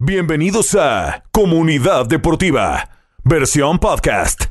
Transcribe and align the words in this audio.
Bienvenidos 0.00 0.76
a 0.76 1.24
Comunidad 1.32 2.06
Deportiva, 2.06 2.88
versión 3.24 3.80
podcast. 3.80 4.42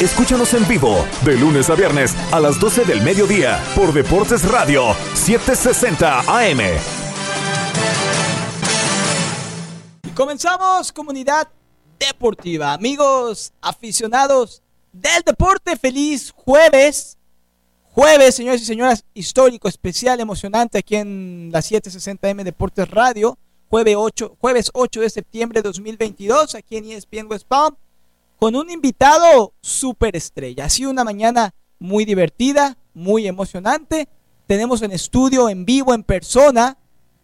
Escúchanos 0.00 0.54
en 0.54 0.68
vivo 0.68 1.04
de 1.24 1.36
lunes 1.36 1.68
a 1.70 1.74
viernes 1.74 2.14
a 2.30 2.38
las 2.38 2.60
12 2.60 2.84
del 2.84 3.02
mediodía 3.02 3.60
por 3.74 3.92
Deportes 3.92 4.48
Radio 4.48 4.94
760 5.14 6.20
AM. 6.20 6.60
Comenzamos 10.14 10.92
Comunidad 10.92 11.48
Deportiva. 11.98 12.72
Amigos 12.72 13.52
aficionados 13.60 14.62
del 14.92 15.24
deporte, 15.26 15.76
feliz 15.76 16.30
jueves. 16.30 17.18
Jueves, 17.90 18.36
señores 18.36 18.62
y 18.62 18.66
señoras, 18.66 19.04
histórico, 19.14 19.66
especial, 19.66 20.20
emocionante 20.20 20.78
aquí 20.78 20.94
en 20.94 21.50
la 21.52 21.58
760M 21.58 22.44
Deportes 22.44 22.88
Radio. 22.88 23.36
Jueves 23.70 23.94
8, 23.96 24.36
jueves 24.40 24.70
8 24.74 25.00
de 25.00 25.10
septiembre 25.10 25.62
de 25.62 25.68
2022 25.68 26.56
aquí 26.56 26.76
en 26.76 26.90
ESPN 26.90 27.28
West 27.30 27.46
Palm 27.46 27.76
con 28.36 28.56
un 28.56 28.68
invitado 28.68 29.54
superestrella. 29.60 30.64
Ha 30.64 30.68
sido 30.68 30.90
una 30.90 31.04
mañana 31.04 31.54
muy 31.78 32.04
divertida, 32.04 32.76
muy 32.94 33.28
emocionante. 33.28 34.08
Tenemos 34.48 34.82
en 34.82 34.90
estudio, 34.90 35.48
en 35.48 35.64
vivo, 35.64 35.94
en 35.94 36.02
persona, 36.02 36.78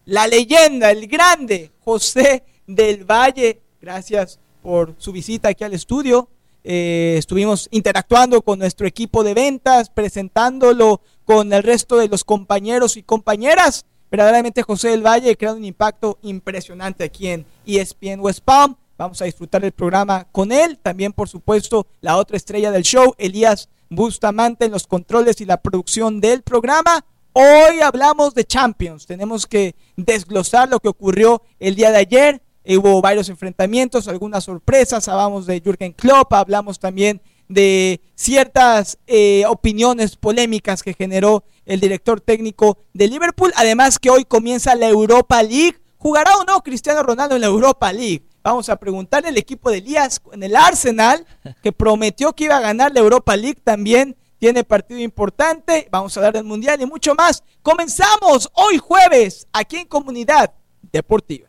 la 0.05 0.29
leyenda, 0.29 0.93
el 0.93 1.09
grande 1.09 1.73
José 1.85 2.45
del 2.65 3.05
Valle. 3.05 3.61
Gracias 3.81 4.39
por 4.63 4.95
su 4.99 5.11
visita 5.11 5.49
aquí 5.49 5.65
al 5.65 5.75
estudio. 5.75 6.29
Eh, 6.63 7.17
estuvimos 7.19 7.67
interactuando 7.73 8.41
con 8.41 8.61
nuestro 8.61 8.87
equipo 8.87 9.25
de 9.25 9.35
ventas, 9.35 9.91
presentándolo 9.91 11.01
con 11.25 11.53
el 11.53 11.65
resto 11.65 11.97
de 11.97 12.07
los 12.07 12.23
compañeros 12.23 12.97
y 12.97 13.03
compañeras. 13.03 13.85
Verdaderamente 14.11 14.63
José 14.63 14.91
del 14.91 15.05
Valle 15.05 15.31
ha 15.31 15.35
creado 15.35 15.57
un 15.57 15.65
impacto 15.65 16.19
impresionante 16.23 17.05
aquí 17.05 17.29
en 17.29 17.45
ESPN 17.67 18.21
West 18.21 18.41
Palm. 18.45 18.77
Vamos 18.97 19.21
a 19.21 19.25
disfrutar 19.25 19.65
el 19.65 19.73
programa 19.73 20.27
con 20.33 20.53
él. 20.53 20.79
También, 20.79 21.13
por 21.13 21.29
supuesto, 21.29 21.87
la 22.01 22.17
otra 22.17 22.37
estrella 22.37 22.71
del 22.71 22.83
show, 22.83 23.15
Elías 23.19 23.69
Bustamante, 23.91 24.65
en 24.65 24.73
los 24.73 24.87
controles 24.87 25.41
y 25.41 25.45
la 25.45 25.61
producción 25.61 26.21
del 26.21 26.43
programa. 26.43 27.05
Hoy 27.33 27.81
hablamos 27.81 28.35
de 28.35 28.45
Champions. 28.45 29.07
Tenemos 29.07 29.47
que 29.47 29.75
desglosar 29.97 30.71
lo 30.71 30.81
que 30.81 30.89
ocurrió 30.89 31.43
el 31.59 31.75
día 31.75 31.91
de 31.91 31.99
ayer. 31.99 32.43
Hubo 32.65 33.03
varios 33.03 33.29
enfrentamientos, 33.29 34.09
algunas 34.09 34.45
sorpresas. 34.45 35.07
Hablamos 35.09 35.47
de 35.47 35.61
Jürgen 35.61 35.93
Klopp, 35.93 36.33
hablamos 36.33 36.79
también 36.79 37.21
de 37.49 38.01
ciertas 38.15 38.99
eh, 39.07 39.45
opiniones 39.47 40.17
polémicas 40.17 40.83
que 40.83 40.95
generó 40.95 41.45
el 41.65 41.81
director 41.81 42.21
técnico 42.21 42.79
de 42.93 43.09
Liverpool. 43.09 43.53
Además 43.57 43.99
que 43.99 44.11
hoy 44.11 44.25
comienza 44.25 44.75
la 44.75 44.89
Europa 44.89 45.43
League. 45.43 45.79
¿Jugará 45.99 46.37
o 46.37 46.45
no 46.45 46.63
Cristiano 46.63 47.03
Ronaldo 47.03 47.35
en 47.35 47.41
la 47.41 47.49
Europa 47.49 47.93
League? 47.93 48.23
Vamos 48.43 48.69
a 48.69 48.77
preguntarle 48.77 49.31
al 49.31 49.39
equipo 49.39 49.71
de 49.71 49.79
Elías 49.79 50.21
en 50.33 50.43
el 50.43 50.55
Arsenal, 50.55 51.27
que 51.63 51.73
prometió 51.73 52.33
que 52.33 52.45
iba 52.45 52.57
a 52.57 52.61
ganar 52.61 52.93
la 52.93 53.01
Europa 53.01 53.37
League 53.37 53.61
también. 53.65 54.17
Tiene 54.39 54.63
partido 54.63 55.01
importante. 55.01 55.89
Vamos 55.91 56.17
a 56.17 56.21
hablar 56.21 56.35
del 56.35 56.45
Mundial 56.45 56.81
y 56.81 56.87
mucho 56.87 57.15
más. 57.15 57.43
Comenzamos 57.63 58.49
hoy 58.53 58.79
jueves 58.79 59.49
aquí 59.53 59.79
en 59.79 59.87
Comunidad 59.89 60.53
Deportiva. 60.93 61.49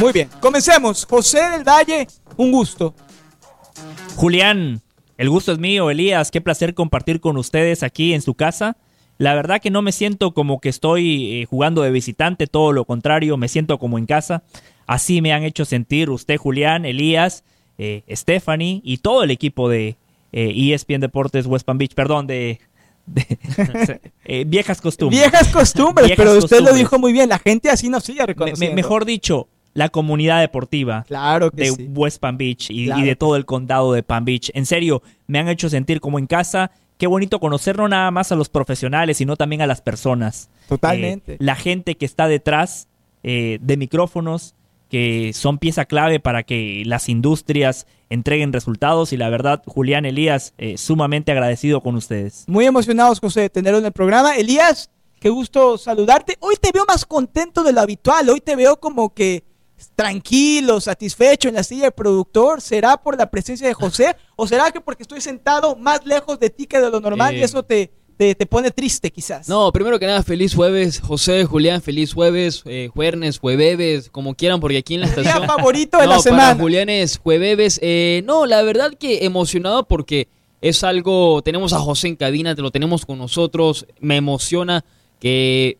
Muy 0.00 0.12
bien, 0.12 0.28
comencemos. 0.40 1.06
José 1.06 1.40
del 1.50 1.64
Valle, 1.64 2.06
un 2.36 2.50
gusto. 2.50 2.94
Julián, 4.16 4.82
el 5.16 5.30
gusto 5.30 5.52
es 5.52 5.58
mío, 5.58 5.90
Elías. 5.90 6.30
Qué 6.30 6.40
placer 6.40 6.74
compartir 6.74 7.20
con 7.20 7.36
ustedes 7.36 7.82
aquí 7.82 8.12
en 8.14 8.22
su 8.22 8.34
casa. 8.34 8.76
La 9.18 9.34
verdad 9.34 9.60
que 9.60 9.70
no 9.70 9.80
me 9.82 9.92
siento 9.92 10.34
como 10.34 10.60
que 10.60 10.68
estoy 10.68 11.42
eh, 11.42 11.46
jugando 11.46 11.82
de 11.82 11.90
visitante, 11.92 12.48
todo 12.48 12.72
lo 12.72 12.84
contrario, 12.84 13.36
me 13.36 13.46
siento 13.48 13.78
como 13.78 13.96
en 13.98 14.06
casa. 14.06 14.42
Así 14.86 15.22
me 15.22 15.32
han 15.32 15.44
hecho 15.44 15.64
sentir 15.64 16.10
usted, 16.10 16.36
Julián, 16.36 16.84
Elías, 16.84 17.44
eh, 17.78 18.02
Stephanie 18.10 18.80
y 18.84 18.98
todo 18.98 19.22
el 19.22 19.30
equipo 19.30 19.68
de 19.68 19.96
eh, 20.32 20.72
ESPN 20.74 21.00
Deportes 21.00 21.46
West 21.46 21.64
Palm 21.64 21.78
Beach, 21.78 21.94
perdón, 21.94 22.26
de, 22.26 22.58
de 23.06 24.44
viejas 24.46 24.80
costumbres. 24.80 25.20
Viejas 25.22 25.48
costumbres, 25.48 26.08
Viejas 26.08 26.24
pero 26.26 26.38
usted 26.38 26.60
lo 26.60 26.74
dijo 26.74 26.98
muy 26.98 27.12
bien. 27.12 27.28
La 27.28 27.38
gente 27.38 27.70
así 27.70 27.88
nos 27.88 28.02
sigue 28.02 28.20
Me- 28.20 28.26
reconociendo. 28.26 28.74
me- 28.74 28.82
mejor 28.82 29.04
dicho, 29.04 29.48
la 29.74 29.88
comunidad 29.88 30.40
deportiva 30.40 31.04
Claro 31.06 31.50
que 31.50 31.64
de 31.64 31.70
sí. 31.70 31.90
West 31.94 32.20
Palm 32.20 32.38
Beach 32.38 32.70
y, 32.70 32.86
Claro 32.86 33.00
y 33.00 33.04
de 33.04 33.16
todo 33.16 33.36
el 33.36 33.44
condado 33.44 33.92
de 33.92 34.02
Palm 34.02 34.24
Beach. 34.24 34.50
En 34.54 34.66
serio, 34.66 35.02
me 35.26 35.38
han 35.38 35.48
hecho 35.48 35.68
sentir 35.68 36.00
como 36.00 36.18
en 36.18 36.26
casa. 36.26 36.70
Qué 36.96 37.06
bonito 37.08 37.40
conocer 37.40 37.76
no 37.76 37.88
nada 37.88 38.10
más 38.10 38.32
a 38.32 38.36
los 38.36 38.48
profesionales, 38.48 39.18
sino 39.18 39.36
también 39.36 39.60
a 39.62 39.66
las 39.66 39.82
personas. 39.82 40.48
Totalmente. 40.68 41.34
Eh, 41.34 41.36
la 41.40 41.56
gente 41.56 41.96
que 41.96 42.06
está 42.06 42.28
detrás 42.28 42.88
eh, 43.24 43.58
de 43.60 43.76
micrófonos, 43.76 44.54
que 44.88 45.32
son 45.34 45.58
pieza 45.58 45.86
clave 45.86 46.20
para 46.20 46.44
que 46.44 46.84
las 46.86 47.08
industrias 47.08 47.86
entreguen 48.10 48.52
resultados. 48.52 49.12
Y 49.12 49.16
la 49.16 49.28
verdad, 49.28 49.62
Julián 49.66 50.04
Elías, 50.04 50.54
eh, 50.56 50.78
sumamente 50.78 51.32
agradecido 51.32 51.80
con 51.80 51.96
ustedes. 51.96 52.44
Muy 52.46 52.64
emocionados, 52.64 53.18
José, 53.18 53.40
de 53.40 53.50
tenerlo 53.50 53.80
en 53.80 53.86
el 53.86 53.92
programa. 53.92 54.36
Elías, 54.36 54.88
qué 55.18 55.30
gusto 55.30 55.78
saludarte. 55.78 56.36
Hoy 56.38 56.54
te 56.60 56.70
veo 56.72 56.84
más 56.86 57.04
contento 57.04 57.64
de 57.64 57.72
lo 57.72 57.80
habitual. 57.80 58.28
Hoy 58.30 58.40
te 58.40 58.54
veo 58.54 58.78
como 58.78 59.12
que 59.12 59.42
tranquilo, 59.94 60.80
satisfecho 60.80 61.48
en 61.48 61.54
la 61.54 61.62
silla 61.62 61.84
del 61.84 61.92
productor. 61.92 62.60
¿Será 62.60 62.96
por 62.96 63.18
la 63.18 63.30
presencia 63.30 63.66
de 63.66 63.74
José? 63.74 64.16
¿O 64.36 64.46
será 64.46 64.70
que 64.70 64.80
porque 64.80 65.02
estoy 65.02 65.20
sentado 65.20 65.76
más 65.76 66.04
lejos 66.06 66.38
de 66.38 66.50
ti 66.50 66.66
que 66.66 66.80
de 66.80 66.90
lo 66.90 67.00
normal 67.00 67.36
y 67.36 67.42
eso 67.42 67.62
te, 67.62 67.90
te, 68.16 68.34
te 68.34 68.46
pone 68.46 68.70
triste 68.70 69.10
quizás? 69.10 69.48
No, 69.48 69.72
primero 69.72 69.98
que 69.98 70.06
nada, 70.06 70.22
feliz 70.22 70.54
jueves, 70.54 71.00
José, 71.00 71.44
Julián, 71.44 71.82
feliz 71.82 72.12
jueves, 72.12 72.62
eh, 72.66 72.90
jueves, 72.92 73.38
jueves, 73.38 74.10
como 74.10 74.34
quieran, 74.34 74.60
porque 74.60 74.78
aquí 74.78 74.94
en 74.94 75.02
la 75.02 75.06
Día 75.14 75.22
estación... 75.22 75.46
favorito 75.46 75.98
de 75.98 76.04
no, 76.04 76.10
la 76.10 76.16
para 76.16 76.22
semana. 76.22 76.60
Julián 76.60 76.88
es 76.88 77.18
jueves. 77.18 77.78
Eh, 77.82 78.22
no, 78.24 78.46
la 78.46 78.62
verdad 78.62 78.92
que 78.98 79.24
emocionado 79.24 79.86
porque 79.86 80.28
es 80.60 80.82
algo, 80.82 81.42
tenemos 81.42 81.72
a 81.72 81.78
José 81.78 82.08
en 82.08 82.16
cabina, 82.16 82.54
te 82.54 82.62
lo 82.62 82.70
tenemos 82.70 83.04
con 83.04 83.18
nosotros, 83.18 83.86
me 84.00 84.16
emociona 84.16 84.84
que 85.20 85.78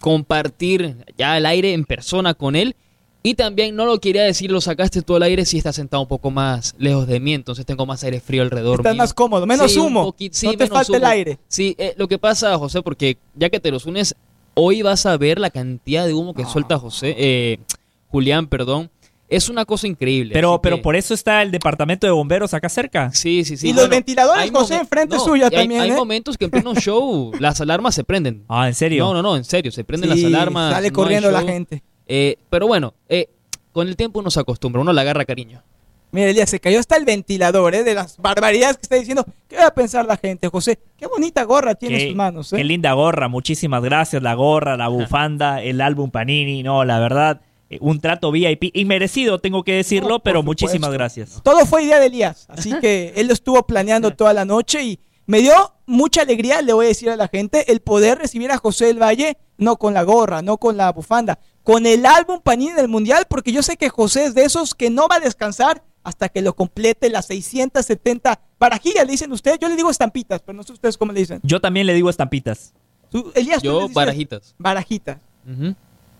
compartir 0.00 0.96
ya 1.16 1.36
el 1.36 1.46
aire 1.46 1.72
en 1.72 1.84
persona 1.84 2.34
con 2.34 2.54
él. 2.54 2.76
Y 3.28 3.34
también 3.34 3.74
no 3.74 3.86
lo 3.86 3.98
quería 3.98 4.22
decir, 4.22 4.52
lo 4.52 4.60
sacaste 4.60 5.02
todo 5.02 5.16
el 5.16 5.24
aire 5.24 5.44
si 5.44 5.58
estás 5.58 5.74
sentado 5.74 6.00
un 6.02 6.06
poco 6.06 6.30
más 6.30 6.76
lejos 6.78 7.08
de 7.08 7.18
mí, 7.18 7.34
entonces 7.34 7.66
tengo 7.66 7.84
más 7.84 8.04
aire 8.04 8.20
frío 8.20 8.42
alrededor. 8.42 8.78
Estás 8.78 8.92
mío. 8.94 9.02
más 9.02 9.12
cómodo, 9.14 9.46
menos 9.46 9.72
Sí, 9.72 9.80
humo. 9.80 10.14
sí, 10.30 10.46
no 10.46 10.52
te 10.52 10.58
menos 10.58 10.68
falta 10.70 10.96
el 10.96 11.04
aire. 11.04 11.38
Sí, 11.48 11.74
eh, 11.76 11.92
lo 11.96 12.06
que 12.06 12.18
pasa, 12.18 12.56
José, 12.56 12.82
porque 12.82 13.18
ya 13.34 13.50
que 13.50 13.58
te 13.58 13.72
los 13.72 13.84
unes, 13.84 14.14
hoy 14.54 14.82
vas 14.82 15.06
a 15.06 15.16
ver 15.16 15.40
la 15.40 15.50
cantidad 15.50 16.06
de 16.06 16.14
humo 16.14 16.34
que 16.34 16.44
Ah. 16.44 16.48
suelta 16.48 16.78
José, 16.78 17.16
eh, 17.18 17.58
Julián, 18.10 18.46
perdón. 18.46 18.90
Es 19.28 19.48
una 19.48 19.64
cosa 19.64 19.88
increíble. 19.88 20.32
Pero, 20.32 20.62
pero 20.62 20.76
que- 20.76 20.82
por 20.82 20.94
eso 20.94 21.12
está 21.12 21.42
el 21.42 21.50
departamento 21.50 22.06
de 22.06 22.12
bomberos 22.12 22.54
acá 22.54 22.68
cerca. 22.68 23.10
Sí, 23.12 23.44
sí, 23.44 23.56
sí. 23.56 23.70
Y 23.70 23.72
los 23.72 23.88
ventiladores, 23.88 24.48
José, 24.52 24.76
enfrente 24.76 25.16
no, 25.16 25.24
suya 25.24 25.46
hay- 25.46 25.50
también, 25.50 25.80
Hay 25.80 25.90
¿eh? 25.90 25.94
momentos 25.96 26.38
que 26.38 26.44
en 26.44 26.52
pleno 26.52 26.76
show 26.76 27.32
las 27.40 27.60
alarmas 27.60 27.96
se 27.96 28.04
prenden. 28.04 28.44
Ah, 28.48 28.68
¿en 28.68 28.74
serio? 28.74 29.04
No, 29.04 29.14
no, 29.14 29.22
no, 29.22 29.36
en 29.36 29.42
serio, 29.42 29.72
se 29.72 29.82
prenden 29.82 30.12
Sí, 30.12 30.22
las 30.22 30.32
alarmas. 30.32 30.72
Sale 30.74 30.90
no 30.90 30.94
corriendo 30.94 31.32
la 31.32 31.42
gente. 31.42 31.82
Eh, 32.06 32.36
pero 32.50 32.66
bueno, 32.66 32.94
eh, 33.08 33.28
con 33.72 33.88
el 33.88 33.96
tiempo 33.96 34.20
uno 34.20 34.30
se 34.30 34.40
acostumbra, 34.40 34.80
uno 34.80 34.92
le 34.92 35.00
agarra 35.00 35.24
cariño. 35.24 35.62
Mira, 36.12 36.30
Elías, 36.30 36.48
se 36.48 36.60
cayó 36.60 36.78
hasta 36.78 36.96
el 36.96 37.04
ventilador, 37.04 37.74
¿eh? 37.74 37.82
De 37.82 37.92
las 37.94 38.16
barbaridades 38.16 38.76
que 38.76 38.82
está 38.82 38.96
diciendo. 38.96 39.24
¿Qué 39.48 39.56
va 39.56 39.66
a 39.66 39.74
pensar 39.74 40.06
la 40.06 40.16
gente, 40.16 40.48
José? 40.48 40.78
Qué 40.96 41.06
bonita 41.06 41.42
gorra 41.42 41.74
tiene 41.74 42.00
en 42.00 42.08
sus 42.08 42.16
manos, 42.16 42.52
¿eh? 42.52 42.56
Qué 42.56 42.64
linda 42.64 42.92
gorra, 42.92 43.28
muchísimas 43.28 43.82
gracias. 43.82 44.22
La 44.22 44.34
gorra, 44.34 44.76
la 44.76 44.88
bufanda, 44.88 45.62
el 45.62 45.80
álbum 45.80 46.10
Panini, 46.10 46.62
no, 46.62 46.84
la 46.84 47.00
verdad, 47.00 47.40
eh, 47.68 47.78
un 47.80 48.00
trato 48.00 48.30
VIP 48.30 48.70
inmerecido, 48.74 49.40
tengo 49.40 49.64
que 49.64 49.72
decirlo, 49.72 50.08
No, 50.08 50.18
pero 50.20 50.40
supuesto. 50.40 50.64
muchísimas 50.66 50.92
gracias. 50.92 51.40
Todo 51.42 51.66
fue 51.66 51.82
idea 51.82 51.98
de 51.98 52.06
Elías, 52.06 52.46
así 52.48 52.72
que 52.80 53.12
él 53.16 53.26
lo 53.26 53.32
estuvo 53.32 53.66
planeando 53.66 54.12
toda 54.12 54.32
la 54.32 54.44
noche 54.44 54.82
y 54.84 55.00
me 55.26 55.40
dio 55.40 55.52
mucha 55.86 56.22
alegría, 56.22 56.62
le 56.62 56.72
voy 56.72 56.86
a 56.86 56.88
decir 56.88 57.10
a 57.10 57.16
la 57.16 57.26
gente, 57.28 57.70
el 57.72 57.80
poder 57.80 58.18
recibir 58.18 58.52
a 58.52 58.58
José 58.58 58.86
del 58.86 59.02
Valle, 59.02 59.36
no 59.58 59.76
con 59.76 59.94
la 59.94 60.02
gorra, 60.02 60.42
no 60.42 60.58
con 60.58 60.76
la 60.76 60.92
bufanda, 60.92 61.38
con 61.62 61.86
el 61.86 62.06
álbum 62.06 62.40
Panini 62.40 62.72
del 62.72 62.88
Mundial, 62.88 63.26
porque 63.28 63.52
yo 63.52 63.62
sé 63.62 63.76
que 63.76 63.88
José 63.88 64.26
es 64.26 64.34
de 64.34 64.44
esos 64.44 64.74
que 64.74 64.90
no 64.90 65.08
va 65.08 65.16
a 65.16 65.20
descansar 65.20 65.82
hasta 66.02 66.28
que 66.28 66.40
lo 66.40 66.54
complete 66.54 67.10
las 67.10 67.26
670 67.26 68.40
barajillas, 68.60 69.04
le 69.04 69.12
dicen 69.12 69.32
ustedes, 69.32 69.58
yo 69.58 69.68
le 69.68 69.76
digo 69.76 69.90
estampitas, 69.90 70.40
pero 70.40 70.56
no 70.56 70.62
sé 70.62 70.72
ustedes 70.72 70.96
cómo 70.96 71.12
le 71.12 71.20
dicen. 71.20 71.40
Yo 71.42 71.60
también 71.60 71.86
le 71.86 71.94
digo 71.94 72.08
estampitas. 72.08 72.74
Tú, 73.10 73.32
Elías, 73.34 73.62
¿tú 73.62 73.80
les 73.80 73.88
Yo, 73.88 73.88
barajitas. 73.88 74.54
Barajitas. 74.58 75.18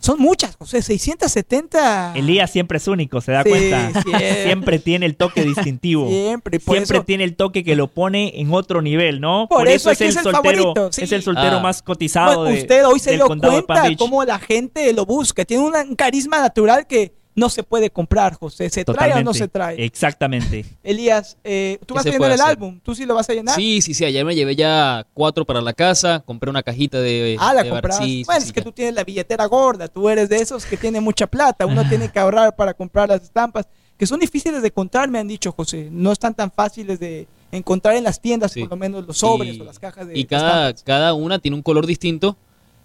Son 0.07 0.21
muchas, 0.21 0.55
José, 0.57 0.83
670. 0.83 2.13
Elías 2.15 2.51
siempre 2.51 2.79
es 2.79 2.87
único, 2.89 3.21
¿se 3.21 3.33
da 3.33 3.43
Sí, 3.43 3.49
cuenta? 3.51 3.91
siempre. 4.03 4.43
Siempre 4.45 4.79
tiene 4.79 5.07
el 5.07 5.17
toque 5.17 5.43
distintivo. 5.45 6.09
Siempre, 6.09 6.61
por 6.61 6.77
Siempre 6.77 6.99
eso- 6.99 7.05
tiene 7.05 7.25
el 7.25 7.35
toque 7.37 7.65
que 7.65 7.75
lo 7.77 7.89
pone 7.89 8.41
en 8.41 8.53
otro 8.53 8.83
nivel, 8.83 9.21
¿no? 9.21 9.47
Por 9.49 9.67
eso 9.69 9.91
es 9.91 10.01
el 10.01 10.09
es 10.09 10.17
el 10.17 10.23
soltero, 10.23 10.43
favorito, 10.63 10.93
sí. 10.93 11.03
es 11.05 11.13
el 11.13 11.23
soltero 11.23 11.57
Ah. 11.57 11.61
más 11.61 11.83
cotizado 11.83 12.41
Bueno, 12.43 12.55
de- 12.57 12.63
usted 12.63 12.87
hoy 12.87 13.01
se 13.01 13.13
dio 13.15 13.27
cuenta 13.27 13.89
cómo 13.99 14.23
la 14.25 14.39
gente 14.39 14.93
lo 14.93 15.05
busca. 15.07 15.45
Tiene 15.45 15.65
un 15.65 15.97
carisma 15.97 16.39
natural 16.39 16.87
que 16.87 17.13
no 17.37 17.51
se 17.51 17.63
puede 17.63 17.91
comprar, 17.91 18.35
José. 18.35 18.71
¿Se 18.71 18.85
trae 18.85 19.13
o 19.13 19.23
no 19.23 19.35
se 19.35 19.47
trae? 19.47 19.85
Exactamente. 19.85 20.65
Elías, 20.83 21.37
eh, 21.45 21.79
tú 21.87 21.95
vas 21.95 22.07
a 22.07 22.11
llenar 22.11 22.33
el 22.33 22.41
álbum, 22.41 22.81
tú 22.83 22.95
sí 22.95 23.05
lo 23.05 23.15
vas 23.15 23.29
a 23.29 23.35
llenar. 23.35 23.55
Sí, 23.55 23.83
sí, 23.83 23.93
sí, 23.93 24.05
ayer 24.05 24.25
me 24.25 24.35
llevé 24.35 24.57
ya 24.57 25.07
cuatro 25.13 25.45
para 25.45 25.61
la 25.61 25.75
casa, 25.75 26.23
compré 26.25 26.49
una 26.49 26.63
cajita 26.63 26.99
de... 26.99 27.37
Ah, 27.39 27.53
la 27.53 27.69
compraste. 27.69 28.23
bueno, 28.25 28.43
es 28.43 28.53
que 28.53 28.63
tú 28.63 28.73
tienes 28.73 28.95
la 28.95 29.05
billetera 29.05 29.45
gorda, 29.45 29.87
tú 29.87 30.09
eres 30.09 30.31
de 30.31 30.37
esos 30.37 30.65
que 30.65 30.79
tiene 30.79 31.01
mucha 31.01 31.27
plata, 31.27 31.67
uno 31.67 31.87
tiene 31.89 32.11
que 32.11 32.19
ahorrar 32.19 32.57
para 32.57 32.73
comprar 32.73 33.11
las 33.11 33.23
estampas, 33.23 33.69
que 33.99 34.07
son 34.07 34.19
difíciles 34.19 34.63
de 34.63 34.69
encontrar, 34.69 35.11
me 35.11 35.19
han 35.19 35.29
dicho, 35.29 35.53
José. 35.53 35.89
No 35.93 36.13
están 36.13 36.35
tan 36.35 36.51
fáciles 36.51 36.99
de 36.99 37.29
encontrar 37.53 37.97
en 37.97 38.05
las 38.05 38.21
tiendas, 38.21 38.55
por 38.55 38.71
lo 38.71 38.77
menos 38.77 39.07
los 39.07 39.19
sobres 39.19 39.61
o 39.61 39.65
las 39.65 39.79
cajas 39.79 40.09
de 40.09 40.19
Y 40.19 40.25
cada, 40.25 40.73
cada 40.75 41.13
una 41.13 41.39
tiene 41.39 41.55
un 41.55 41.63
color 41.63 41.87
distinto 41.87 42.37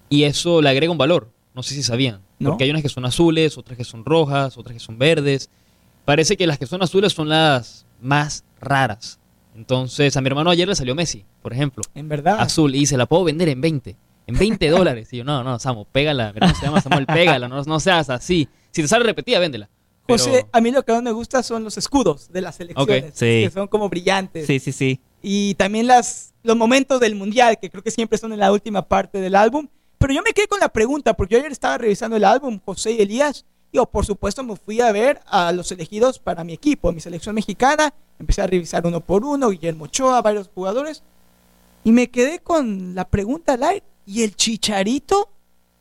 y 0.09 0.23
eso 0.23 0.61
le 0.61 0.69
agrega 0.69 0.91
un 0.91 0.97
valor. 0.97 1.29
No 1.53 1.63
sé 1.63 1.73
si 1.73 1.83
sabían. 1.83 2.21
Porque 2.43 2.63
hay 2.63 2.69
unas 2.69 2.81
que 2.81 2.89
son 2.89 3.05
azules, 3.05 3.57
otras 3.57 3.77
que 3.77 3.83
son 3.83 4.05
rojas, 4.05 4.57
otras 4.57 4.73
que 4.73 4.79
son 4.79 4.97
verdes. 4.97 5.49
Parece 6.05 6.37
que 6.37 6.47
las 6.47 6.57
que 6.57 6.65
son 6.65 6.81
azules 6.81 7.13
son 7.13 7.29
las 7.29 7.85
más 8.01 8.43
raras. 8.59 9.19
Entonces, 9.55 10.15
a 10.15 10.21
mi 10.21 10.27
hermano 10.27 10.49
ayer 10.49 10.67
le 10.67 10.75
salió 10.75 10.95
Messi, 10.95 11.25
por 11.41 11.53
ejemplo. 11.53 11.83
En 11.93 12.07
verdad. 12.09 12.39
Azul. 12.39 12.73
Y 12.75 12.85
se 12.85 12.97
la 12.97 13.05
puedo 13.05 13.23
vender 13.23 13.49
en 13.49 13.61
20. 13.61 13.95
En 14.27 14.37
20 14.37 14.69
dólares. 14.69 15.11
Y 15.11 15.17
yo, 15.17 15.23
no, 15.23 15.43
no, 15.43 15.59
Samu, 15.59 15.85
pégala. 15.85 16.33
Mi 16.33 16.47
se 16.55 16.65
llama 16.65 16.81
Samuel, 16.81 17.05
pégala. 17.05 17.47
No, 17.47 17.61
no 17.63 17.79
seas 17.79 18.09
así. 18.09 18.47
Si 18.71 18.81
te 18.81 18.87
sale 18.87 19.03
repetida, 19.03 19.39
véndela. 19.39 19.69
José, 20.07 20.45
a 20.51 20.59
mí 20.61 20.71
lo 20.71 20.83
que 20.83 20.91
más 20.91 21.03
me 21.03 21.11
gusta 21.11 21.43
son 21.43 21.63
los 21.63 21.77
escudos 21.77 22.31
de 22.31 22.41
las 22.41 22.55
selecciones. 22.55 23.13
sí. 23.13 23.43
Que 23.43 23.51
son 23.53 23.67
como 23.67 23.87
brillantes. 23.87 24.47
Sí, 24.47 24.59
sí, 24.59 24.71
sí. 24.71 24.99
Y 25.21 25.53
también 25.55 25.87
las, 25.87 26.33
los 26.43 26.57
momentos 26.57 26.99
del 26.99 27.15
mundial, 27.15 27.59
que 27.61 27.69
creo 27.69 27.83
que 27.83 27.91
siempre 27.91 28.17
son 28.17 28.33
en 28.33 28.39
la 28.39 28.51
última 28.51 28.87
parte 28.87 29.19
del 29.19 29.35
álbum. 29.35 29.67
Pero 30.01 30.15
yo 30.15 30.23
me 30.23 30.33
quedé 30.33 30.47
con 30.47 30.59
la 30.59 30.69
pregunta, 30.69 31.13
porque 31.13 31.35
yo 31.35 31.39
ayer 31.39 31.51
estaba 31.51 31.77
revisando 31.77 32.17
el 32.17 32.25
álbum, 32.25 32.59
José 32.65 32.93
y 32.93 33.01
Elías, 33.01 33.45
y 33.71 33.77
oh, 33.77 33.85
por 33.85 34.03
supuesto 34.03 34.43
me 34.43 34.55
fui 34.55 34.81
a 34.81 34.91
ver 34.91 35.19
a 35.27 35.51
los 35.51 35.71
elegidos 35.71 36.17
para 36.17 36.43
mi 36.43 36.53
equipo, 36.53 36.91
mi 36.91 36.99
selección 36.99 37.35
mexicana, 37.35 37.93
empecé 38.17 38.41
a 38.41 38.47
revisar 38.47 38.85
uno 38.87 39.01
por 39.01 39.23
uno, 39.23 39.51
Guillermo 39.51 39.85
Ochoa, 39.85 40.23
varios 40.23 40.49
jugadores, 40.55 41.03
y 41.83 41.91
me 41.91 42.09
quedé 42.09 42.39
con 42.39 42.95
la 42.95 43.07
pregunta 43.07 43.53
al 43.53 43.83
¿y 44.07 44.23
el 44.23 44.35
Chicharito 44.35 45.29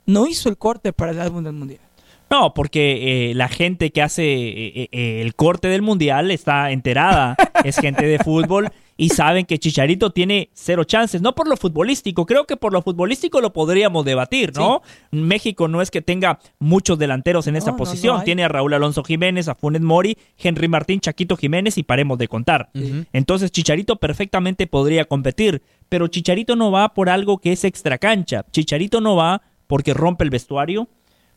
no 0.04 0.26
hizo 0.26 0.50
el 0.50 0.58
corte 0.58 0.92
para 0.92 1.12
el 1.12 1.20
álbum 1.20 1.42
del 1.42 1.54
Mundial? 1.54 1.80
No, 2.28 2.52
porque 2.52 3.30
eh, 3.30 3.34
la 3.34 3.48
gente 3.48 3.90
que 3.90 4.02
hace 4.02 4.22
eh, 4.22 4.88
eh, 4.92 5.20
el 5.22 5.34
corte 5.34 5.68
del 5.68 5.82
mundial 5.82 6.30
está 6.30 6.70
enterada, 6.70 7.36
es 7.64 7.76
gente 7.76 8.06
de 8.06 8.18
fútbol 8.18 8.70
y 9.00 9.08
saben 9.08 9.46
que 9.46 9.58
Chicharito 9.58 10.10
tiene 10.10 10.50
cero 10.52 10.84
chances, 10.84 11.22
no 11.22 11.34
por 11.34 11.48
lo 11.48 11.56
futbolístico, 11.56 12.26
creo 12.26 12.44
que 12.44 12.58
por 12.58 12.74
lo 12.74 12.82
futbolístico 12.82 13.40
lo 13.40 13.50
podríamos 13.50 14.04
debatir, 14.04 14.52
¿no? 14.54 14.82
México 15.10 15.68
no 15.68 15.80
es 15.80 15.90
que 15.90 16.02
tenga 16.02 16.38
muchos 16.58 16.98
delanteros 16.98 17.46
en 17.46 17.56
esa 17.56 17.76
posición, 17.76 18.24
tiene 18.24 18.44
a 18.44 18.48
Raúl 18.48 18.74
Alonso 18.74 19.02
Jiménez, 19.02 19.48
a 19.48 19.54
Funes 19.54 19.80
Mori, 19.80 20.18
Henry 20.36 20.68
Martín, 20.68 21.00
Chaquito 21.00 21.38
Jiménez 21.38 21.78
y 21.78 21.82
paremos 21.82 22.18
de 22.18 22.28
contar. 22.28 22.68
Entonces 23.14 23.50
Chicharito 23.50 23.96
perfectamente 23.96 24.66
podría 24.66 25.06
competir, 25.06 25.62
pero 25.88 26.08
Chicharito 26.08 26.54
no 26.54 26.70
va 26.70 26.92
por 26.92 27.08
algo 27.08 27.38
que 27.38 27.52
es 27.52 27.64
extra 27.64 27.96
cancha, 27.96 28.44
Chicharito 28.52 29.00
no 29.00 29.16
va 29.16 29.40
porque 29.66 29.94
rompe 29.94 30.24
el 30.24 30.30
vestuario, 30.30 30.88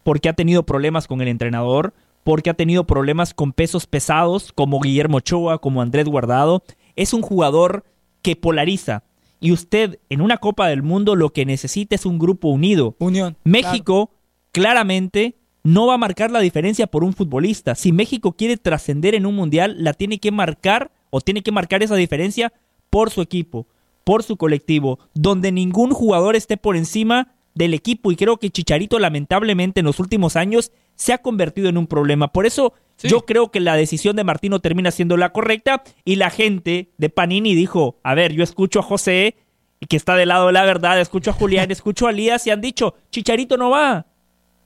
porque 0.04 0.27
ha 0.27 0.33
tenido 0.33 0.63
problemas 0.63 1.07
con 1.07 1.21
el 1.21 1.30
entrenador, 1.30 1.94
porque 2.25 2.50
ha 2.50 2.56
tenido 2.56 2.83
problemas 2.83 3.33
con 3.33 3.54
pesos 3.54 3.88
pesados 3.88 4.51
como 4.51 4.81
Guillermo 4.81 5.18
Ochoa, 5.18 5.59
como 5.59 5.81
Andrés 5.81 6.09
Guardado 6.09 6.62
es 6.95 7.13
un 7.13 7.22
jugador 7.22 7.86
que 8.22 8.36
polariza. 8.36 9.04
Y 9.40 9.51
usted 9.51 10.00
en 10.10 10.22
una 10.22 10.38
Copa 10.38 10.68
del 10.68 10.84
Mundo 10.84 11.16
lo 11.16 11.31
que 11.31 11.45
necesita 11.45 11.95
es 11.95 12.06
un 12.06 12.18
grupo 12.18 12.48
unido. 12.48 12.95
Unión. 13.00 13.38
México 13.44 14.12
claramente 14.51 15.36
no 15.63 15.88
va 15.88 15.95
a 15.95 15.98
marcar 15.98 16.31
la 16.31 16.40
diferencia 16.40 16.88
por 16.88 17.04
un 17.04 17.13
futbolista. 17.13 17.75
Si 17.75 17.92
México 17.92 18.34
quiere 18.34 18.57
trascender 18.57 19.16
en 19.16 19.25
un 19.25 19.36
mundial, 19.36 19.75
la 19.80 19.94
tiene 19.94 20.19
que 20.19 20.31
marcar 20.31 20.92
o 21.10 21.22
tiene 21.22 21.42
que 21.42 21.51
marcar 21.51 21.84
esa 21.84 21.95
diferencia 21.95 22.54
por 22.90 23.10
su 23.10 23.22
equipo, 23.22 23.68
por 24.04 24.24
su 24.24 24.38
colectivo, 24.38 25.00
donde 25.13 25.51
ningún 25.51 25.92
jugador 25.92 26.36
esté 26.36 26.57
por 26.57 26.75
encima 26.75 27.34
del 27.56 27.74
equipo. 27.74 28.12
Y 28.12 28.16
creo 28.16 28.38
que 28.38 28.50
Chicharito 28.50 29.00
lamentablemente 29.00 29.80
en 29.80 29.86
los 29.86 30.00
últimos 30.00 30.36
años 30.36 30.72
se 30.95 31.13
ha 31.13 31.18
convertido 31.18 31.69
en 31.69 31.78
un 31.78 31.88
problema. 31.88 32.28
Por 32.30 32.45
eso 32.45 32.74
yo 33.04 33.26
creo 33.26 33.52
que 33.52 33.60
la 33.60 33.76
decisión 33.76 34.16
de 34.16 34.24
Martino 34.24 34.60
termina 34.60 34.92
siendo 34.92 35.18
la 35.18 35.32
correcta 35.32 35.84
y 36.06 36.16
la 36.16 36.30
gente 36.30 36.92
de 36.98 37.10
Panini 37.10 37.56
dijo, 37.56 38.00
a 38.04 38.16
ver, 38.16 38.34
yo 38.34 38.44
escucho 38.44 38.80
a 38.80 38.84
José, 38.84 39.36
que 39.88 39.98
está 39.98 40.16
del 40.16 40.30
lado 40.30 40.48
de 40.48 40.54
la 40.54 40.64
verdad, 40.66 41.00
escucho 41.00 41.32
a 41.32 41.34
Julián, 41.34 41.72
escucho 41.72 42.08
a 42.08 42.12
Lías 42.12 42.48
y 42.48 42.52
han 42.52 42.62
dicho, 42.62 42.96
Chicharito 43.12 43.58
no 43.58 43.70
va. 43.70 44.06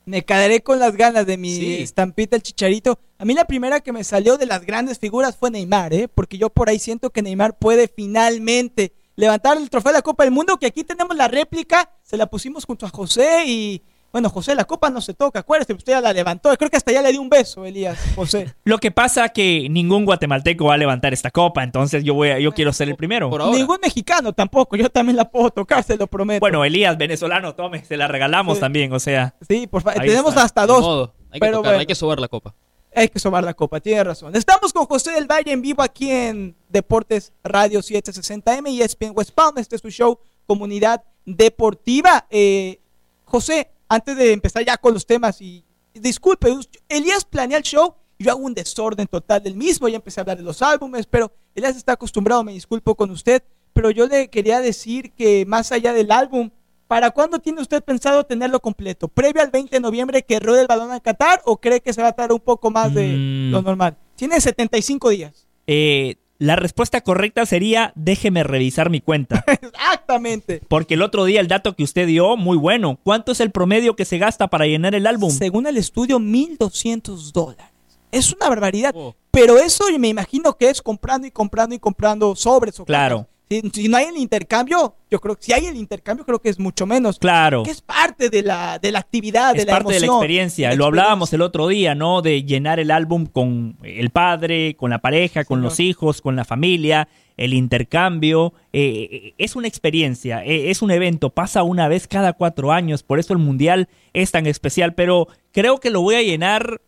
Me 0.05 0.23
quedaré 0.23 0.61
con 0.61 0.79
las 0.79 0.95
ganas 0.95 1.25
de 1.25 1.37
mi 1.37 1.75
estampita 1.75 2.37
el 2.37 2.41
Chicharito. 2.41 2.97
A 3.17 3.25
mí 3.25 3.33
la 3.33 3.45
primera 3.45 3.81
que 3.81 3.91
me 3.91 4.05
salió 4.05 4.37
de 4.37 4.45
las 4.45 4.65
grandes 4.65 4.99
figuras 4.99 5.35
fue 5.35 5.51
Neymar, 5.51 5.93
¿eh? 5.93 6.07
porque 6.07 6.37
yo 6.37 6.49
por 6.49 6.69
ahí 6.69 6.79
siento 6.79 7.09
que 7.09 7.21
Neymar 7.21 7.57
puede 7.57 7.89
finalmente 7.89 8.93
levantar 9.17 9.57
el 9.57 9.69
trofeo 9.69 9.91
de 9.91 9.97
la 9.97 10.01
Copa 10.03 10.23
del 10.23 10.31
Mundo, 10.31 10.57
que 10.57 10.67
aquí 10.67 10.83
tenemos 10.85 11.17
la 11.17 11.27
réplica, 11.27 11.91
se 12.03 12.15
la 12.15 12.27
pusimos 12.27 12.63
junto 12.63 12.85
a 12.85 12.89
José 12.89 13.43
y 13.47 13.81
bueno, 14.11 14.29
José, 14.29 14.55
la 14.55 14.65
copa 14.65 14.89
no 14.89 15.01
se 15.01 15.13
toca, 15.13 15.39
acuérdese, 15.39 15.73
usted 15.73 15.93
ya 15.93 16.01
la 16.01 16.13
levantó. 16.13 16.55
Creo 16.57 16.69
que 16.69 16.77
hasta 16.77 16.91
ya 16.91 17.01
le 17.01 17.11
dio 17.11 17.21
un 17.21 17.29
beso, 17.29 17.65
Elías, 17.65 17.97
José. 18.15 18.55
Lo 18.63 18.77
que 18.77 18.91
pasa 18.91 19.29
que 19.29 19.67
ningún 19.69 20.05
guatemalteco 20.05 20.65
va 20.65 20.75
a 20.75 20.77
levantar 20.77 21.13
esta 21.13 21.29
copa, 21.29 21.63
entonces 21.63 22.03
yo 22.03 22.13
voy 22.13 22.41
yo 22.41 22.53
quiero 22.53 22.73
ser 22.73 22.89
el 22.89 22.95
primero. 22.95 23.29
Ningún 23.51 23.79
mexicano 23.81 24.33
tampoco, 24.33 24.75
yo 24.75 24.89
también 24.89 25.17
la 25.17 25.29
puedo 25.29 25.49
tocar, 25.51 25.83
se 25.83 25.97
lo 25.97 26.07
prometo. 26.07 26.39
Bueno, 26.39 26.63
Elías, 26.63 26.97
venezolano, 26.97 27.53
tome, 27.53 27.83
se 27.83 27.97
la 27.97 28.07
regalamos 28.07 28.59
también, 28.59 28.93
o 28.93 28.99
sea. 28.99 29.35
Sí, 29.47 29.67
por 29.67 29.81
favor, 29.81 30.01
tenemos 30.01 30.35
hasta 30.37 30.65
dos. 30.65 31.11
Hay, 31.31 31.39
que 31.39 31.47
hay 31.47 31.85
que 31.85 31.95
sobar 31.95 32.19
la 32.19 32.27
copa. 32.27 32.55
Hay 32.95 33.09
que 33.09 33.19
sobar 33.19 33.43
la 33.43 33.53
copa, 33.53 33.79
tiene 33.79 34.03
razón. 34.03 34.35
Estamos 34.35 34.73
con 34.73 34.85
José 34.87 35.11
del 35.11 35.27
Valle 35.27 35.51
en 35.51 35.61
vivo 35.61 35.83
aquí 35.83 36.09
en 36.09 36.55
Deportes 36.69 37.33
Radio 37.43 37.81
760M 37.81 38.71
y 38.71 38.81
ESPN 38.81 39.11
West 39.13 39.31
Palm. 39.31 39.57
Este 39.57 39.75
es 39.75 39.81
su 39.81 39.91
show 39.91 40.17
Comunidad 40.47 41.03
Deportiva. 41.25 42.25
Eh, 42.31 42.79
José, 43.25 43.69
antes 43.87 44.17
de 44.17 44.33
empezar 44.33 44.65
ya 44.65 44.77
con 44.77 44.93
los 44.93 45.05
temas, 45.05 45.41
y 45.41 45.63
disculpe, 45.93 46.53
Elías 46.89 47.25
planea 47.25 47.57
el 47.57 47.63
show 47.63 47.95
y 48.17 48.25
yo 48.25 48.31
hago 48.31 48.41
un 48.41 48.53
desorden 48.53 49.07
total 49.07 49.43
del 49.43 49.55
mismo, 49.55 49.87
ya 49.87 49.97
empecé 49.97 50.19
a 50.19 50.23
hablar 50.23 50.37
de 50.37 50.43
los 50.43 50.61
álbumes, 50.61 51.05
pero 51.05 51.31
Elías 51.55 51.75
está 51.75 51.93
acostumbrado, 51.93 52.43
me 52.43 52.53
disculpo 52.53 52.95
con 52.95 53.11
usted, 53.11 53.43
pero 53.73 53.91
yo 53.91 54.07
le 54.07 54.29
quería 54.29 54.59
decir 54.59 55.11
que 55.11 55.45
más 55.45 55.71
allá 55.71 55.93
del 55.93 56.11
álbum, 56.11 56.49
¿para 56.87 57.11
cuándo 57.11 57.39
tiene 57.39 57.61
usted 57.61 57.83
pensado 57.83 58.25
tenerlo 58.25 58.59
completo? 58.59 59.07
¿Previo 59.07 59.41
al 59.41 59.51
20 59.51 59.75
de 59.75 59.79
noviembre 59.79 60.23
que 60.23 60.39
ruede 60.39 60.61
el 60.61 60.67
balón 60.67 60.91
a 60.91 60.99
Qatar 60.99 61.41
o 61.45 61.57
cree 61.57 61.81
que 61.81 61.93
se 61.93 62.01
va 62.01 62.09
a 62.09 62.13
tardar 62.13 62.33
un 62.33 62.39
poco 62.39 62.71
más 62.71 62.93
de 62.93 63.07
mm. 63.07 63.51
lo 63.51 63.61
normal? 63.61 63.97
Tiene 64.15 64.41
75 64.41 65.09
días. 65.09 65.47
Eh, 65.67 66.15
la 66.39 66.55
respuesta 66.55 67.01
correcta 67.01 67.45
sería 67.45 67.91
déjeme 67.95 68.43
revisar 68.43 68.89
mi 68.89 69.01
cuenta. 69.01 69.43
Exactamente. 69.61 70.61
Porque 70.67 70.93
el 70.93 71.01
otro 71.01 71.25
día 71.25 71.41
el 71.41 71.47
dato 71.47 71.75
que 71.75 71.83
usted 71.83 72.07
dio, 72.07 72.37
muy 72.37 72.57
bueno. 72.57 72.99
¿Cuánto 73.03 73.31
es 73.31 73.39
el 73.39 73.51
promedio 73.51 73.95
que 73.95 74.05
se 74.05 74.17
gasta 74.17 74.47
para 74.47 74.65
llenar 74.65 74.95
el 74.95 75.07
álbum? 75.07 75.31
Según 75.31 75.67
el 75.67 75.77
estudio, 75.77 76.19
1.200 76.19 77.31
dólares. 77.31 77.65
Es 78.11 78.33
una 78.33 78.49
barbaridad. 78.49 78.93
Oh. 78.95 79.15
Pero 79.31 79.57
eso 79.57 79.85
me 79.99 80.07
imagino 80.07 80.57
que 80.57 80.69
es 80.69 80.81
comprando 80.81 81.27
y 81.27 81.31
comprando 81.31 81.75
y 81.75 81.79
comprando 81.79 82.35
sobres 82.35 82.79
o 82.79 82.85
Claro. 82.85 83.27
Si, 83.49 83.87
no 83.87 83.95
hay 83.95 84.07
el 84.07 84.17
intercambio, 84.17 84.95
yo 85.09 85.21
creo 85.21 85.37
que 85.37 85.43
si 85.43 85.53
hay 85.53 85.67
el 85.67 85.77
intercambio, 85.77 86.25
creo 86.25 86.39
que 86.39 86.49
es 86.49 86.59
mucho 86.59 86.85
menos. 86.85 87.17
Claro. 87.17 87.63
Que 87.63 87.71
es 87.71 87.81
parte 87.81 88.29
de 88.29 88.43
la, 88.43 88.77
de 88.77 88.91
la 88.91 88.99
actividad, 88.99 89.55
es 89.55 89.65
de 89.65 89.71
la 89.71 89.77
parte 89.77 89.93
de 89.93 89.99
la 90.01 90.07
experiencia. 90.07 90.75
Lo 90.75 90.85
hablábamos 90.85 91.31
el 91.31 91.41
otro 91.41 91.69
día, 91.69 91.95
¿no? 91.95 92.21
De 92.21 92.43
llenar 92.43 92.79
el 92.79 92.91
álbum 92.91 93.25
con 93.25 93.77
el 93.83 94.09
padre, 94.09 94.75
con 94.75 94.89
la 94.89 94.99
pareja, 94.99 95.45
con 95.45 95.61
los 95.61 95.79
hijos, 95.79 96.21
con 96.21 96.35
la 96.35 96.43
familia, 96.43 97.07
el 97.37 97.53
intercambio. 97.53 98.53
Eh, 98.73 99.07
eh, 99.11 99.33
es 99.37 99.55
una 99.55 99.69
experiencia, 99.69 100.43
eh, 100.43 100.69
es 100.69 100.81
un 100.81 100.91
evento, 100.91 101.29
pasa 101.29 101.63
una 101.63 101.87
vez 101.87 102.07
cada 102.07 102.33
cuatro 102.33 102.73
años, 102.73 103.03
por 103.03 103.17
eso 103.17 103.31
el 103.31 103.39
mundial 103.39 103.87
es 104.11 104.31
tan 104.31 104.45
especial. 104.45 104.93
Pero 104.93 105.29
creo 105.53 105.79
que 105.79 105.89
lo 105.89 106.01
voy 106.01 106.15
a 106.15 106.21
llenar 106.21 106.81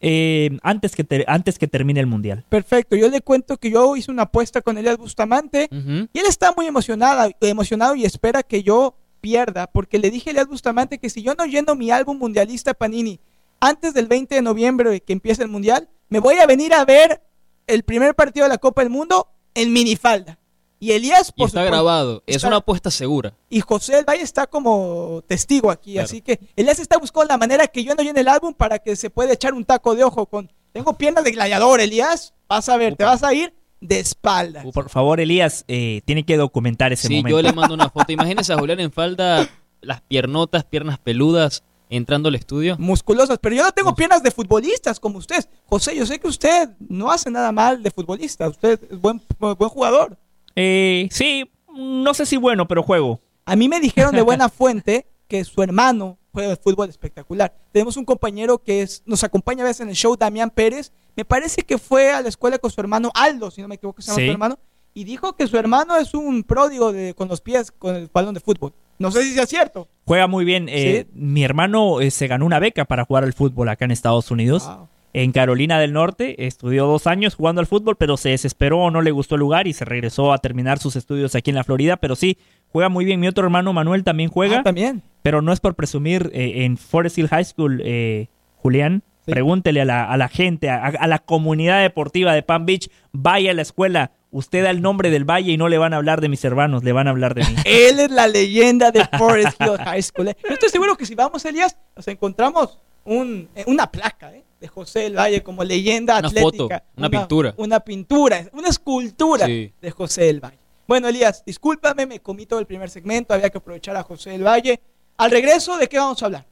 eh, 0.00 0.58
antes, 0.62 0.94
que 0.94 1.24
antes 1.26 1.58
que 1.58 1.66
termine 1.68 2.00
el 2.00 2.06
mundial. 2.06 2.44
Perfecto, 2.48 2.96
yo 2.96 3.08
le 3.08 3.20
cuento 3.20 3.56
que 3.56 3.70
yo 3.70 3.96
hice 3.96 4.10
una 4.10 4.22
apuesta 4.22 4.62
con 4.62 4.78
Elias 4.78 4.96
Bustamante 4.96 5.68
y 5.70 6.18
él 6.18 6.26
está 6.28 6.52
muy 6.56 6.66
emocionado, 6.66 7.30
emocionado 7.40 7.94
y 7.94 8.04
espera 8.04 8.42
que 8.42 8.62
yo 8.62 8.96
pierda, 9.20 9.66
porque 9.66 9.98
le 9.98 10.10
dije 10.10 10.30
a 10.30 10.32
Elias 10.32 10.48
Bustamante 10.48 10.98
que 10.98 11.10
si 11.10 11.22
yo 11.22 11.34
no 11.34 11.44
lleno 11.44 11.74
mi 11.74 11.90
álbum 11.90 12.18
mundialista 12.18 12.74
Panini 12.74 13.20
antes 13.60 13.94
del 13.94 14.06
20 14.06 14.36
de 14.36 14.42
noviembre 14.42 15.00
que 15.00 15.12
empiece 15.12 15.42
el 15.42 15.48
mundial, 15.48 15.88
me 16.08 16.20
voy 16.20 16.36
a 16.36 16.46
venir 16.46 16.72
a 16.74 16.84
ver 16.84 17.22
el 17.66 17.82
primer 17.82 18.14
partido 18.14 18.44
de 18.44 18.50
la 18.50 18.58
Copa 18.58 18.82
del 18.82 18.90
Mundo 18.90 19.28
en 19.54 19.72
minifalda. 19.72 20.38
Y 20.80 20.92
Elías, 20.92 21.32
por 21.32 21.48
está 21.48 21.64
grabado, 21.64 22.22
es 22.26 22.44
una 22.44 22.56
apuesta 22.56 22.90
segura. 22.90 23.34
Y 23.50 23.60
José 23.60 23.96
del 23.96 24.04
Valle 24.04 24.22
está 24.22 24.46
como 24.46 25.22
testigo 25.26 25.70
aquí, 25.70 25.98
así 25.98 26.20
que 26.20 26.38
Elías 26.54 26.78
está 26.78 26.98
buscando 26.98 27.28
la 27.28 27.38
manera 27.38 27.66
que 27.66 27.82
yo 27.82 27.94
no 27.94 28.02
llene 28.02 28.20
el 28.20 28.28
álbum 28.28 28.54
para 28.54 28.78
que 28.78 28.94
se 28.94 29.10
pueda 29.10 29.32
echar 29.32 29.54
un 29.54 29.64
taco 29.64 29.94
de 29.94 30.04
ojo 30.04 30.26
con... 30.26 30.50
Tengo 30.72 30.96
piernas 30.96 31.24
de 31.24 31.32
gladiador, 31.32 31.80
Elías, 31.80 32.34
vas 32.46 32.68
a 32.68 32.76
ver, 32.76 32.94
te 32.94 33.02
vas 33.02 33.24
a 33.24 33.34
ir 33.34 33.52
de 33.80 33.98
espaldas. 33.98 34.64
Por 34.72 34.88
favor, 34.88 35.20
Elías, 35.20 35.64
eh, 35.66 36.02
tiene 36.04 36.24
que 36.24 36.36
documentar 36.36 36.92
ese 36.92 37.08
momento. 37.08 37.28
Sí, 37.28 37.32
yo 37.32 37.42
le 37.42 37.52
mando 37.52 37.74
una 37.74 37.90
foto. 37.90 38.12
Imagínese 38.12 38.52
a 38.52 38.58
Julián 38.58 38.80
en 38.80 38.92
falda, 38.92 39.48
las 39.80 40.00
piernotas, 40.02 40.64
piernas 40.64 40.98
peludas, 40.98 41.62
entrando 41.90 42.28
al 42.28 42.34
estudio. 42.34 42.76
musculosas, 42.78 43.38
pero 43.40 43.56
yo 43.56 43.64
no 43.64 43.72
tengo 43.72 43.94
piernas 43.94 44.22
de 44.22 44.30
futbolistas 44.30 45.00
como 45.00 45.18
usted. 45.18 45.44
José, 45.66 45.96
yo 45.96 46.06
sé 46.06 46.18
que 46.18 46.28
usted 46.28 46.70
no 46.88 47.10
hace 47.10 47.30
nada 47.30 47.50
mal 47.52 47.82
de 47.82 47.90
futbolista, 47.90 48.48
usted 48.48 48.80
es 48.90 49.00
buen, 49.00 49.22
buen 49.38 49.70
jugador. 49.70 50.16
Eh, 50.56 51.08
sí, 51.10 51.50
no 51.76 52.14
sé 52.14 52.26
si 52.26 52.36
bueno, 52.36 52.66
pero 52.68 52.82
juego. 52.82 53.20
A 53.44 53.56
mí 53.56 53.68
me 53.68 53.80
dijeron 53.80 54.14
de 54.14 54.22
buena 54.22 54.48
fuente 54.48 55.06
que 55.28 55.44
su 55.44 55.62
hermano 55.62 56.18
juega 56.32 56.50
de 56.50 56.56
fútbol 56.56 56.88
espectacular. 56.88 57.54
Tenemos 57.72 57.96
un 57.96 58.04
compañero 58.04 58.58
que 58.58 58.82
es, 58.82 59.02
nos 59.06 59.24
acompaña 59.24 59.62
a 59.62 59.66
veces 59.66 59.80
en 59.82 59.88
el 59.90 59.94
show, 59.94 60.16
Damián 60.16 60.50
Pérez. 60.50 60.92
Me 61.16 61.24
parece 61.24 61.62
que 61.62 61.78
fue 61.78 62.12
a 62.12 62.20
la 62.22 62.28
escuela 62.28 62.58
con 62.58 62.70
su 62.70 62.80
hermano 62.80 63.10
Aldo, 63.14 63.50
si 63.50 63.60
no 63.60 63.68
me 63.68 63.74
equivoco, 63.74 64.00
se 64.02 64.08
llama 64.08 64.20
Sí. 64.20 64.26
su 64.26 64.32
hermano. 64.32 64.58
Y 64.94 65.04
dijo 65.04 65.34
que 65.34 65.46
su 65.46 65.56
hermano 65.56 65.96
es 65.96 66.14
un 66.14 66.42
pródigo 66.42 66.92
de, 66.92 67.14
con 67.14 67.28
los 67.28 67.40
pies, 67.40 67.70
con 67.70 67.94
el 67.94 68.10
balón 68.12 68.34
de 68.34 68.40
fútbol. 68.40 68.72
No 68.98 69.10
sé 69.12 69.22
si 69.22 69.32
sea 69.34 69.46
cierto. 69.46 69.86
Juega 70.04 70.26
muy 70.26 70.44
bien. 70.44 70.68
Eh, 70.68 71.06
Sí. 71.06 71.10
Mi 71.14 71.44
hermano 71.44 72.00
eh, 72.00 72.10
se 72.10 72.26
ganó 72.26 72.46
una 72.46 72.58
beca 72.58 72.84
para 72.84 73.04
jugar 73.04 73.22
al 73.24 73.32
fútbol 73.32 73.68
acá 73.68 73.84
en 73.84 73.92
Estados 73.92 74.30
Unidos. 74.30 74.66
Wow. 74.66 74.88
En 75.20 75.32
Carolina 75.32 75.80
del 75.80 75.92
Norte 75.92 76.46
estudió 76.46 76.86
dos 76.86 77.08
años 77.08 77.34
jugando 77.34 77.60
al 77.60 77.66
fútbol, 77.66 77.96
pero 77.96 78.16
se 78.16 78.28
desesperó, 78.28 78.88
no 78.92 79.02
le 79.02 79.10
gustó 79.10 79.34
el 79.34 79.40
lugar 79.40 79.66
y 79.66 79.72
se 79.72 79.84
regresó 79.84 80.32
a 80.32 80.38
terminar 80.38 80.78
sus 80.78 80.94
estudios 80.94 81.34
aquí 81.34 81.50
en 81.50 81.56
la 81.56 81.64
Florida. 81.64 81.96
Pero 81.96 82.14
sí, 82.14 82.38
juega 82.68 82.88
muy 82.88 83.04
bien. 83.04 83.18
Mi 83.18 83.26
otro 83.26 83.42
hermano 83.44 83.72
Manuel 83.72 84.04
también 84.04 84.30
juega, 84.30 84.58
Ah, 84.60 84.62
también. 84.62 85.02
pero 85.22 85.42
no 85.42 85.52
es 85.52 85.58
por 85.58 85.74
presumir 85.74 86.30
eh, 86.32 86.64
en 86.64 86.76
Forest 86.76 87.18
Hill 87.18 87.26
High 87.26 87.44
School, 87.46 87.82
eh, 87.84 88.28
Julián. 88.58 89.02
Sí. 89.26 89.32
Pregúntele 89.32 89.80
a 89.80 89.84
la, 89.84 90.04
a 90.04 90.16
la 90.16 90.28
gente, 90.28 90.70
a, 90.70 90.86
a 90.86 91.06
la 91.08 91.18
comunidad 91.18 91.82
deportiva 91.82 92.32
de 92.32 92.42
Palm 92.44 92.64
Beach, 92.64 92.88
vaya 93.10 93.50
a 93.50 93.54
la 93.54 93.62
escuela. 93.62 94.12
Usted 94.30 94.62
da 94.62 94.70
el 94.70 94.82
nombre 94.82 95.10
del 95.10 95.24
valle 95.24 95.50
y 95.50 95.56
no 95.56 95.68
le 95.68 95.78
van 95.78 95.94
a 95.94 95.96
hablar 95.96 96.20
de 96.20 96.28
mis 96.28 96.44
hermanos, 96.44 96.84
le 96.84 96.92
van 96.92 97.08
a 97.08 97.10
hablar 97.10 97.34
de 97.34 97.42
mí. 97.42 97.56
Él 97.64 97.98
es 97.98 98.10
la 98.12 98.28
leyenda 98.28 98.92
de 98.92 99.04
Forest 99.18 99.60
Hill 99.60 99.78
High 99.84 100.02
School. 100.02 100.28
¿eh? 100.28 100.36
Yo 100.48 100.54
estoy 100.54 100.68
seguro 100.68 100.96
que 100.96 101.06
si 101.06 101.16
vamos, 101.16 101.44
Elías, 101.44 101.76
nos 101.96 102.06
encontramos 102.06 102.78
un, 103.04 103.48
eh, 103.56 103.64
una 103.66 103.90
placa 103.90 104.32
¿eh? 104.32 104.44
De 104.60 104.68
José 104.68 105.00
del 105.00 105.16
Valle 105.16 105.42
como 105.42 105.62
leyenda 105.64 106.18
Una 106.18 106.28
atlética. 106.28 106.50
foto, 106.50 106.68
una 106.96 107.10
pintura. 107.10 107.54
Una 107.56 107.80
pintura, 107.80 108.48
una 108.52 108.68
escultura 108.68 109.46
Sí. 109.46 109.72
de 109.80 109.90
José 109.90 110.24
del 110.24 110.40
Valle. 110.40 110.58
Bueno, 110.86 111.08
Elías, 111.08 111.44
discúlpame, 111.44 112.06
me 112.06 112.20
comí 112.20 112.46
todo 112.46 112.58
el 112.60 112.66
primer 112.66 112.88
segmento, 112.90 113.34
había 113.34 113.50
que 113.50 113.58
aprovechar 113.58 113.96
a 113.96 114.02
José 114.02 114.30
del 114.30 114.42
Valle. 114.46 114.80
Al 115.16 115.30
regreso, 115.30 115.76
¿de 115.76 115.88
qué 115.88 115.98
vamos 115.98 116.22
a 116.22 116.26
hablar? 116.26 116.46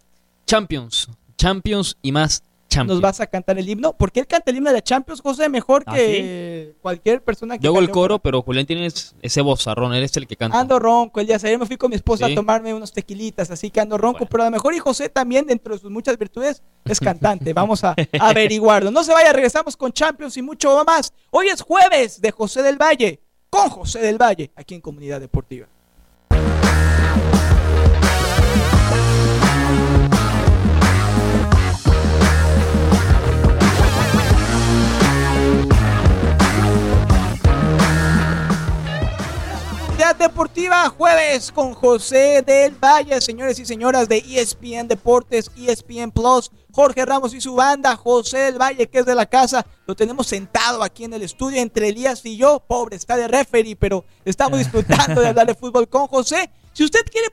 Champions, 0.47 1.09
Champions 1.37 1.97
y 2.03 2.13
más 2.13 2.43
Champions. 2.77 2.97
¿Nos 2.97 3.01
vas 3.01 3.21
a 3.21 3.27
cantar 3.27 3.59
el 3.59 3.69
himno? 3.69 3.93
Porque 3.97 4.21
él 4.21 4.27
canta 4.27 4.51
el 4.51 4.57
himno 4.57 4.71
de 4.71 4.75
la 4.77 4.83
Champions, 4.83 5.21
José, 5.21 5.49
mejor 5.49 5.83
¿Ah, 5.87 5.95
que 5.95 6.75
cualquier 6.81 7.23
persona 7.23 7.59
que 7.59 7.65
Yo 7.65 7.71
hago 7.71 7.81
el 7.81 7.91
coro, 7.91 8.19
pero 8.19 8.43
Julián 8.43 8.67
tiene 8.67 8.89
ese 9.23 9.41
vozarrón, 9.41 9.95
él 9.95 10.03
es 10.05 10.17
el 10.17 10.27
que 10.27 10.37
canta. 10.37 10.59
Ando 10.59 10.79
ronco 10.79 11.21
el 11.21 11.27
día 11.27 11.39
de 11.39 11.47
ayer 11.49 11.59
me 11.59 11.67
fui 11.67 11.77
con 11.77 11.91
mi 11.91 11.97
esposa 11.97 12.27
Sí. 12.27 12.33
a 12.33 12.35
tomarme 12.35 12.73
unos 12.75 12.93
tequilitas, 12.93 13.51
así 13.51 13.71
que 13.71 13.81
ando 13.81 13.99
ronco, 13.99 14.19
Bueno. 14.21 14.29
pero 14.31 14.43
a 14.45 14.47
lo 14.47 14.53
mejor 14.53 14.75
y 14.75 14.79
José 14.79 15.09
también, 15.09 15.47
dentro 15.47 15.75
de 15.75 15.81
sus 15.81 15.91
muchas 15.91 16.17
virtudes, 16.19 16.63
es 16.85 17.01
cantante. 17.01 17.53
Vamos 17.55 17.83
a 17.85 17.95
averiguarlo. 18.21 18.91
No 18.91 19.03
se 19.05 19.13
vaya, 19.13 19.33
regresamos 19.33 19.77
con 19.77 19.93
Champions 19.93 20.37
y 20.37 20.43
mucho 20.43 20.85
más. 20.87 21.13
Hoy 21.31 21.49
es 21.49 21.61
jueves 21.63 22.21
de 22.21 22.31
José 22.31 22.63
del 22.63 22.77
Valle, 22.81 23.21
con 23.51 23.69
José 23.71 24.01
del 24.01 24.19
Valle, 24.21 24.51
aquí 24.57 24.75
en 24.75 24.81
Comunidad 24.81 25.21
Deportiva. 25.21 25.67
Deportiva, 40.37 40.91
jueves 40.91 41.51
con 41.51 41.73
José 41.73 42.43
del 42.43 42.75
Valle, 42.75 43.23
señores 43.23 43.59
y 43.59 43.65
señoras 43.65 44.07
de 44.07 44.19
ESPN 44.19 44.87
Deportes, 44.87 45.51
ESPN 45.57 46.11
Plus, 46.11 46.51
Jorge 46.73 47.07
Ramos 47.07 47.33
y 47.33 47.41
su 47.41 47.55
banda, 47.55 47.97
José 47.97 48.41
del 48.41 48.61
Valle, 48.61 48.87
que 48.87 48.99
es 48.99 49.07
de 49.07 49.15
la 49.15 49.25
casa, 49.25 49.65
lo 49.87 49.97
tenemos 49.97 50.27
sentado 50.27 50.83
aquí 50.83 51.05
en 51.05 51.15
el 51.15 51.23
estudio 51.23 51.63
entre 51.63 51.89
Elías 51.89 52.23
y 52.27 52.37
yo, 52.37 52.61
pobre, 52.61 52.97
está 52.97 53.17
de 53.17 53.29
referee, 53.29 53.77
pero 53.77 54.05
estamos 54.27 54.59
disfrutando 54.59 55.23
de 55.23 55.29
hablar 55.29 55.47
de 55.47 55.55
fútbol 55.55 55.89
con 55.89 56.07
José. 56.07 56.51
Si 56.75 56.85
usted 56.85 57.07
quiere 57.11 57.29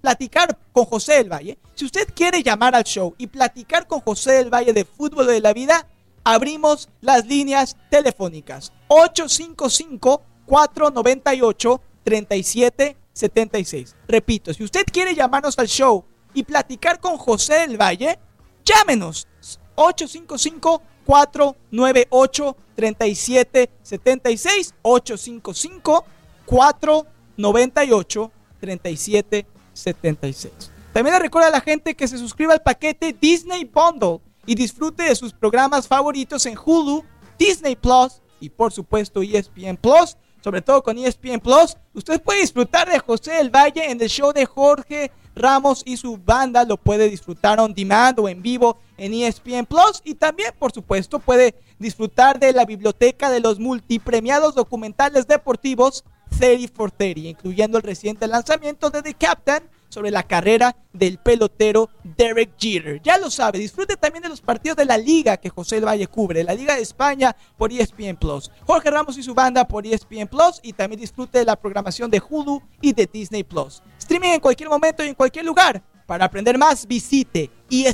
platicar 0.00 0.58
con 0.72 0.84
José 0.86 1.18
del 1.18 1.32
Valle, 1.32 1.60
si 1.76 1.84
usted 1.84 2.08
quiere 2.12 2.42
llamar 2.42 2.74
al 2.74 2.82
show 2.82 3.14
y 3.18 3.28
platicar 3.28 3.86
con 3.86 4.00
José 4.00 4.32
del 4.32 4.52
Valle 4.52 4.72
de 4.72 4.84
fútbol 4.84 5.28
de 5.28 5.40
la 5.40 5.52
vida, 5.52 5.86
abrimos 6.24 6.88
las 7.02 7.24
líneas 7.24 7.76
telefónicas 7.88 8.72
855 8.88 10.22
498 10.44 11.80
3776. 12.08 13.94
Repito, 14.06 14.54
si 14.54 14.62
usted 14.64 14.86
quiere 14.90 15.14
llamarnos 15.14 15.58
al 15.58 15.68
show 15.68 16.06
y 16.32 16.42
platicar 16.42 16.98
con 17.00 17.18
José 17.18 17.66
del 17.66 17.76
Valle, 17.76 18.18
llámenos 18.64 19.28
855 19.74 20.80
498 21.04 22.56
3776 22.74 24.74
855 24.82 26.06
498 26.46 28.32
3776. 28.60 30.70
También 30.92 31.14
le 31.14 31.20
recuerda 31.20 31.48
a 31.48 31.52
la 31.52 31.60
gente 31.60 31.94
que 31.94 32.08
se 32.08 32.16
suscriba 32.16 32.54
al 32.54 32.62
paquete 32.62 33.12
Disney 33.12 33.64
Bundle 33.64 34.20
y 34.46 34.54
disfrute 34.54 35.02
de 35.02 35.14
sus 35.14 35.34
programas 35.34 35.86
favoritos 35.86 36.46
en 36.46 36.56
Hulu, 36.56 37.04
Disney 37.38 37.76
Plus 37.76 38.22
y 38.40 38.48
por 38.48 38.72
supuesto 38.72 39.20
ESPN 39.22 39.76
Plus. 39.76 40.16
Sobre 40.42 40.62
todo 40.62 40.82
con 40.82 40.98
ESPN 40.98 41.40
Plus, 41.40 41.76
usted 41.94 42.22
puede 42.22 42.40
disfrutar 42.40 42.88
de 42.90 42.98
José 42.98 43.32
del 43.32 43.50
Valle 43.50 43.90
en 43.90 44.00
el 44.00 44.08
show 44.08 44.32
de 44.32 44.46
Jorge 44.46 45.10
Ramos 45.34 45.82
y 45.84 45.96
su 45.96 46.16
banda. 46.16 46.64
Lo 46.64 46.76
puede 46.76 47.08
disfrutar 47.08 47.60
on 47.60 47.74
demand 47.74 48.18
o 48.18 48.28
en 48.28 48.42
vivo 48.42 48.78
en 48.96 49.14
ESPN 49.14 49.66
Plus. 49.66 50.00
Y 50.04 50.14
también, 50.14 50.52
por 50.58 50.72
supuesto, 50.72 51.18
puede 51.18 51.54
disfrutar 51.78 52.38
de 52.38 52.52
la 52.52 52.64
biblioteca 52.64 53.30
de 53.30 53.40
los 53.40 53.58
multipremiados 53.58 54.54
documentales 54.54 55.26
deportivos 55.26 56.04
30 56.38 56.72
for 56.74 56.90
30, 56.90 57.20
incluyendo 57.20 57.78
el 57.78 57.84
reciente 57.84 58.26
lanzamiento 58.26 58.90
de 58.90 59.02
The 59.02 59.14
Captain 59.14 59.62
sobre 59.88 60.10
la 60.10 60.22
carrera 60.22 60.76
del 60.92 61.18
pelotero 61.18 61.90
Derek 62.02 62.52
Jeter. 62.58 63.00
Ya 63.02 63.18
lo 63.18 63.30
sabe, 63.30 63.58
disfrute 63.58 63.96
también 63.96 64.22
de 64.22 64.28
los 64.28 64.40
partidos 64.40 64.76
de 64.76 64.84
la 64.84 64.98
liga 64.98 65.36
que 65.36 65.48
José 65.48 65.80
Valle 65.80 66.06
cubre, 66.06 66.44
la 66.44 66.54
Liga 66.54 66.74
de 66.76 66.82
España 66.82 67.34
por 67.56 67.72
ESPN 67.72 68.16
Plus, 68.16 68.50
Jorge 68.66 68.90
Ramos 68.90 69.16
y 69.18 69.22
su 69.22 69.34
banda 69.34 69.66
por 69.66 69.86
ESPN 69.86 70.28
Plus 70.28 70.60
y 70.62 70.72
también 70.72 71.00
disfrute 71.00 71.38
de 71.38 71.44
la 71.44 71.56
programación 71.56 72.10
de 72.10 72.22
Hulu 72.26 72.62
y 72.80 72.92
de 72.92 73.08
Disney 73.10 73.44
Plus. 73.44 73.82
Streaming 73.98 74.30
en 74.30 74.40
cualquier 74.40 74.68
momento 74.68 75.04
y 75.04 75.08
en 75.08 75.14
cualquier 75.14 75.44
lugar. 75.44 75.82
Para 76.06 76.24
aprender 76.24 76.56
más, 76.56 76.86
visite 76.86 77.50
E 77.70 77.86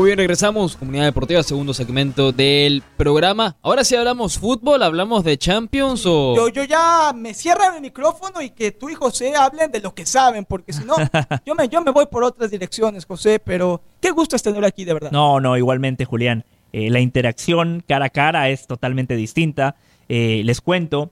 Muy 0.00 0.06
bien, 0.06 0.16
regresamos. 0.16 0.76
Comunidad 0.76 1.04
Deportiva, 1.04 1.42
segundo 1.42 1.74
segmento 1.74 2.32
del 2.32 2.82
programa. 2.96 3.58
Ahora 3.60 3.84
sí 3.84 3.94
hablamos 3.94 4.38
fútbol, 4.38 4.82
hablamos 4.82 5.24
de 5.24 5.36
Champions 5.36 6.06
o... 6.06 6.34
Yo, 6.34 6.48
yo 6.48 6.64
ya 6.64 7.12
me 7.14 7.34
cierran 7.34 7.74
el 7.74 7.82
micrófono 7.82 8.40
y 8.40 8.48
que 8.48 8.72
tú 8.72 8.88
y 8.88 8.94
José 8.94 9.36
hablen 9.36 9.70
de 9.70 9.80
lo 9.80 9.94
que 9.94 10.06
saben, 10.06 10.46
porque 10.46 10.72
si 10.72 10.86
no, 10.86 10.94
yo 11.44 11.54
me, 11.54 11.68
yo 11.68 11.82
me 11.82 11.90
voy 11.90 12.06
por 12.06 12.24
otras 12.24 12.50
direcciones, 12.50 13.04
José, 13.04 13.40
pero 13.40 13.82
qué 14.00 14.10
gusto 14.10 14.36
es 14.36 14.42
tener 14.42 14.64
aquí, 14.64 14.86
de 14.86 14.94
verdad. 14.94 15.10
No, 15.10 15.38
no, 15.38 15.58
igualmente, 15.58 16.06
Julián. 16.06 16.46
Eh, 16.72 16.88
la 16.88 17.00
interacción 17.00 17.84
cara 17.86 18.06
a 18.06 18.08
cara 18.08 18.48
es 18.48 18.66
totalmente 18.66 19.16
distinta. 19.16 19.76
Eh, 20.08 20.40
les 20.46 20.62
cuento, 20.62 21.10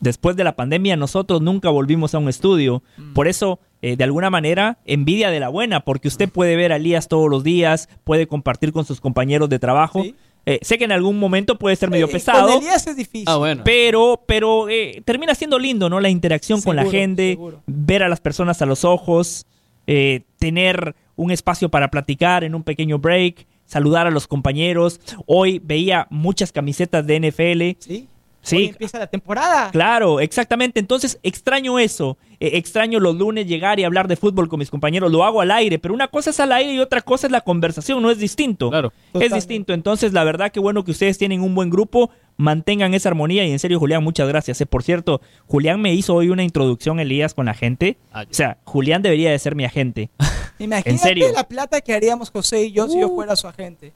después 0.00 0.34
de 0.34 0.44
la 0.44 0.56
pandemia 0.56 0.96
nosotros 0.96 1.42
nunca 1.42 1.68
volvimos 1.68 2.14
a 2.14 2.18
un 2.20 2.30
estudio. 2.30 2.82
Por 3.12 3.28
eso, 3.28 3.60
eh, 3.86 3.96
de 3.96 4.02
alguna 4.02 4.30
manera, 4.30 4.78
envidia 4.84 5.30
de 5.30 5.38
la 5.38 5.48
buena, 5.48 5.80
porque 5.84 6.08
usted 6.08 6.28
puede 6.28 6.56
ver 6.56 6.72
a 6.72 6.76
Elías 6.76 7.06
todos 7.06 7.30
los 7.30 7.44
días, 7.44 7.88
puede 8.02 8.26
compartir 8.26 8.72
con 8.72 8.84
sus 8.84 9.00
compañeros 9.00 9.48
de 9.48 9.60
trabajo. 9.60 10.02
Sí. 10.02 10.14
Eh, 10.44 10.58
sé 10.62 10.76
que 10.76 10.84
en 10.84 10.90
algún 10.92 11.20
momento 11.20 11.56
puede 11.56 11.76
ser 11.76 11.88
medio 11.90 12.06
Eh, 12.06 12.12
pesado. 12.12 12.48
Con 12.48 12.62
Elías 12.62 12.84
es 12.88 12.96
difícil. 12.96 13.26
Ah, 13.28 13.36
bueno. 13.36 13.62
Pero, 13.64 14.22
pero 14.26 14.68
eh, 14.68 15.02
termina 15.04 15.36
siendo 15.36 15.56
lindo, 15.60 15.88
¿no? 15.88 16.00
La 16.00 16.08
interacción 16.08 16.60
con 16.62 16.74
la 16.74 16.84
gente, 16.84 17.34
seguro. 17.34 17.62
ver 17.66 18.02
a 18.02 18.08
las 18.08 18.18
personas 18.20 18.60
a 18.60 18.66
los 18.66 18.84
ojos, 18.84 19.46
eh, 19.86 20.22
tener 20.40 20.96
un 21.14 21.30
espacio 21.30 21.68
para 21.68 21.88
platicar 21.88 22.42
en 22.42 22.56
un 22.56 22.64
pequeño 22.64 22.98
break, 22.98 23.46
saludar 23.66 24.08
a 24.08 24.10
los 24.10 24.26
compañeros. 24.26 25.00
Hoy 25.26 25.60
veía 25.62 26.08
muchas 26.10 26.50
camisetas 26.50 27.06
de 27.06 27.20
NFL. 27.20 27.76
¿Sí? 27.78 28.08
Sí, 28.46 28.56
Hoy 28.56 28.64
empieza 28.66 28.98
la 28.98 29.06
temporada. 29.08 29.70
Claro, 29.72 30.20
exactamente. 30.20 30.78
Entonces 30.80 31.18
extraño 31.22 31.78
eso. 31.78 32.16
Eh, 32.38 32.50
extraño 32.54 33.00
los 33.00 33.16
lunes 33.16 33.46
llegar 33.46 33.80
y 33.80 33.84
hablar 33.84 34.08
de 34.08 34.16
fútbol 34.16 34.48
con 34.48 34.58
mis 34.58 34.70
compañeros. 34.70 35.10
Lo 35.10 35.24
hago 35.24 35.40
al 35.40 35.50
aire, 35.50 35.78
pero 35.78 35.94
una 35.94 36.08
cosa 36.08 36.30
es 36.30 36.38
al 36.40 36.52
aire 36.52 36.72
y 36.74 36.78
otra 36.78 37.00
cosa 37.00 37.26
es 37.26 37.32
la 37.32 37.40
conversación. 37.40 38.00
No 38.02 38.10
es 38.10 38.18
distinto. 38.18 38.70
Claro. 38.70 38.92
Es 39.14 39.32
distinto. 39.32 39.72
Entonces, 39.72 40.12
la 40.12 40.22
verdad 40.24 40.52
que 40.52 40.60
bueno 40.60 40.84
que 40.84 40.90
ustedes 40.92 41.18
tienen 41.18 41.40
un 41.42 41.54
buen 41.54 41.70
grupo. 41.70 42.10
Mantengan 42.36 42.92
esa 42.94 43.08
armonía. 43.08 43.46
Y 43.46 43.50
en 43.52 43.58
serio, 43.58 43.78
Julián, 43.78 44.04
muchas 44.04 44.28
gracias. 44.28 44.60
Eh, 44.60 44.66
por 44.66 44.82
cierto, 44.82 45.20
Julián 45.46 45.80
me 45.80 45.94
hizo 45.94 46.14
hoy 46.14 46.28
una 46.28 46.44
introducción, 46.44 47.00
Elías, 47.00 47.32
con 47.34 47.46
la 47.46 47.54
gente. 47.54 47.96
Ah. 48.12 48.24
O 48.30 48.34
sea, 48.34 48.58
Julián 48.64 49.00
debería 49.02 49.30
de 49.30 49.38
ser 49.38 49.54
mi 49.54 49.64
agente. 49.64 50.10
Imagínate 50.58 50.90
¿En 50.90 50.98
serio? 50.98 51.26
la 51.34 51.48
plata 51.48 51.80
que 51.80 51.94
haríamos 51.94 52.30
José 52.30 52.64
y 52.64 52.72
yo 52.72 52.86
si 52.88 53.00
yo 53.00 53.08
Uh. 53.08 53.14
fuera 53.14 53.34
su 53.36 53.48
agente. 53.48 53.92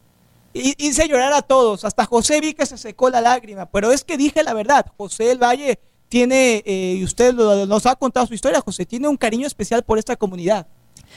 Y 0.53 0.75
hice 0.85 1.07
llorar 1.09 1.33
a 1.33 1.43
todos. 1.43 1.85
Hasta 1.85 2.05
José 2.07 2.41
vi 2.41 2.55
que 2.55 2.67
se 2.67 2.77
secó 2.77 3.09
la 3.11 3.21
lágrima. 3.21 3.67
Pero 3.67 3.93
es 3.93 4.03
que 4.05 4.17
dije 4.17 4.43
la 4.43 4.53
verdad. 4.55 4.87
José 4.97 5.25
del 5.25 5.39
Valle 5.39 5.79
tiene, 6.09 6.63
eh, 6.67 6.97
y 6.99 7.05
usted 7.05 7.35
lo- 7.35 7.67
nos 7.67 7.87
ha 7.87 7.95
contado 7.95 8.27
su 8.27 8.35
historia, 8.35 8.61
José, 8.61 8.85
tiene 8.85 9.07
un 9.07 9.17
cariño 9.17 9.47
especial 9.47 9.85
por 9.85 9.99
esta 9.99 10.17
comunidad. 10.17 10.67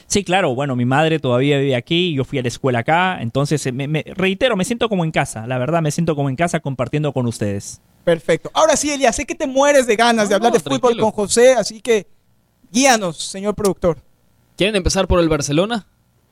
Sí, 0.08 0.24
claro, 0.24 0.54
bueno, 0.56 0.76
mi 0.76 0.86
madre 0.86 1.20
todavía 1.20 1.58
vive 1.58 1.76
aquí, 1.76 2.14
yo 2.14 2.24
fui 2.26 2.38
a 2.40 2.42
la 2.44 2.48
escuela 2.48 2.80
acá, 2.80 3.20
entonces 3.22 3.66
eh, 3.66 3.72
me, 3.72 3.88
me- 3.88 4.04
reitero, 4.08 4.56
me 4.56 4.66
siento 4.66 4.90
como 4.90 5.04
en 5.04 5.12
casa, 5.12 5.46
la 5.48 5.58
verdad 5.58 5.82
me 5.82 5.92
siento 5.92 6.16
como 6.16 6.30
en 6.30 6.36
casa 6.36 6.60
compartiendo 6.60 7.12
con 7.14 7.26
ustedes. 7.28 7.80
Perfecto. 8.04 8.52
Ahora 8.54 8.76
sí, 8.76 8.92
Elías, 8.92 9.16
sé 9.16 9.26
que 9.26 9.34
te 9.36 9.48
mueres 9.48 9.88
de 9.88 9.96
ganas 9.96 10.30
de 10.30 10.36
hablar 10.36 10.52
no, 10.52 10.58
de 10.58 10.64
fútbol 10.64 10.80
tranquilo. 10.80 11.04
con 11.06 11.12
José, 11.12 11.54
así 11.54 11.80
que 11.82 12.06
guíanos, 12.72 13.18
señor 13.18 13.56
productor. 13.56 13.98
¿Quieren 14.58 14.76
empezar 14.76 15.08
por 15.08 15.20
el 15.20 15.30
Barcelona? 15.30 15.88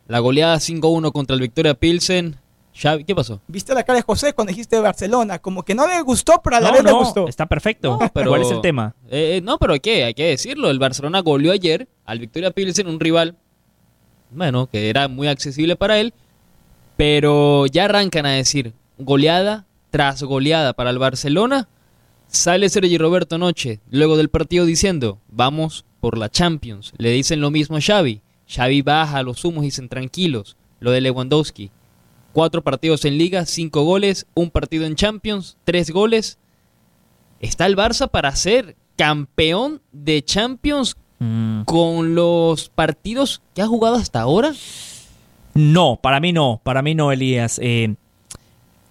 La 0.07 0.19
goleada 0.19 0.57
5-1 0.59 1.11
contra 1.11 1.33
el 1.35 1.41
Victoria 1.41 1.73
Pilsen. 1.73 2.37
Xavi, 2.73 3.03
¿qué 3.03 3.13
pasó? 3.13 3.41
Viste 3.47 3.73
la 3.73 3.83
cara 3.83 3.97
de 3.97 4.03
José 4.03 4.33
cuando 4.33 4.49
dijiste 4.51 4.79
Barcelona, 4.79 5.39
como 5.39 5.63
que 5.63 5.75
no 5.75 5.85
le 5.87 6.01
gustó, 6.01 6.41
pero 6.43 6.55
a 6.55 6.59
la 6.61 6.67
No, 6.69 6.73
vez 6.75 6.83
le 6.83 6.91
no, 6.91 6.99
gustó. 6.99 7.27
está 7.27 7.45
perfecto. 7.45 7.97
No, 7.99 8.09
pero- 8.13 8.29
¿Cuál 8.31 8.41
es 8.43 8.51
el 8.51 8.61
tema? 8.61 8.95
Eh, 9.09 9.37
eh, 9.37 9.41
no, 9.43 9.57
pero 9.59 9.75
¿qué? 9.81 10.05
Hay 10.05 10.13
que 10.13 10.23
decirlo. 10.25 10.69
El 10.69 10.79
Barcelona 10.79 11.19
goleó 11.19 11.51
ayer 11.51 11.87
al 12.05 12.19
Victoria 12.19 12.51
Pilsen, 12.51 12.87
un 12.87 12.99
rival, 12.99 13.35
bueno, 14.31 14.67
que 14.67 14.89
era 14.89 15.07
muy 15.09 15.27
accesible 15.27 15.75
para 15.75 15.99
él. 15.99 16.13
Pero 16.97 17.65
ya 17.67 17.85
arrancan 17.85 18.25
a 18.25 18.31
decir 18.31 18.73
goleada 18.97 19.65
tras 19.89 20.23
goleada 20.23 20.73
para 20.73 20.89
el 20.91 20.99
Barcelona. 20.99 21.67
Sale 22.27 22.69
Sergi 22.69 22.97
Roberto 22.97 23.37
Noche 23.37 23.79
luego 23.89 24.15
del 24.17 24.29
partido 24.29 24.65
diciendo, 24.65 25.19
vamos 25.29 25.83
por 25.99 26.17
la 26.17 26.29
Champions. 26.29 26.93
Le 26.97 27.09
dicen 27.11 27.41
lo 27.41 27.51
mismo 27.51 27.77
a 27.77 27.81
Xavi. 27.81 28.21
Xavi 28.47 28.81
baja 28.81 29.17
a 29.17 29.23
los 29.23 29.43
humos 29.43 29.63
y 29.63 29.67
dicen 29.67 29.89
tranquilos. 29.89 30.55
Lo 30.79 30.91
de 30.91 31.01
Lewandowski. 31.01 31.71
Cuatro 32.33 32.63
partidos 32.63 33.05
en 33.05 33.17
liga, 33.17 33.45
cinco 33.45 33.83
goles, 33.83 34.25
un 34.33 34.49
partido 34.49 34.85
en 34.85 34.95
Champions, 34.95 35.57
tres 35.63 35.91
goles. 35.91 36.37
Está 37.39 37.65
el 37.65 37.75
Barça 37.75 38.09
para 38.09 38.35
ser 38.35 38.75
campeón 38.95 39.81
de 39.91 40.23
Champions 40.23 40.95
Mm, 41.21 41.65
con 41.65 42.15
los 42.15 42.69
partidos 42.69 43.43
que 43.53 43.61
ha 43.61 43.67
jugado 43.67 43.95
hasta 43.95 44.21
ahora. 44.21 44.53
No, 45.53 45.99
para 46.01 46.19
mí 46.19 46.33
no, 46.33 46.59
para 46.63 46.81
mí 46.81 46.95
no, 46.95 47.11
Elías. 47.11 47.59
Eh, 47.61 47.93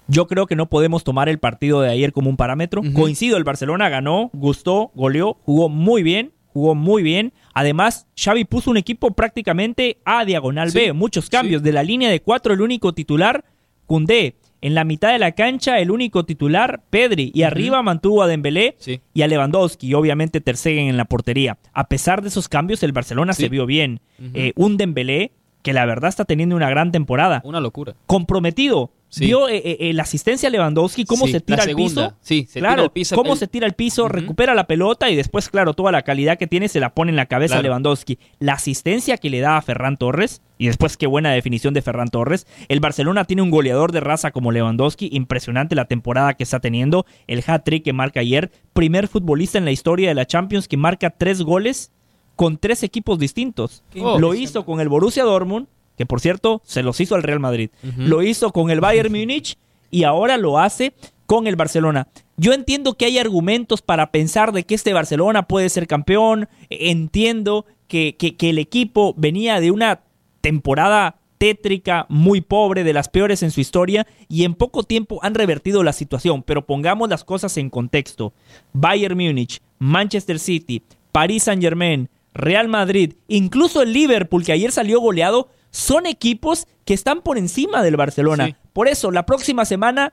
yo 0.06 0.28
creo 0.28 0.46
que 0.46 0.54
no 0.54 0.66
podemos 0.66 1.02
tomar 1.02 1.28
el 1.28 1.40
partido 1.40 1.80
de 1.80 1.90
ayer 1.90 2.12
como 2.12 2.30
un 2.30 2.36
parámetro. 2.36 2.82
Coincido, 2.94 3.36
el 3.36 3.42
Barcelona 3.42 3.88
ganó, 3.88 4.30
gustó, 4.32 4.92
goleó, 4.94 5.38
jugó 5.44 5.68
muy 5.68 6.04
bien, 6.04 6.30
jugó 6.52 6.74
muy 6.74 7.02
bien. 7.02 7.32
Además, 7.54 8.06
Xavi 8.16 8.44
puso 8.44 8.70
un 8.70 8.76
equipo 8.76 9.12
prácticamente 9.12 9.98
a 10.04 10.24
diagonal 10.24 10.70
Sí, 10.70 10.78
B, 10.78 10.92
muchos 10.92 11.28
cambios. 11.30 11.62
De 11.62 11.72
la 11.72 11.82
línea 11.82 12.10
de 12.10 12.20
cuatro, 12.20 12.52
el 12.54 12.60
único 12.60 12.92
titular, 12.92 13.44
Cundé. 13.86 14.36
En 14.62 14.74
la 14.74 14.84
mitad 14.84 15.10
de 15.12 15.18
la 15.18 15.32
cancha, 15.32 15.78
el 15.78 15.90
único 15.90 16.24
titular, 16.26 16.82
Pedri. 16.90 17.30
Y 17.34 17.44
arriba 17.44 17.82
mantuvo 17.82 18.22
a 18.22 18.26
Dembélé 18.26 18.76
Sí. 18.78 19.00
y 19.14 19.22
a 19.22 19.26
Lewandowski. 19.26 19.86
Y 19.88 19.94
obviamente 19.94 20.42
Ter 20.42 20.56
Stegen 20.58 20.88
en 20.88 20.98
la 20.98 21.06
portería. 21.06 21.56
A 21.72 21.88
pesar 21.88 22.20
de 22.20 22.28
esos 22.28 22.48
cambios, 22.50 22.82
el 22.82 22.92
Barcelona 22.92 23.32
se 23.32 23.48
vio 23.48 23.64
bien. 23.64 24.00
Eh, 24.34 24.52
un 24.56 24.76
Dembélé 24.76 25.32
que 25.62 25.72
la 25.72 25.86
verdad 25.86 26.10
está 26.10 26.26
teniendo 26.26 26.56
una 26.56 26.68
gran 26.68 26.92
temporada. 26.92 27.40
Una 27.44 27.60
locura. 27.60 27.94
Comprometido. 28.06 28.90
Sí. 29.12 29.26
Vio 29.26 29.48
eh, 29.48 29.56
eh, 29.56 29.76
eh, 29.80 29.92
la 29.92 30.04
asistencia 30.04 30.48
a 30.48 30.52
Lewandowski, 30.52 31.04
cómo 31.04 31.26
Sí, 31.26 31.32
se 31.32 31.40
tira 31.40 31.64
al 31.64 31.74
piso. 31.74 32.14
Sí, 32.20 32.46
se 32.48 32.60
claro, 32.60 32.74
tira 32.76 32.82
al 32.84 32.92
piso. 32.92 33.16
cómo 33.16 33.32
El- 33.32 33.38
se 33.40 33.48
tira 33.48 33.66
al 33.66 33.74
piso, 33.74 34.08
recupera 34.08 34.54
la 34.54 34.68
pelota 34.68 35.10
y 35.10 35.16
después, 35.16 35.48
claro, 35.48 35.74
toda 35.74 35.90
la 35.90 36.02
calidad 36.02 36.38
que 36.38 36.46
tiene 36.46 36.68
se 36.68 36.78
la 36.78 36.94
pone 36.94 37.10
en 37.10 37.16
la 37.16 37.26
cabeza 37.26 37.58
a. 37.58 37.62
Lewandowski. 37.62 38.20
La 38.38 38.52
asistencia 38.52 39.18
que 39.18 39.28
le 39.28 39.40
da 39.40 39.56
a 39.56 39.62
Ferran 39.62 39.96
Torres, 39.96 40.42
y 40.58 40.68
después 40.68 40.96
qué 40.96 41.08
buena 41.08 41.32
definición 41.32 41.74
de 41.74 41.82
Ferran 41.82 42.06
Torres. 42.08 42.46
El 42.68 42.78
Barcelona 42.78 43.24
tiene 43.24 43.42
un 43.42 43.50
goleador 43.50 43.90
de 43.90 43.98
raza 43.98 44.30
como 44.30 44.52
Lewandowski, 44.52 45.08
impresionante 45.12 45.74
la 45.74 45.86
temporada 45.86 46.34
que 46.34 46.44
está 46.44 46.60
teniendo. 46.60 47.04
El 47.26 47.42
hat-trick 47.44 47.82
que 47.82 47.92
marca 47.92 48.20
ayer, 48.20 48.52
primer 48.72 49.08
futbolista 49.08 49.58
en 49.58 49.64
la 49.64 49.72
historia 49.72 50.08
de 50.08 50.14
la 50.14 50.26
Champions 50.26 50.68
que 50.68 50.76
marca 50.76 51.10
tres 51.10 51.42
goles 51.42 51.90
con 52.36 52.58
tres 52.58 52.84
equipos 52.84 53.18
distintos. 53.18 53.82
Oh. 54.00 54.18
Lo 54.20 54.34
hizo 54.34 54.64
con 54.64 54.80
el 54.80 54.88
Borussia 54.88 55.24
Dortmund, 55.24 55.66
que 55.96 56.06
por 56.06 56.20
cierto 56.20 56.62
se 56.64 56.82
los 56.82 57.00
hizo 57.00 57.14
al 57.14 57.22
Real 57.22 57.40
Madrid. 57.40 57.70
Lo 57.96 58.22
hizo 58.22 58.52
con 58.52 58.70
el 58.70 58.80
Bayern 58.80 59.12
Múnich 59.12 59.56
y 59.90 60.04
ahora 60.04 60.36
lo 60.36 60.58
hace 60.58 60.92
con 61.26 61.46
el 61.46 61.56
Barcelona. 61.56 62.08
Yo 62.36 62.52
entiendo 62.54 62.94
que 62.94 63.04
hay 63.04 63.18
argumentos 63.18 63.82
para 63.82 64.10
pensar 64.10 64.52
de 64.52 64.64
que 64.64 64.74
este 64.74 64.92
Barcelona 64.94 65.42
puede 65.46 65.68
ser 65.68 65.86
campeón. 65.86 66.48
Entiendo 66.70 67.66
que, 67.86 68.16
que- 68.18 68.36
que 68.36 68.50
el 68.50 68.58
equipo 68.58 69.14
venía 69.16 69.60
de 69.60 69.70
una 69.70 70.00
temporada 70.40 71.16
tétrica, 71.38 72.04
muy 72.08 72.40
pobre, 72.42 72.84
de 72.84 72.92
las 72.92 73.08
peores 73.08 73.42
en 73.42 73.50
su 73.50 73.60
historia, 73.60 74.06
y 74.28 74.44
en 74.44 74.54
poco 74.54 74.82
tiempo 74.82 75.20
han 75.22 75.34
revertido 75.34 75.82
la 75.82 75.92
situación. 75.94 76.42
Pero 76.42 76.66
pongamos 76.66 77.08
las 77.08 77.24
cosas 77.24 77.56
en 77.56 77.70
contexto. 77.70 78.32
Bayern 78.72 79.16
Múnich, 79.16 79.60
Manchester 79.78 80.38
City, 80.38 80.82
París 81.12 81.44
Saint 81.44 81.62
Germain, 81.62 82.08
Real 82.34 82.68
Madrid, 82.68 83.14
incluso 83.28 83.82
el 83.82 83.92
Liverpool, 83.92 84.44
que 84.44 84.52
ayer 84.52 84.70
salió 84.72 85.00
goleado, 85.00 85.48
son 85.70 86.06
equipos 86.06 86.66
que 86.84 86.94
están 86.94 87.22
por 87.22 87.38
encima 87.38 87.82
del 87.82 87.96
Barcelona. 87.96 88.46
Sí. 88.46 88.54
Por 88.72 88.88
eso, 88.88 89.10
la 89.10 89.26
próxima 89.26 89.64
semana 89.64 90.12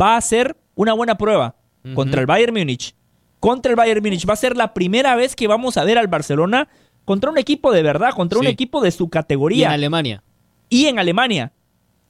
va 0.00 0.16
a 0.16 0.20
ser 0.20 0.56
una 0.74 0.92
buena 0.92 1.16
prueba 1.16 1.56
contra 1.94 2.20
el 2.20 2.26
Bayern 2.26 2.52
Múnich. 2.54 2.94
Contra 3.40 3.70
el 3.70 3.76
Bayern 3.76 4.02
Múnich. 4.02 4.28
Va 4.28 4.32
a 4.32 4.36
ser 4.36 4.56
la 4.56 4.74
primera 4.74 5.14
vez 5.14 5.36
que 5.36 5.46
vamos 5.46 5.76
a 5.76 5.84
ver 5.84 5.98
al 5.98 6.08
Barcelona 6.08 6.68
contra 7.04 7.30
un 7.30 7.38
equipo 7.38 7.70
de 7.72 7.82
verdad, 7.82 8.10
contra 8.14 8.38
un 8.40 8.46
equipo 8.46 8.80
de 8.80 8.90
su 8.90 9.04
Y 9.04 9.06
en 9.06 9.10
categoría 9.10 9.70
Alemania. 9.70 10.22
y 10.68 10.86
en 10.86 10.98
Alemania. 10.98 11.52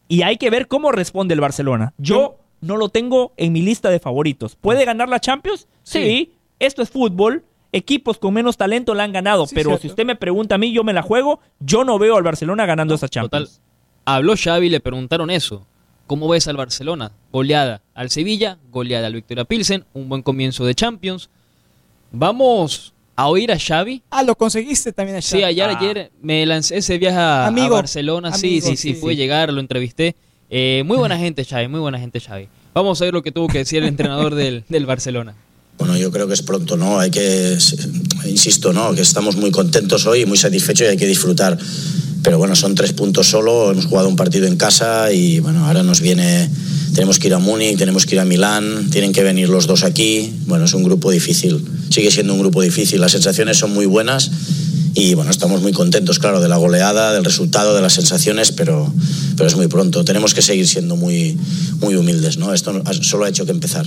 Y 0.09 0.22
hay 0.22 0.37
que 0.38 0.48
ver 0.50 0.66
cómo 0.68 0.92
responde 0.92 1.35
el 1.35 1.40
Barcelona. 1.40 1.92
Yo 1.98 2.38
no 2.62 2.76
lo 2.78 2.88
tengo 2.88 3.32
en 3.37 3.52
mi 3.52 3.61
lista 3.61 3.90
de 3.90 3.98
favoritos. 4.00 4.56
¿Puede 4.56 4.85
ganar 4.87 5.09
la 5.11 5.20
Champions? 5.20 5.68
Sí, 5.82 5.98
Sí. 6.00 6.32
esto 6.59 6.80
es 6.82 6.88
fútbol. 6.90 7.44
Equipos 7.72 8.18
con 8.18 8.33
menos 8.35 8.57
talento 8.57 8.94
la 8.94 9.05
han 9.05 9.12
ganado, 9.12 9.46
Sí, 9.46 9.55
pero 9.55 9.70
cierto. 9.70 9.83
si 9.83 9.88
usted 9.88 10.05
me 10.07 10.16
pregunta 10.16 10.55
a 10.55 10.59
mí, 10.59 10.72
yo 10.72 10.85
me 10.85 10.92
la 10.92 11.02
juego. 11.02 11.40
Yo 11.61 11.85
no 11.85 11.98
veo 11.98 12.16
al 12.16 12.22
Barcelona 12.22 12.64
ganando 12.66 12.94
esa 12.94 13.09
Total. 13.09 13.31
Champions. 13.31 13.61
Habló 14.05 14.35
Xavi 14.37 14.66
y 14.66 14.70
le 14.70 14.81
preguntaron 14.81 15.31
eso. 15.31 15.66
¿Cómo 16.07 16.29
ves 16.29 16.46
al 16.46 16.57
Barcelona? 16.57 17.11
Goleada 17.33 17.83
al 17.94 18.11
Sevilla, 18.11 18.59
goleada 18.70 19.09
al 19.09 19.14
Victoria 19.14 19.44
Pilsen, 19.44 19.85
un 19.92 20.09
buen 20.09 20.22
comienzo 20.22 20.64
de 20.64 20.74
Champions. 20.74 21.29
Vamos 22.12 22.94
a 23.16 23.29
oír 23.29 23.50
a 23.50 23.59
Xavi. 23.59 24.02
Ah, 24.11 24.22
lo 24.22 24.37
conseguiste 24.37 24.92
también. 24.92 25.20
Sí, 25.22 25.42
ayer, 25.42 25.68
Ah. 25.68 25.79
ayer 25.79 26.12
me 26.22 26.46
lancé 26.46 26.76
ese 26.79 26.98
viaje 26.98 27.16
a, 27.18 27.44
a 27.44 27.46
Amigo, 27.48 27.74
Barcelona. 27.74 28.33
sí, 28.33 28.46
amigo, 28.46 28.66
sí, 28.68 28.76
sí, 28.76 28.94
sí. 28.94 29.00
pude 29.00 29.16
llegar, 29.16 29.52
lo 29.52 29.61
entrevisté. 29.61 30.14
Eh, 30.48 30.83
muy 30.87 30.96
buena 30.96 31.18
gente, 31.18 31.44
Xavi, 31.44 31.66
muy 31.68 31.81
buena 31.81 31.98
gente, 31.98 32.20
Xavi. 32.20 32.48
Vamos 32.72 33.00
a 33.00 33.05
ver 33.07 33.14
lo 33.14 33.22
que 33.22 33.33
tuvo 33.33 33.48
que 33.48 33.59
decir 33.59 33.83
el 33.83 33.88
entrenador 33.88 34.35
del, 34.35 34.64
del 34.68 34.87
Barcelona. 34.87 35.35
Bueno, 35.78 35.96
yo 35.96 36.10
creo 36.10 36.26
que 36.26 36.34
es 36.34 36.42
pronto, 36.42 36.76
¿no? 36.76 36.98
Hay 36.98 37.10
que, 37.10 37.56
insisto, 38.26 38.72
¿no? 38.72 38.94
Que 38.94 39.02
estamos 39.02 39.36
muy 39.36 39.50
contentos 39.50 40.06
hoy, 40.06 40.24
muy 40.24 40.38
satisfechos 40.38 40.86
y 40.86 40.90
hay 40.90 40.96
que 40.96 41.06
disfrutar. 41.06 41.58
Pero 42.22 42.38
bueno, 42.38 42.56
son 42.56 42.74
tres 42.74 42.92
puntos 42.92 43.28
solo, 43.28 43.70
hemos 43.70 43.86
jugado 43.86 44.08
un 44.08 44.16
partido 44.16 44.46
en 44.46 44.56
casa 44.56 45.12
y 45.12 45.38
bueno, 45.38 45.66
ahora 45.66 45.82
nos 45.82 46.00
viene, 46.00 46.50
tenemos 46.92 47.18
que 47.18 47.28
ir 47.28 47.34
a 47.34 47.38
Múnich, 47.38 47.78
tenemos 47.78 48.04
que 48.04 48.16
ir 48.16 48.20
a 48.20 48.24
Milán, 48.24 48.90
tienen 48.90 49.12
que 49.12 49.22
venir 49.22 49.48
los 49.48 49.66
dos 49.66 49.84
aquí. 49.84 50.32
Bueno, 50.46 50.64
es 50.64 50.74
un 50.74 50.82
grupo 50.82 51.10
difícil, 51.10 51.64
sigue 51.90 52.10
siendo 52.10 52.34
un 52.34 52.40
grupo 52.40 52.62
difícil, 52.62 53.00
las 53.00 53.12
sensaciones 53.12 53.58
son 53.58 53.72
muy 53.72 53.86
buenas 53.86 54.30
y 54.94 55.12
bueno, 55.12 55.30
estamos 55.30 55.60
muy 55.60 55.72
contentos, 55.72 56.18
claro, 56.18 56.40
de 56.40 56.48
la 56.48 56.56
goleada, 56.56 57.12
del 57.12 57.22
resultado, 57.22 57.74
de 57.74 57.82
las 57.82 57.92
sensaciones, 57.92 58.50
pero, 58.50 58.90
pero 59.36 59.46
es 59.46 59.54
muy 59.54 59.66
pronto. 59.66 60.06
Tenemos 60.06 60.32
que 60.32 60.40
seguir 60.40 60.66
siendo 60.66 60.96
muy, 60.96 61.36
muy 61.80 61.96
humildes, 61.96 62.38
¿no? 62.38 62.54
Esto 62.54 62.82
solo 63.02 63.26
ha 63.26 63.28
hecho 63.28 63.44
que 63.44 63.52
empezar. 63.52 63.86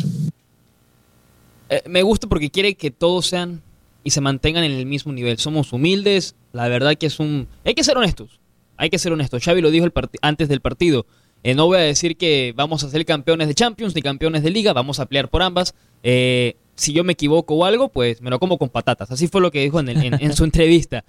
Eh, 1.69 1.83
me 1.87 2.01
gusta 2.01 2.27
porque 2.27 2.49
quiere 2.49 2.75
que 2.75 2.91
todos 2.91 3.27
sean 3.27 3.61
y 4.03 4.11
se 4.11 4.21
mantengan 4.21 4.63
en 4.63 4.71
el 4.71 4.85
mismo 4.85 5.11
nivel. 5.13 5.37
Somos 5.37 5.71
humildes, 5.73 6.35
la 6.51 6.67
verdad 6.67 6.95
que 6.95 7.05
es 7.07 7.19
un... 7.19 7.47
Hay 7.65 7.75
que 7.75 7.83
ser 7.83 7.97
honestos, 7.97 8.39
hay 8.77 8.89
que 8.89 8.97
ser 8.99 9.11
honestos. 9.11 9.43
Xavi 9.43 9.61
lo 9.61 9.69
dijo 9.71 9.85
el 9.85 9.93
antes 10.21 10.49
del 10.49 10.61
partido. 10.61 11.05
Eh, 11.43 11.53
no 11.55 11.67
voy 11.67 11.77
a 11.77 11.81
decir 11.81 12.17
que 12.17 12.53
vamos 12.55 12.83
a 12.83 12.89
ser 12.89 13.05
campeones 13.05 13.47
de 13.47 13.53
Champions 13.53 13.95
ni 13.95 14.01
campeones 14.01 14.43
de 14.43 14.49
Liga, 14.49 14.73
vamos 14.73 14.99
a 14.99 15.05
pelear 15.05 15.29
por 15.29 15.41
ambas. 15.41 15.73
Eh, 16.03 16.55
si 16.75 16.91
yo 16.93 17.03
me 17.03 17.13
equivoco 17.13 17.55
o 17.55 17.65
algo, 17.65 17.89
pues 17.89 18.21
me 18.21 18.29
lo 18.29 18.39
como 18.39 18.57
con 18.57 18.69
patatas. 18.69 19.11
Así 19.11 19.27
fue 19.27 19.39
lo 19.41 19.51
que 19.51 19.61
dijo 19.61 19.79
en, 19.79 19.89
el- 19.89 20.03
en- 20.03 20.21
en 20.21 20.33
su 20.35 20.43
entrevista, 20.45 21.03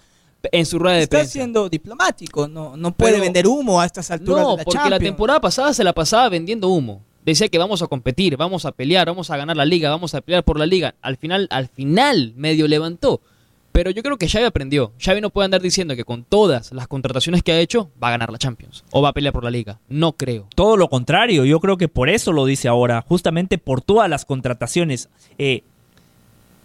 en 0.52 0.66
su 0.66 0.78
rueda 0.78 0.96
de 0.96 1.02
Está 1.04 1.18
prensa. 1.18 1.32
siendo 1.32 1.68
diplomático, 1.68 2.48
no, 2.48 2.76
no 2.76 2.92
puede 2.92 3.14
Pero- 3.14 3.24
vender 3.24 3.46
humo 3.46 3.80
a 3.80 3.86
estas 3.86 4.10
alturas 4.10 4.42
No, 4.42 4.50
de 4.52 4.56
la 4.58 4.64
porque 4.64 4.90
la 4.90 4.98
temporada 4.98 5.40
pasada 5.40 5.72
se 5.74 5.82
la 5.84 5.92
pasaba 5.92 6.28
vendiendo 6.28 6.68
humo. 6.68 7.02
Decía 7.30 7.48
que 7.48 7.58
vamos 7.58 7.80
a 7.80 7.86
competir, 7.86 8.36
vamos 8.36 8.64
a 8.64 8.72
pelear, 8.72 9.06
vamos 9.06 9.30
a 9.30 9.36
ganar 9.36 9.56
la 9.56 9.64
liga, 9.64 9.88
vamos 9.88 10.16
a 10.16 10.20
pelear 10.20 10.42
por 10.42 10.58
la 10.58 10.66
liga. 10.66 10.96
Al 11.00 11.16
final, 11.16 11.46
al 11.50 11.68
final 11.68 12.32
medio 12.36 12.66
levantó. 12.66 13.20
Pero 13.70 13.92
yo 13.92 14.02
creo 14.02 14.18
que 14.18 14.28
Xavi 14.28 14.46
aprendió. 14.46 14.90
Xavi 14.98 15.20
no 15.20 15.30
puede 15.30 15.44
andar 15.44 15.62
diciendo 15.62 15.94
que 15.94 16.02
con 16.04 16.24
todas 16.24 16.72
las 16.72 16.88
contrataciones 16.88 17.44
que 17.44 17.52
ha 17.52 17.60
hecho 17.60 17.88
va 18.02 18.08
a 18.08 18.10
ganar 18.10 18.32
la 18.32 18.38
Champions 18.38 18.82
o 18.90 19.00
va 19.00 19.10
a 19.10 19.12
pelear 19.12 19.32
por 19.32 19.44
la 19.44 19.50
liga. 19.52 19.78
No 19.88 20.14
creo. 20.14 20.48
Todo 20.56 20.76
lo 20.76 20.88
contrario, 20.88 21.44
yo 21.44 21.60
creo 21.60 21.76
que 21.76 21.86
por 21.86 22.08
eso 22.08 22.32
lo 22.32 22.46
dice 22.46 22.66
ahora, 22.66 23.04
justamente 23.06 23.58
por 23.58 23.80
todas 23.80 24.10
las 24.10 24.24
contrataciones. 24.24 25.08
Eh, 25.38 25.62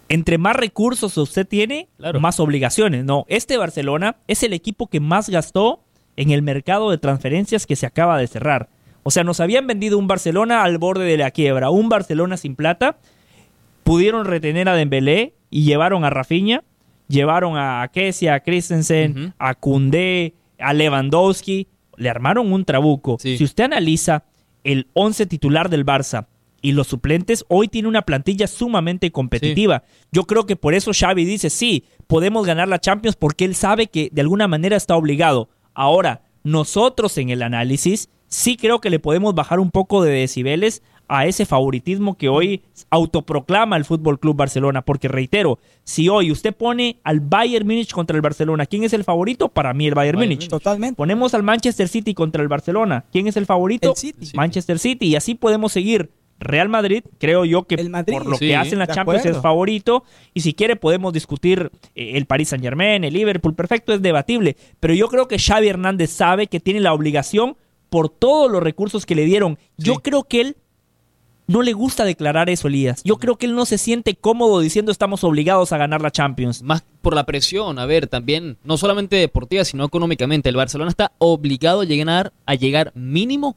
entre 0.08 0.36
más 0.36 0.56
recursos 0.56 1.16
usted 1.16 1.46
tiene, 1.46 1.86
Claro. 1.98 2.18
más 2.18 2.40
obligaciones. 2.40 3.04
No, 3.04 3.24
este 3.28 3.56
Barcelona 3.56 4.16
es 4.26 4.42
el 4.42 4.52
equipo 4.52 4.88
que 4.88 4.98
más 4.98 5.28
gastó 5.28 5.78
en 6.16 6.32
el 6.32 6.42
mercado 6.42 6.90
de 6.90 6.98
transferencias 6.98 7.66
que 7.66 7.76
se 7.76 7.86
acaba 7.86 8.18
de 8.18 8.26
cerrar. 8.26 8.68
O 9.06 9.12
sea, 9.12 9.22
nos 9.22 9.38
habían 9.38 9.68
vendido 9.68 9.98
un 9.98 10.08
Barcelona 10.08 10.64
al 10.64 10.78
borde 10.78 11.04
de 11.04 11.16
la 11.16 11.30
quiebra, 11.30 11.70
un 11.70 11.88
Barcelona 11.88 12.36
sin 12.36 12.56
plata. 12.56 12.98
Pudieron 13.84 14.24
retener 14.24 14.68
a 14.68 14.74
Dembélé 14.74 15.34
y 15.48 15.62
llevaron 15.62 16.04
a 16.04 16.10
Rafinha, 16.10 16.64
llevaron 17.06 17.56
a 17.56 17.88
Kessia, 17.94 18.34
a 18.34 18.40
Christensen, 18.40 19.32
a 19.38 19.54
Koundé, 19.54 20.34
a 20.58 20.72
Lewandowski, 20.72 21.68
le 21.96 22.10
armaron 22.10 22.52
un 22.52 22.64
trabuco. 22.64 23.16
Sí. 23.20 23.38
Si 23.38 23.44
usted 23.44 23.62
analiza 23.66 24.24
el 24.64 24.88
11 24.94 25.26
titular 25.26 25.70
del 25.70 25.86
Barça 25.86 26.26
y 26.60 26.72
los 26.72 26.88
suplentes, 26.88 27.44
hoy 27.46 27.68
tiene 27.68 27.86
una 27.86 28.02
plantilla 28.02 28.48
sumamente 28.48 29.12
competitiva. 29.12 29.84
Yo 30.10 30.24
creo 30.24 30.46
que 30.46 30.56
por 30.56 30.74
eso 30.74 30.90
Xavi 30.92 31.24
dice, 31.24 31.48
sí, 31.48 31.84
podemos 32.08 32.44
ganar 32.44 32.66
la 32.66 32.80
Champions 32.80 33.14
porque 33.14 33.44
él 33.44 33.54
sabe 33.54 33.86
que 33.86 34.08
de 34.10 34.22
alguna 34.22 34.48
manera 34.48 34.76
está 34.76 34.96
obligado. 34.96 35.48
Ahora, 35.74 36.22
nosotros 36.42 37.16
en 37.18 37.30
el 37.30 37.42
análisis 37.42 38.08
sí 38.36 38.58
creo 38.58 38.82
que 38.82 38.90
le 38.90 38.98
podemos 38.98 39.34
bajar 39.34 39.60
un 39.60 39.70
poco 39.70 40.02
de 40.02 40.12
decibeles 40.12 40.82
a 41.08 41.24
ese 41.24 41.46
favoritismo 41.46 42.18
que 42.18 42.28
hoy 42.28 42.60
autoproclama 42.90 43.78
el 43.78 43.86
Fútbol 43.86 44.18
Club 44.20 44.36
Barcelona, 44.36 44.82
porque 44.82 45.08
reitero, 45.08 45.58
si 45.84 46.10
hoy 46.10 46.30
usted 46.30 46.54
pone 46.54 46.98
al 47.02 47.20
Bayern 47.20 47.66
Múnich 47.66 47.92
contra 47.92 48.14
el 48.14 48.20
Barcelona, 48.20 48.66
¿quién 48.66 48.84
es 48.84 48.92
el 48.92 49.04
favorito? 49.04 49.48
Para 49.48 49.72
mí 49.72 49.86
el 49.86 49.94
Bayern, 49.94 50.18
Bayern 50.18 50.34
Múnich. 50.34 50.48
Totalmente. 50.50 50.96
Ponemos 50.96 51.32
al 51.32 51.44
Manchester 51.44 51.88
City 51.88 52.12
contra 52.12 52.42
el 52.42 52.48
Barcelona, 52.48 53.06
¿quién 53.10 53.26
es 53.26 53.38
el 53.38 53.46
favorito? 53.46 53.90
El 53.92 53.96
City. 53.96 54.32
Manchester 54.34 54.78
City 54.78 55.06
y 55.06 55.16
así 55.16 55.34
podemos 55.34 55.72
seguir. 55.72 56.10
Real 56.38 56.68
Madrid, 56.68 57.02
creo 57.18 57.46
yo 57.46 57.62
que 57.66 57.76
El 57.76 57.88
Madrid. 57.88 58.12
por 58.12 58.26
lo 58.26 58.36
Sí, 58.36 58.48
que 58.48 58.56
hace 58.56 58.74
en 58.74 58.80
la 58.80 58.86
Champions 58.86 59.20
acuerdo. 59.20 59.38
es 59.38 59.42
favorito 59.42 60.04
y 60.34 60.40
si 60.42 60.52
quiere 60.52 60.76
podemos 60.76 61.14
discutir 61.14 61.70
eh, 61.94 62.10
el 62.18 62.26
Paris 62.26 62.50
Saint 62.50 62.62
Germain, 62.62 63.04
el 63.04 63.14
Liverpool, 63.14 63.54
perfecto, 63.54 63.94
es 63.94 64.02
debatible, 64.02 64.54
pero 64.78 64.92
yo 64.92 65.08
creo 65.08 65.28
que 65.28 65.38
Xavi 65.38 65.66
Hernández 65.68 66.10
sabe 66.10 66.46
que 66.48 66.60
tiene 66.60 66.80
la 66.80 66.92
obligación 66.92 67.56
por 67.96 68.10
todos 68.10 68.50
los 68.52 68.62
recursos 68.62 69.06
que 69.06 69.14
le 69.14 69.24
dieron. 69.24 69.58
Yo 69.78 69.94
Sí. 69.94 70.00
creo 70.02 70.24
que 70.24 70.42
él 70.42 70.56
no 71.46 71.62
le 71.62 71.72
gusta 71.72 72.04
declarar 72.04 72.50
eso, 72.50 72.68
Elías. 72.68 73.00
Yo 73.04 73.16
creo 73.16 73.36
que 73.36 73.46
él 73.46 73.54
no 73.54 73.64
se 73.64 73.78
siente 73.78 74.14
cómodo 74.16 74.60
diciendo 74.60 74.92
estamos 74.92 75.24
obligados 75.24 75.72
a 75.72 75.78
ganar 75.78 76.02
la 76.02 76.10
Champions. 76.10 76.62
Más 76.62 76.84
por 77.00 77.14
la 77.14 77.24
presión, 77.24 77.78
a 77.78 77.86
ver, 77.86 78.06
también, 78.06 78.58
no 78.64 78.76
solamente 78.76 79.16
deportiva, 79.16 79.64
sino 79.64 79.82
económicamente. 79.86 80.50
El 80.50 80.56
Barcelona 80.56 80.90
está 80.90 81.12
obligado 81.16 81.80
a 81.80 81.84
llegar, 81.86 82.34
a 82.44 82.54
llegar 82.54 82.92
mínimo 82.94 83.56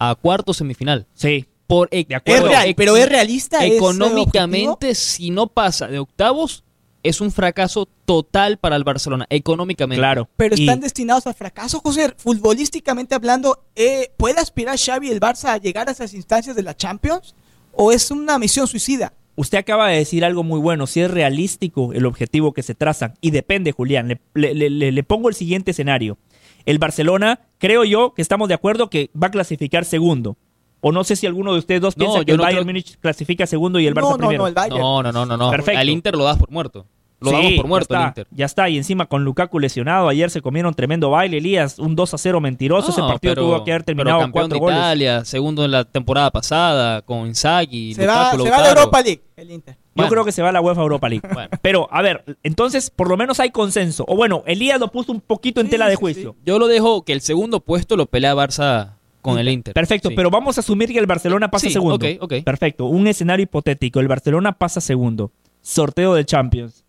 a 0.00 0.16
cuarto 0.16 0.52
semifinal. 0.52 1.06
Sí, 1.14 1.46
Por 1.68 1.88
De 1.90 2.00
Es 2.00 2.16
acuerdo. 2.16 2.48
real, 2.48 2.74
pero 2.76 2.96
es 2.96 3.08
realista. 3.08 3.64
Económicamente, 3.64 4.96
si 4.96 5.30
no 5.30 5.46
pasa 5.46 5.86
de 5.86 6.00
octavos, 6.00 6.64
es 7.08 7.20
un 7.20 7.30
fracaso 7.32 7.88
total 8.04 8.58
para 8.58 8.76
el 8.76 8.84
Barcelona, 8.84 9.26
económicamente. 9.30 9.98
claro. 10.00 10.28
Pero 10.36 10.56
Y- 10.56 10.60
están 10.62 10.80
destinados 10.80 11.26
al 11.26 11.34
fracaso, 11.34 11.80
José. 11.80 12.14
Futbolísticamente 12.16 13.14
hablando, 13.14 13.64
eh, 13.76 14.10
¿puede 14.16 14.40
aspirar 14.40 14.78
Xavi 14.78 15.08
y 15.08 15.10
el 15.10 15.20
Barça 15.20 15.50
a 15.50 15.58
llegar 15.58 15.88
a 15.88 15.92
esas 15.92 16.14
instancias 16.14 16.56
de 16.56 16.62
la 16.62 16.76
Champions? 16.76 17.34
¿O 17.72 17.92
es 17.92 18.10
una 18.10 18.38
misión 18.38 18.66
suicida? 18.66 19.12
Usted 19.36 19.58
acaba 19.58 19.88
de 19.88 19.98
decir 19.98 20.24
algo 20.24 20.42
muy 20.42 20.58
bueno, 20.58 20.86
si 20.88 21.00
es 21.00 21.10
realístico 21.10 21.92
el 21.92 22.06
objetivo 22.06 22.52
que 22.52 22.62
se 22.64 22.74
traza. 22.74 23.14
Y 23.20 23.30
depende, 23.30 23.70
Julián. 23.72 24.08
Le, 24.08 24.20
le- 24.34 24.54
le- 24.54 24.70
le- 24.70 24.92
le 24.92 25.02
pongo 25.04 25.28
el 25.28 25.34
siguiente 25.36 25.70
escenario. 25.70 26.18
El 26.66 26.78
Barcelona, 26.78 27.40
creo 27.58 27.84
yo 27.84 28.14
que 28.14 28.22
estamos 28.22 28.48
de 28.48 28.54
acuerdo 28.54 28.90
que 28.90 29.10
va 29.20 29.28
a 29.28 29.30
clasificar 29.30 29.84
segundo. 29.84 30.36
O 30.80 30.92
no 30.92 31.02
sé 31.04 31.16
si 31.16 31.26
alguno 31.26 31.52
de 31.52 31.58
ustedes 31.60 31.80
dos 31.80 31.96
No, 31.96 32.04
piensa 32.04 32.20
que 32.20 32.24
yo 32.26 32.34
el 32.34 32.38
no 32.38 32.42
Bayern 32.44 32.58
creo- 32.64 32.66
Múnich 32.66 32.98
clasifica 32.98 33.46
segundo 33.46 33.78
y 33.80 33.86
el 33.86 33.94
Barça 33.94 34.00
no, 34.02 34.10
no, 34.10 34.16
primero. 34.18 34.42
no, 34.42 34.46
el 34.48 34.54
Bayern. 34.54 34.78
No, 34.80 35.02
no, 35.02 35.12
no, 35.12 35.26
no, 35.26 35.36
no. 35.36 35.50
Perfecto. 35.50 35.78
Al 35.80 35.88
Inter 35.88 36.14
lo 36.16 36.24
das 36.24 36.36
por 36.38 36.50
muerto. 36.50 36.86
Lo 37.20 37.30
Sí, 37.30 37.36
damos 37.36 37.52
por 37.54 37.64
ya 37.64 37.68
muerto 37.68 37.94
al 37.94 38.00
está, 38.00 38.08
Inter. 38.20 38.26
Ya 38.30 38.46
está, 38.46 38.68
y 38.68 38.76
encima 38.76 39.06
con 39.06 39.24
Lukaku 39.24 39.58
lesionado, 39.58 40.08
ayer 40.08 40.30
se 40.30 40.40
comieron 40.40 40.72
tremendo 40.74 41.10
baile, 41.10 41.38
Elías, 41.38 41.78
un 41.80 41.96
2 41.96 42.14
a 42.14 42.18
0 42.18 42.40
mentiroso, 42.40 42.92
ese 42.92 43.00
No, 43.00 43.08
partido 43.08 43.34
pero- 43.34 43.42
tuvo 43.42 43.64
que 43.64 43.72
haber 43.72 43.82
pero 43.84 43.96
terminado 43.96 44.18
con 44.18 44.24
campeón 44.26 44.42
cuatro 44.42 44.54
de 44.56 44.60
goles. 44.60 44.78
Italia, 44.78 45.24
segundo 45.24 45.64
en 45.64 45.72
la 45.72 45.84
temporada 45.84 46.30
pasada, 46.30 47.02
con 47.02 47.26
Inzaghi, 47.26 47.94
se, 47.94 48.06
va, 48.06 48.30
Lukaku, 48.34 48.44
se 48.44 48.50
va 48.50 48.56
a 48.56 48.60
la. 48.60 48.68
Europa 48.68 49.02
League, 49.02 49.22
el 49.36 49.50
Inter. 49.50 49.74
Yo 49.74 49.80
Bueno. 49.94 50.10
creo 50.12 50.24
que 50.24 50.30
se 50.32 50.42
va 50.42 50.50
a 50.50 50.52
la 50.52 50.60
UEFA 50.60 50.80
Europa 50.82 51.08
League. 51.08 51.28
Bueno. 51.34 51.48
Pero, 51.60 51.88
a 51.90 52.02
ver, 52.02 52.24
entonces, 52.44 52.88
por 52.90 53.08
lo 53.08 53.16
menos 53.16 53.40
hay 53.40 53.50
consenso. 53.50 54.04
O 54.06 54.14
bueno, 54.14 54.44
Elías 54.46 54.78
lo 54.78 54.92
puso 54.92 55.10
un 55.10 55.20
poquito 55.20 55.60
en 55.60 55.66
Sí, 55.66 55.70
tela 55.72 55.86
de 55.86 55.96
sí, 55.96 56.00
juicio. 56.00 56.36
Yo 56.46 56.60
lo 56.60 56.68
dejo 56.68 57.02
que 57.02 57.12
el 57.12 57.20
segundo 57.20 57.58
puesto 57.58 57.96
lo 57.96 58.06
pelea 58.06 58.32
Barça 58.36 58.92
con 59.22 59.40
el 59.40 59.48
Inter. 59.48 59.74
Perfecto, 59.74 60.10
Sí. 60.10 60.14
pero 60.14 60.30
vamos 60.30 60.56
a 60.56 60.60
asumir 60.60 60.92
que 60.92 61.00
el 61.00 61.06
Barcelona 61.06 61.50
pasa 61.50 61.66
Sí, 61.66 61.72
segundo. 61.72 61.96
ok, 61.96 62.04
ok. 62.20 62.34
Perfecto, 62.44 62.84
un 62.84 63.08
escenario 63.08 63.42
hipotético. 63.42 63.98
El 63.98 64.06
Barcelona 64.06 64.52
pasa 64.52 64.80
segundo. 64.80 65.32
Sorteo 65.62 66.14
de 66.14 66.24
Champions. 66.24 66.84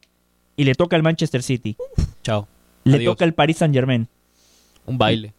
Y 0.60 0.66
le 0.66 0.76
toca 0.76 0.98
al 0.98 1.04
Manchester 1.04 1.42
City. 1.42 1.78
Chao. 2.22 2.46
Le 2.84 2.98
Adiós. 2.98 3.14
toca 3.14 3.24
al 3.24 3.34
Paris 3.34 3.58
Saint 3.58 3.74
Germain. 3.74 4.08
Un 4.86 4.98
baile. 4.98 5.34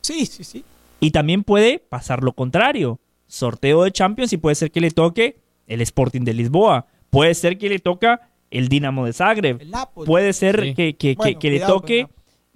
Sí, 0.00 0.26
sí, 0.26 0.44
sí. 0.44 0.62
Y 1.00 1.10
también 1.10 1.42
puede 1.42 1.80
pasar 1.80 2.22
lo 2.22 2.32
contrario. 2.34 3.00
Sorteo 3.26 3.82
de 3.82 3.90
Champions 3.90 4.32
y 4.32 4.36
puede 4.36 4.54
ser 4.54 4.70
que 4.70 4.80
le 4.80 4.92
toque 4.92 5.38
el 5.66 5.80
Sporting 5.80 6.20
de 6.20 6.34
Lisboa. 6.34 6.86
Puede 7.10 7.34
ser 7.34 7.58
que 7.58 7.68
le 7.68 7.80
toca 7.80 8.28
el 8.50 8.68
Dinamo 8.68 9.06
de 9.06 9.12
Zagreb. 9.12 9.60
Puede 10.06 10.32
ser 10.32 10.60
Sí. 10.62 10.74
que, 10.74 10.94
que- 10.94 10.96
que- 10.96 11.14
Bueno, 11.16 11.38
que 11.40 11.50
le 11.50 11.56
cuidado 11.56 11.74
toque 11.80 12.00
el 12.00 12.06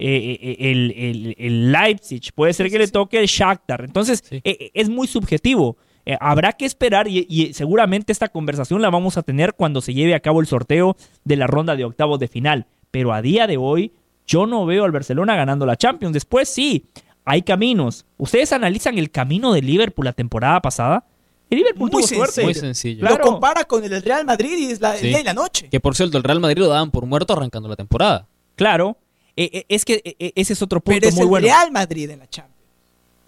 eh, 0.07 0.39
eh, 0.41 0.57
el, 0.71 0.91
el- 0.97 1.35
el 1.37 1.71
Leipzig. 1.73 2.21
Puede 2.33 2.53
ser 2.53 2.67
Sí, 2.67 2.71
que 2.71 2.77
sí, 2.77 2.79
le 2.79 2.87
sí. 2.87 2.93
toque 2.93 3.19
el 3.19 3.25
Shakhtar. 3.27 3.83
Entonces, 3.83 4.23
Sí. 4.29 4.37
eh, 4.37 4.57
eh, 4.59 4.71
es 4.73 4.87
muy 4.89 5.07
subjetivo. 5.07 5.75
Eh, 6.05 6.17
habrá 6.19 6.53
que 6.53 6.65
esperar 6.65 7.07
y, 7.07 7.25
y 7.29 7.53
seguramente 7.53 8.11
esta 8.11 8.27
conversación 8.29 8.81
la 8.81 8.89
vamos 8.89 9.17
a 9.17 9.23
tener 9.23 9.53
cuando 9.55 9.81
se 9.81 9.93
lleve 9.93 10.13
a 10.13 10.19
cabo 10.19 10.39
el 10.41 10.47
sorteo 10.47 10.95
de 11.23 11.35
la 11.35 11.47
ronda 11.47 11.75
de 11.75 11.83
octavos 11.85 12.19
de 12.19 12.27
final. 12.27 12.67
Pero 12.91 13.11
a 13.13 13.21
día 13.21 13.47
de 13.47 13.57
hoy, 13.57 13.91
yo 14.27 14.45
no 14.45 14.65
veo 14.65 14.83
al 14.85 14.91
Barcelona 14.91 15.35
ganando 15.35 15.65
la 15.65 15.75
Champions. 15.77 16.13
Después 16.13 16.47
sí, 16.47 16.85
hay 17.25 17.41
caminos. 17.41 18.05
¿Ustedes 18.17 18.53
analizan 18.53 18.97
el 18.97 19.09
camino 19.11 19.51
de 19.53 19.61
Liverpool 19.61 20.05
la 20.05 20.13
temporada 20.13 20.61
pasada? 20.61 21.05
El 21.49 21.59
Liverpool 21.59 21.89
Muy 21.91 22.01
tuvo 22.03 22.07
suerte. 22.07 22.33
sencillo. 22.33 22.45
Muy 22.45 22.53
sencillo. 22.55 22.99
Claro. 23.01 23.17
Lo 23.17 23.31
compara 23.31 23.63
con 23.65 23.83
el 23.83 24.01
Real 24.01 24.25
Madrid 24.25 24.57
y 24.57 24.65
es 24.71 24.81
la, 24.81 24.93
Sí. 24.95 25.05
el 25.05 25.09
día 25.11 25.21
y 25.21 25.23
la 25.23 25.33
noche. 25.33 25.69
Que 25.69 25.79
por 25.79 25.95
cierto, 25.95 26.17
el 26.17 26.23
Real 26.23 26.39
Madrid 26.39 26.57
lo 26.59 26.67
daban 26.67 26.89
por 26.91 27.05
muerto 27.05 27.33
arrancando 27.33 27.67
la 27.69 27.75
temporada. 27.75 28.27
Claro. 28.55 28.97
Eh, 29.35 29.49
eh, 29.51 29.65
es 29.69 29.83
que 29.85 30.15
ese 30.35 30.53
es 30.53 30.61
otro 30.61 30.79
punto 30.79 30.97
Pero 30.99 31.09
es 31.09 31.15
muy 31.15 31.23
el 31.23 31.27
bueno. 31.29 31.45
Real 31.47 31.71
Madrid 31.71 32.09
en 32.09 32.19
la 32.19 32.27
Champions. 32.29 32.55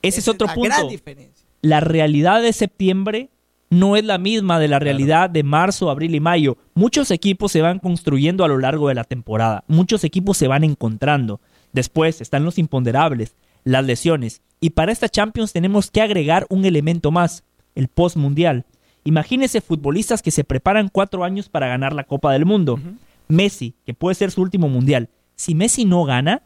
Ese 0.02 0.20
es 0.22 0.28
otro 0.28 0.48
la 0.48 0.54
punto. 0.54 0.70
gran 0.70 0.88
diferencia. 0.88 1.37
La 1.62 1.80
realidad 1.80 2.42
de 2.42 2.54
septiembre 2.54 3.30
no 3.70 3.98
es 3.98 4.06
la 4.06 4.18
misma 4.18 4.60
de 4.60 4.68
la 4.68 4.80
realidad 4.80 5.30
de 5.30 5.44
marzo, 5.44 5.90
abril 5.90 6.16
y 6.16 6.20
mayo. 6.20 6.58
Muchos 6.74 7.12
equipos 7.12 7.52
se 7.52 7.62
van 7.62 7.80
construyendo 7.80 8.46
a 8.46 8.48
lo 8.48 8.58
largo 8.58 8.88
de 8.88 8.96
la 8.96 9.04
temporada. 9.04 9.64
Muchos 9.68 10.04
equipos 10.04 10.38
se 10.38 10.48
van 10.48 10.64
encontrando. 10.64 11.42
Después 11.74 12.22
están 12.22 12.46
los 12.46 12.58
imponderables, 12.58 13.36
las 13.64 13.86
lesiones. 13.86 14.42
Y 14.62 14.72
para 14.72 14.92
esta 14.92 15.10
Champions 15.10 15.54
tenemos 15.54 15.92
que 15.92 16.02
agregar 16.02 16.48
un 16.50 16.66
elemento 16.66 17.12
más, 17.12 17.44
el 17.76 17.90
post-mundial. 17.90 18.66
Imagínense 19.04 19.62
futbolistas 19.62 20.22
que 20.22 20.32
se 20.32 20.44
preparan 20.44 20.90
cuatro 20.90 21.24
años 21.24 21.50
para 21.50 21.68
ganar 21.68 21.94
la 21.94 22.06
Copa 22.06 22.32
del 22.32 22.46
Mundo. 22.46 22.80
Messi, 23.28 23.74
que 23.86 23.94
puede 23.94 24.16
ser 24.16 24.32
su 24.32 24.42
último 24.42 24.70
mundial. 24.70 25.10
Si 25.36 25.56
Messi 25.56 25.86
no 25.86 26.04
gana, 26.06 26.42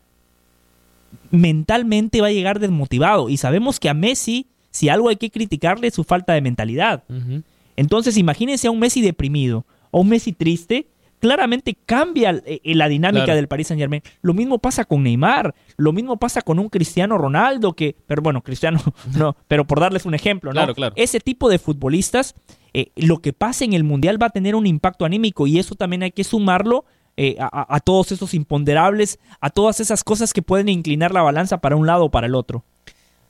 mentalmente 1.30 2.22
va 2.22 2.28
a 2.28 2.32
llegar 2.32 2.60
desmotivado. 2.60 3.30
Y 3.30 3.38
sabemos 3.38 3.80
que 3.80 3.90
a 3.90 3.94
Messi, 3.94 4.48
si 4.72 4.90
algo 4.90 5.10
hay 5.10 5.18
que 5.18 5.30
criticarle, 5.30 5.88
es 5.88 5.94
su 5.94 6.04
falta 6.04 6.34
de 6.34 6.42
mentalidad. 6.42 7.04
Entonces, 7.76 8.18
imagínense 8.18 8.68
a 8.68 8.72
un 8.72 8.80
Messi 8.80 9.02
deprimido 9.02 9.66
o 9.92 10.02
un 10.02 10.10
Messi 10.10 10.34
triste. 10.34 10.88
Claramente 11.20 11.78
cambia 11.86 12.42
eh, 12.48 12.62
la 12.74 12.88
dinámica 12.88 13.26
Claro. 13.26 13.36
del 13.36 13.48
Paris 13.48 13.68
Saint 13.68 13.80
Germain. 13.80 14.02
Lo 14.24 14.34
mismo 14.34 14.58
pasa 14.58 14.86
con 14.86 15.04
Neymar, 15.04 15.54
lo 15.78 15.94
mismo 15.94 16.18
pasa 16.18 16.42
con 16.42 16.58
un 16.58 16.68
Cristiano 16.70 17.16
Ronaldo, 17.20 17.74
que, 17.74 17.96
pero 18.08 18.24
bueno, 18.24 18.42
Cristiano 18.42 18.80
no, 19.16 19.36
pero 19.48 19.68
por 19.68 19.80
darles 19.80 20.06
un 20.08 20.16
ejemplo, 20.16 20.50
¿no? 20.50 20.54
Claro, 20.56 20.74
claro. 20.74 20.94
Ese 20.98 21.20
tipo 21.20 21.48
de 21.48 21.60
futbolistas, 21.60 22.34
eh, 22.74 22.88
lo 22.96 23.20
que 23.20 23.34
pase 23.34 23.66
en 23.66 23.74
el 23.74 23.84
Mundial 23.84 24.20
va 24.20 24.28
a 24.28 24.32
tener 24.32 24.56
un 24.56 24.66
impacto 24.66 25.06
anímico 25.06 25.46
y 25.46 25.60
eso 25.60 25.76
también 25.76 26.02
hay 26.02 26.12
que 26.12 26.24
sumarlo 26.24 26.86
eh, 27.18 27.36
a 27.40 27.80
todos 27.82 28.12
esos 28.14 28.34
imponderables, 28.34 29.20
a 29.42 29.52
todas 29.52 29.80
esas 29.80 30.04
cosas 30.04 30.34
que 30.34 30.42
pueden 30.42 30.70
inclinar 30.70 31.14
la 31.14 31.22
balanza 31.22 31.60
para 31.60 31.76
un 31.76 31.86
lado 31.86 32.06
o 32.06 32.10
para 32.10 32.26
el 32.26 32.34
otro. 32.34 32.64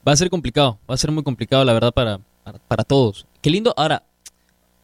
Va 0.08 0.14
a 0.14 0.16
ser 0.16 0.30
complicado, 0.30 0.80
va 0.90 0.96
a 0.96 0.98
ser 0.98 1.12
muy 1.12 1.24
complicado, 1.24 1.64
la 1.64 1.74
verdad, 1.74 1.94
para, 1.94 2.20
para, 2.44 2.60
para 2.60 2.84
todos. 2.84 3.26
Qué 3.42 3.50
lindo, 3.50 3.74
ahora, 3.78 4.04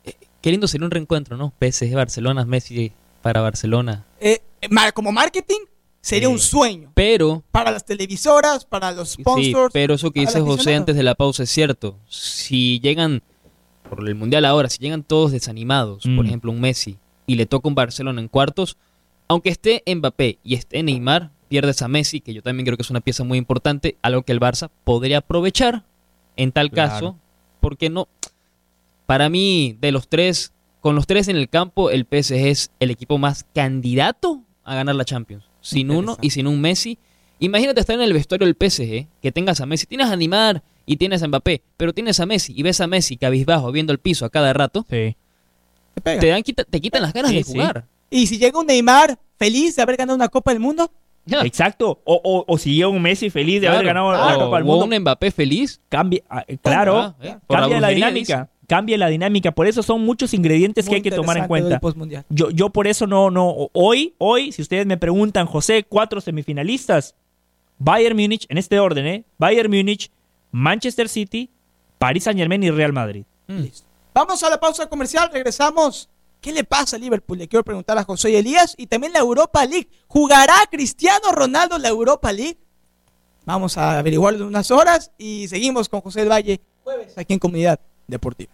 eh, 0.04 0.14
qué 0.42 0.52
lindo 0.52 0.68
sería 0.68 0.86
un 0.86 0.92
reencuentro, 0.92 1.38
¿no? 1.38 1.54
PSG, 1.60 1.94
Barcelona, 1.96 2.46
Messi 2.46 2.92
para 3.22 3.42
Barcelona. 3.42 4.06
Eh, 4.20 4.42
eh, 4.62 4.70
como 4.94 5.12
marketing, 5.12 5.62
sería 6.02 6.28
Sí. 6.28 6.34
un 6.34 6.40
sueño. 6.40 6.92
Pero, 6.94 7.44
Para 7.52 7.72
las 7.72 7.84
televisoras, 7.84 8.64
para 8.66 8.92
los 8.92 9.10
sí, 9.10 9.22
sponsors. 9.24 9.74
pero 9.74 9.96
eso 9.96 10.12
que 10.12 10.20
dice 10.22 10.40
José 10.42 10.76
antes 10.76 10.96
de 10.96 11.04
la 11.04 11.16
pausa 11.16 11.44
es 11.44 11.50
cierto. 11.50 11.98
Si 12.08 12.80
llegan, 12.80 13.24
por 13.90 14.08
el 14.08 14.16
Mundial 14.16 14.46
ahora, 14.46 14.70
si 14.70 14.78
llegan 14.80 15.02
todos 15.04 15.32
desanimados, 15.32 16.04
por 16.04 16.24
Mm. 16.24 16.28
ejemplo 16.28 16.52
un 16.52 16.62
Messi, 16.62 16.98
y 17.26 17.36
le 17.36 17.46
toca 17.48 17.68
un 17.68 17.76
Barcelona 17.76 18.22
en 18.22 18.28
cuartos, 18.28 18.78
aunque 19.28 19.50
esté 19.50 19.84
Mbappé 19.86 20.38
y 20.44 20.54
esté 20.54 20.84
Neymar, 20.84 21.32
pierdes 21.48 21.82
a 21.82 21.88
Messi, 21.88 22.22
que 22.22 22.34
yo 22.34 22.42
también 22.42 22.66
creo 22.66 22.78
que 22.78 22.84
es 22.84 22.90
una 22.90 23.02
pieza 23.02 23.24
muy 23.24 23.38
importante, 23.38 23.98
algo 24.02 24.24
que 24.24 24.32
el 24.32 24.40
Barça 24.40 24.70
podría 24.84 25.20
aprovechar 25.20 25.84
en 26.36 26.52
tal 26.52 26.70
Claro. 26.72 26.92
caso, 26.92 27.18
porque 27.60 27.90
no, 27.90 28.08
para 29.06 29.30
mí, 29.30 29.78
de 29.80 29.92
los 29.92 30.08
tres, 30.08 30.52
con 30.82 30.96
los 30.96 31.08
tres 31.08 31.28
en 31.28 31.36
el 31.38 31.50
campo, 31.50 31.90
el 31.90 32.06
PSG 32.06 32.34
es 32.48 32.72
el 32.80 32.92
equipo 32.92 33.18
más 33.18 33.46
candidato 33.56 34.42
a 34.64 34.76
ganar 34.76 34.96
la 34.96 35.06
Champions. 35.06 35.46
Sin 35.62 35.92
uno 35.92 36.18
y 36.22 36.30
sin 36.30 36.48
un 36.48 36.62
Messi. 36.62 36.98
Imagínate 37.40 37.80
estar 37.82 37.96
en 37.96 38.02
el 38.02 38.14
vestuario 38.14 38.46
del 38.48 38.56
PSG, 38.56 39.08
que 39.22 39.32
tengas 39.32 39.60
a 39.62 39.66
Messi, 39.66 39.86
tienes 39.86 40.08
a 40.08 40.16
Neymar 40.16 40.64
y 40.86 40.98
tienes 40.98 41.22
a 41.24 41.28
Mbappé, 41.28 41.62
pero 41.78 41.94
tienes 41.94 42.20
a 42.20 42.26
Messi 42.26 42.54
y 42.56 42.64
ves 42.64 42.80
a 42.82 42.88
Messi 42.88 43.18
cabizbajo 43.18 43.72
viendo 43.72 43.92
el 43.94 44.00
piso 44.00 44.26
a 44.26 44.30
cada 44.30 44.54
rato, 44.54 44.86
Sí. 44.90 45.16
Te 46.04 46.28
dan, 46.28 46.44
te 46.44 46.80
quitan 46.82 47.02
las 47.02 47.12
ganas 47.14 47.32
Sí, 47.32 47.38
de 47.38 47.44
sí. 47.44 47.52
jugar. 47.54 47.86
Y 48.12 48.28
si 48.28 48.38
llega 48.38 48.60
un 48.60 48.68
Neymar 48.68 49.18
feliz 49.38 49.76
de 49.76 49.82
haber 49.82 49.98
ganado 49.98 50.16
una 50.16 50.30
Copa 50.30 50.52
del 50.52 50.60
Mundo, 50.60 50.92
Exacto. 51.44 52.00
O, 52.04 52.22
o, 52.24 52.46
o 52.48 52.58
si 52.58 52.74
llega 52.76 52.88
un 52.88 53.02
Messi 53.02 53.30
feliz 53.30 53.62
de 53.62 53.68
haber 53.68 53.82
Claro. 53.84 54.08
ganado 54.08 54.28
la 54.30 54.38
O- 54.38 54.46
Copa 54.46 54.58
del 54.58 54.64
o 54.64 54.72
Mundo. 54.78 54.86
un 54.96 55.02
Mbappé 55.02 55.32
feliz. 55.32 55.82
Cambia, 55.90 56.22
ah, 56.30 56.44
claro, 56.62 56.98
Ah, 56.98 57.16
eh, 57.22 57.36
por 57.46 57.60
cambia 57.60 57.80
la 57.80 57.90
dinámica. 57.90 58.50
Cambia 58.68 58.98
la 58.98 59.08
dinámica. 59.08 59.52
Por 59.54 59.66
eso 59.68 59.82
son 59.82 60.02
muchos 60.04 60.34
ingredientes 60.34 60.90
que 60.90 60.96
hay 60.96 61.02
que 61.02 61.12
tomar 61.12 61.38
en 61.38 61.48
cuenta. 61.48 61.80
Yo, 62.30 62.50
yo 62.50 62.70
por 62.70 62.86
eso 62.88 63.08
no, 63.08 63.32
no, 63.32 63.70
hoy, 63.74 64.14
hoy, 64.18 64.52
si 64.52 64.62
ustedes 64.62 64.86
me 64.86 64.98
preguntan, 64.98 65.46
José, 65.48 65.86
cuatro 65.88 66.20
semifinalistas, 66.20 67.16
Bayern 67.80 68.18
Múnich, 68.18 68.46
en 68.50 68.58
este 68.58 68.80
orden, 68.80 69.06
¿eh? 69.08 69.24
Bayern 69.38 69.70
Múnich, 69.72 70.12
Manchester 70.52 71.08
City, 71.08 71.50
Paris 71.98 72.24
Saint 72.26 72.38
Germain 72.40 72.62
y 72.64 72.70
Real 72.72 72.92
Madrid. 72.92 73.24
Listo. 73.48 73.88
Vamos 74.14 74.42
a 74.44 74.50
la 74.50 74.60
pausa 74.60 74.90
comercial, 74.90 75.30
regresamos. 75.32 76.10
¿Qué 76.48 76.54
le 76.54 76.64
pasa 76.64 76.96
a 76.96 77.00
Liverpool? 77.00 77.40
Le 77.40 77.50
quiero 77.50 77.66
preguntar 77.66 77.98
a 77.98 78.06
José 78.06 78.40
Elías 78.40 78.74
y 78.78 78.88
también 78.88 79.12
la 79.12 79.20
Europa 79.20 79.66
League. 79.66 79.90
¿Jugará 80.08 80.56
Cristiano 80.72 81.34
Ronaldo 81.34 81.78
la 81.78 81.90
Europa 81.90 82.32
League? 82.32 82.58
Vamos 83.44 83.78
a 83.78 84.00
averiguarlo 84.00 84.44
en 84.44 84.48
unas 84.48 84.72
horas 84.72 85.12
y 85.18 85.50
seguimos 85.50 85.90
con 85.90 86.00
José 86.00 86.22
del 86.22 86.30
Valle 86.32 86.62
jueves 86.86 87.18
aquí 87.18 87.34
en 87.34 87.40
Comunidad 87.40 87.82
Deportiva. 88.08 88.54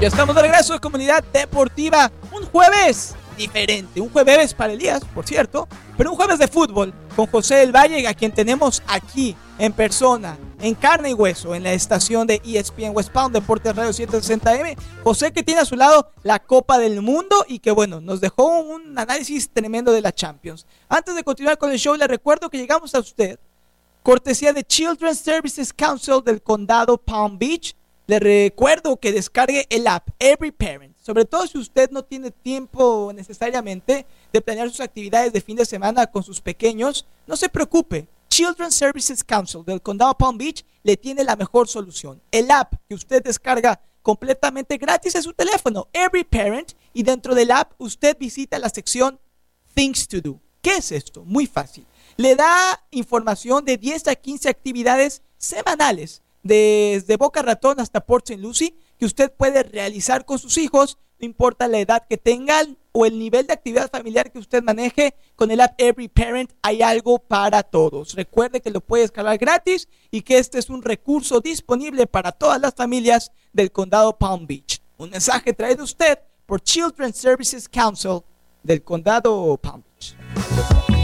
Ya 0.00 0.08
estamos 0.08 0.34
de 0.34 0.42
regreso 0.42 0.74
en 0.74 0.80
Comunidad 0.80 1.22
Deportiva. 1.32 2.10
Un 2.32 2.44
jueves 2.46 3.14
diferente. 3.38 4.00
Un 4.00 4.10
jueves 4.10 4.52
para 4.52 4.74
Elías, 4.74 5.02
por 5.14 5.26
cierto. 5.26 5.66
Pero 5.96 6.10
un 6.10 6.16
jueves 6.16 6.38
de 6.38 6.48
fútbol 6.48 6.92
con 7.16 7.26
José 7.26 7.56
del 7.56 7.74
Valle, 7.74 8.06
a 8.06 8.14
quien 8.14 8.32
tenemos 8.32 8.82
aquí 8.86 9.34
en 9.58 9.72
persona, 9.72 10.36
en 10.60 10.74
carne 10.74 11.10
y 11.10 11.14
hueso, 11.14 11.54
en 11.54 11.62
la 11.62 11.72
estación 11.72 12.26
de 12.26 12.40
ESPN 12.44 12.90
West 12.94 13.10
Palm, 13.10 13.32
Deportes 13.32 13.74
Radio 13.74 13.90
760M. 13.90 14.76
José 15.02 15.32
que 15.32 15.42
tiene 15.42 15.62
a 15.62 15.64
su 15.64 15.76
lado 15.76 16.10
la 16.22 16.38
Copa 16.38 16.78
del 16.78 17.00
Mundo 17.00 17.44
y 17.48 17.60
que 17.60 17.70
bueno, 17.70 18.00
nos 18.00 18.20
dejó 18.20 18.60
un 18.60 18.98
análisis 18.98 19.48
tremendo 19.50 19.92
de 19.92 20.02
la 20.02 20.12
Champions. 20.12 20.66
Antes 20.88 21.14
de 21.14 21.24
continuar 21.24 21.58
con 21.58 21.72
el 21.72 21.78
show, 21.78 21.96
le 21.96 22.06
recuerdo 22.06 22.50
que 22.50 22.58
llegamos 22.58 22.94
a 22.94 23.00
usted 23.00 23.38
cortesía 24.02 24.52
de 24.52 24.64
Children's 24.64 25.18
Services 25.18 25.72
Council 25.72 26.22
del 26.24 26.40
condado 26.40 26.96
Palm 26.96 27.38
Beach. 27.38 27.74
Le 28.06 28.18
recuerdo 28.18 28.96
que 28.96 29.12
descargue 29.12 29.66
el 29.68 29.86
app 29.86 30.08
Every 30.18 30.50
Parent, 30.50 30.96
sobre 31.08 31.24
todo 31.24 31.46
si 31.46 31.56
usted 31.56 31.90
no 31.90 32.04
tiene 32.04 32.30
tiempo 32.30 33.12
necesariamente 33.14 34.04
de 34.30 34.40
planear 34.42 34.68
sus 34.68 34.80
actividades 34.80 35.32
de 35.32 35.40
fin 35.40 35.56
de 35.56 35.64
semana 35.64 36.06
con 36.06 36.22
sus 36.22 36.42
pequeños. 36.42 37.06
No 37.26 37.34
se 37.34 37.48
preocupe, 37.48 38.06
Children's 38.28 38.74
Services 38.74 39.24
Council 39.24 39.64
del 39.64 39.80
condado 39.80 40.12
Palm 40.18 40.36
Beach 40.36 40.66
le 40.82 40.98
tiene 40.98 41.24
la 41.24 41.34
mejor 41.34 41.66
solución. 41.66 42.20
El 42.30 42.50
app 42.50 42.74
que 42.86 42.94
usted 42.94 43.22
descarga 43.22 43.80
completamente 44.02 44.76
gratis 44.76 45.14
en 45.14 45.22
su 45.22 45.32
teléfono, 45.32 45.88
Every 45.94 46.24
Parent, 46.24 46.72
y 46.92 47.02
dentro 47.04 47.34
del 47.34 47.52
app 47.52 47.72
usted 47.78 48.14
visita 48.20 48.58
la 48.58 48.68
sección 48.68 49.18
Things 49.72 50.08
to 50.08 50.20
Do. 50.20 50.38
¿Qué 50.60 50.76
es 50.76 50.92
esto? 50.92 51.24
Muy 51.24 51.46
fácil. 51.46 51.86
Le 52.18 52.36
da 52.36 52.84
información 52.90 53.64
de 53.64 53.78
10 53.78 54.08
a 54.08 54.14
15 54.14 54.50
actividades 54.50 55.22
semanales, 55.38 56.20
desde 56.42 57.16
Boca 57.16 57.40
Ratón 57.40 57.80
hasta 57.80 58.04
Port 58.04 58.28
St. 58.28 58.42
Lucie, 58.42 58.74
que 58.98 59.06
usted 59.06 59.32
puede 59.32 59.62
realizar 59.62 60.24
con 60.24 60.38
sus 60.38 60.58
hijos, 60.58 60.98
no 61.20 61.26
importa 61.26 61.68
la 61.68 61.78
edad 61.78 62.06
que 62.08 62.16
tengan 62.16 62.78
o 62.92 63.06
el 63.06 63.18
nivel 63.18 63.46
de 63.46 63.52
actividad 63.52 63.90
familiar 63.90 64.30
que 64.32 64.38
usted 64.38 64.62
maneje, 64.62 65.14
con 65.36 65.50
el 65.50 65.60
app 65.60 65.80
Every 65.80 66.08
Parent 66.08 66.52
hay 66.62 66.82
algo 66.82 67.18
para 67.18 67.62
todos. 67.62 68.14
Recuerde 68.14 68.60
que 68.60 68.70
lo 68.70 68.80
puede 68.80 69.02
descargar 69.02 69.38
gratis 69.38 69.88
y 70.10 70.22
que 70.22 70.38
este 70.38 70.58
es 70.58 70.68
un 70.68 70.82
recurso 70.82 71.40
disponible 71.40 72.06
para 72.06 72.32
todas 72.32 72.60
las 72.60 72.74
familias 72.74 73.32
del 73.52 73.70
condado 73.70 74.16
Palm 74.18 74.46
Beach. 74.46 74.80
Un 74.96 75.10
mensaje 75.10 75.52
traído 75.52 75.84
usted 75.84 76.18
por 76.46 76.60
Children's 76.60 77.16
Services 77.16 77.68
Council 77.68 78.22
del 78.62 78.82
condado 78.82 79.56
Palm 79.58 79.82
Beach. 79.82 80.97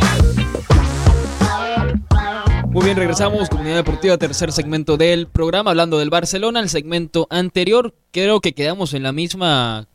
Muy 2.74 2.86
bien, 2.86 2.96
regresamos, 2.96 3.48
Comunidad 3.48 3.76
Deportiva, 3.76 4.18
tercer 4.18 4.50
segmento 4.50 4.96
del 4.96 5.28
programa, 5.28 5.70
hablando 5.70 6.00
del 6.00 6.10
Barcelona. 6.10 6.58
El 6.58 6.68
segmento 6.68 7.28
anterior, 7.30 7.94
creo 8.10 8.40
que 8.40 8.52
quedamos 8.52 8.94
en 8.94 9.04
la 9.04 9.12
misma 9.12 9.86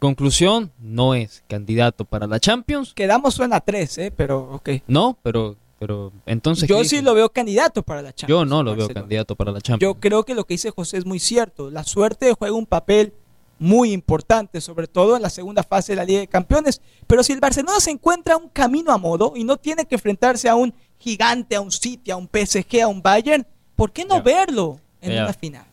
conclusión. 0.00 0.70
No 0.78 1.14
es 1.14 1.42
candidato 1.48 2.04
para 2.04 2.26
la 2.26 2.38
Champions. 2.38 2.92
Quedamos 2.92 3.32
suena 3.32 3.56
a 3.56 3.60
tres, 3.62 3.96
¿eh? 3.96 4.12
pero 4.14 4.52
ok. 4.52 4.68
No, 4.86 5.16
pero, 5.22 5.56
pero 5.78 6.12
entonces. 6.26 6.68
Yo 6.68 6.76
¿qué 6.76 6.84
sí 6.84 7.00
lo 7.00 7.14
veo 7.14 7.30
candidato 7.30 7.82
para 7.82 8.02
la 8.02 8.12
Champions. 8.14 8.28
Yo 8.38 8.44
no 8.44 8.62
lo 8.62 8.76
veo 8.76 8.90
candidato 8.90 9.34
para 9.34 9.52
la 9.52 9.60
Yo 9.60 9.62
Champions. 9.62 9.96
creo 9.98 10.24
que 10.24 10.34
lo 10.34 10.44
que 10.44 10.54
dice 10.54 10.70
José 10.72 10.98
es 10.98 11.06
muy 11.06 11.20
cierto. 11.20 11.70
La 11.70 11.84
suerte 11.84 12.34
juega 12.38 12.54
un 12.54 12.66
papel 12.66 13.14
muy 13.58 13.92
importante, 13.92 14.60
sobre 14.60 14.88
todo 14.88 15.16
en 15.16 15.22
la 15.22 15.30
segunda 15.30 15.62
fase 15.62 15.92
de 15.92 15.96
la 15.96 16.04
Liga 16.04 16.20
de 16.20 16.28
Campeones. 16.28 16.82
Pero 17.06 17.22
si 17.22 17.32
el 17.32 17.40
Barcelona 17.40 17.80
se 17.80 17.92
encuentra 17.92 18.36
un 18.36 18.50
camino 18.50 18.92
a 18.92 18.98
modo 18.98 19.32
y 19.34 19.44
no 19.44 19.56
tiene 19.56 19.86
que 19.86 19.94
enfrentarse 19.94 20.50
a 20.50 20.54
un 20.54 20.74
gigante, 20.98 21.56
a 21.56 21.60
un 21.60 21.70
City, 21.72 22.10
a 22.10 22.16
un 22.16 22.28
PSG, 22.28 22.82
a 22.82 22.88
un 22.88 23.02
Bayern, 23.02 23.46
¿por 23.74 23.92
qué 23.92 24.04
no 24.04 24.22
verlo 24.22 24.80
en 25.00 25.12
una 25.12 25.32
final? 25.32 25.64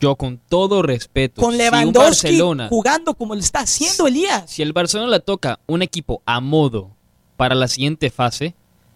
Yo, 0.00 0.16
con 0.16 0.38
todo 0.48 0.82
respeto, 0.82 1.40
Con 1.40 1.52
si 1.52 1.58
Lewandowski 1.58 2.26
Barcelona, 2.26 2.68
jugando 2.68 3.14
como 3.14 3.34
lo 3.34 3.40
está 3.40 3.60
haciendo 3.60 4.06
Elías. 4.06 4.50
si 4.50 4.60
el 4.60 4.72
Barcelona 4.72 5.10
le 5.10 5.20
toca 5.20 5.60
un 5.66 5.82
equipo 5.82 6.20
a 6.26 6.40
modo 6.40 6.90
para 7.36 7.54
la 7.54 7.68
siguiente 7.68 8.10
fase, 8.10 8.54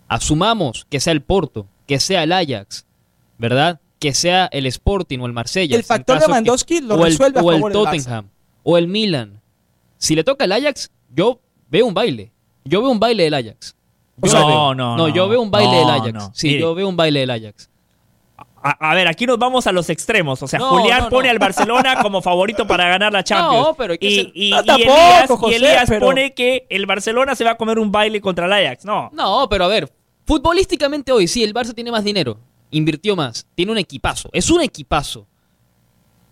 asumamos 0.08 0.86
que 0.90 1.00
sea 1.00 1.12
el 1.12 1.22
Porto, 1.22 1.66
que 1.86 1.98
sea 2.00 2.24
el 2.24 2.32
Ajax, 2.32 2.84
¿verdad? 3.38 3.80
Que 3.98 4.12
sea 4.12 4.48
el 4.52 4.66
Sporting 4.66 5.18
o 5.20 5.26
el 5.26 5.32
Marsella. 5.32 5.76
El 5.76 5.84
factor 5.84 6.20
Lewandowski 6.20 6.80
lo 6.80 7.02
resuelve 7.02 7.40
a 7.40 7.42
o 7.42 7.52
el 7.52 7.56
favor 7.58 7.72
del 7.72 7.80
Barça. 7.80 7.84
Tottenham 7.84 8.28
o 8.64 8.76
el 8.76 8.88
Milan. 8.88 9.40
Si 9.96 10.14
le 10.14 10.24
toca 10.24 10.44
el 10.44 10.52
Ajax, 10.52 10.90
yo 11.14 11.40
veo 11.70 11.86
un 11.86 11.94
baile. 11.94 12.32
Yo 12.64 12.82
veo 12.82 12.90
un 12.90 13.00
baile 13.00 13.24
del 13.24 13.34
Ajax. 13.34 13.74
Yo 14.22 14.32
No, 14.32 14.46
veo. 14.46 14.74
no, 14.74 14.96
no. 14.96 15.08
yo 15.08 15.28
veo 15.28 15.40
un 15.40 15.50
baile 15.50 15.72
No, 15.72 15.78
del 15.78 15.90
Ajax. 15.90 16.12
no. 16.14 16.30
Sí, 16.34 16.48
Mire. 16.48 16.60
yo 16.60 16.74
veo 16.74 16.88
un 16.88 16.96
baile 16.96 17.20
del 17.20 17.30
Ajax. 17.30 17.70
A, 18.60 18.90
a 18.90 18.94
ver, 18.94 19.06
aquí 19.06 19.24
nos 19.24 19.38
vamos 19.38 19.66
a 19.68 19.72
los 19.72 19.88
extremos. 19.88 20.42
O 20.42 20.48
sea, 20.48 20.58
No, 20.58 20.70
Julián 20.70 20.98
no, 20.98 21.04
no. 21.04 21.10
pone 21.10 21.30
al 21.30 21.38
Barcelona 21.38 21.98
como 22.02 22.20
favorito 22.20 22.66
para 22.66 22.88
ganar 22.88 23.12
la 23.12 23.22
Champions. 23.22 23.68
No, 23.68 23.74
pero 23.74 23.92
hay 23.92 23.98
que 23.98 24.06
y, 24.10 24.14
ser- 24.16 24.32
y- 24.34 24.50
No, 24.50 24.60
y 24.62 24.66
tampoco, 24.66 24.90
Elías, 24.92 25.24
y 25.30 25.36
José, 25.36 25.56
Elías 25.56 25.84
pero- 25.88 26.06
pone 26.06 26.34
que 26.34 26.66
el 26.68 26.86
Barcelona 26.86 27.34
se 27.36 27.44
va 27.44 27.52
a 27.52 27.56
comer 27.56 27.78
un 27.78 27.92
baile 27.92 28.20
contra 28.20 28.46
el 28.46 28.52
Ajax. 28.52 28.84
No. 28.84 29.10
No, 29.12 29.46
pero 29.48 29.64
a 29.64 29.68
ver, 29.68 29.88
futbolísticamente 30.26 31.12
hoy 31.12 31.28
sí, 31.28 31.44
el 31.44 31.54
Barça 31.54 31.72
tiene 31.74 31.92
más 31.92 32.02
dinero, 32.02 32.38
invirtió 32.70 33.14
más, 33.14 33.46
tiene 33.54 33.70
un 33.72 33.78
equipazo, 33.78 34.28
es 34.32 34.50
un 34.50 34.60
equipazo. 34.60 35.26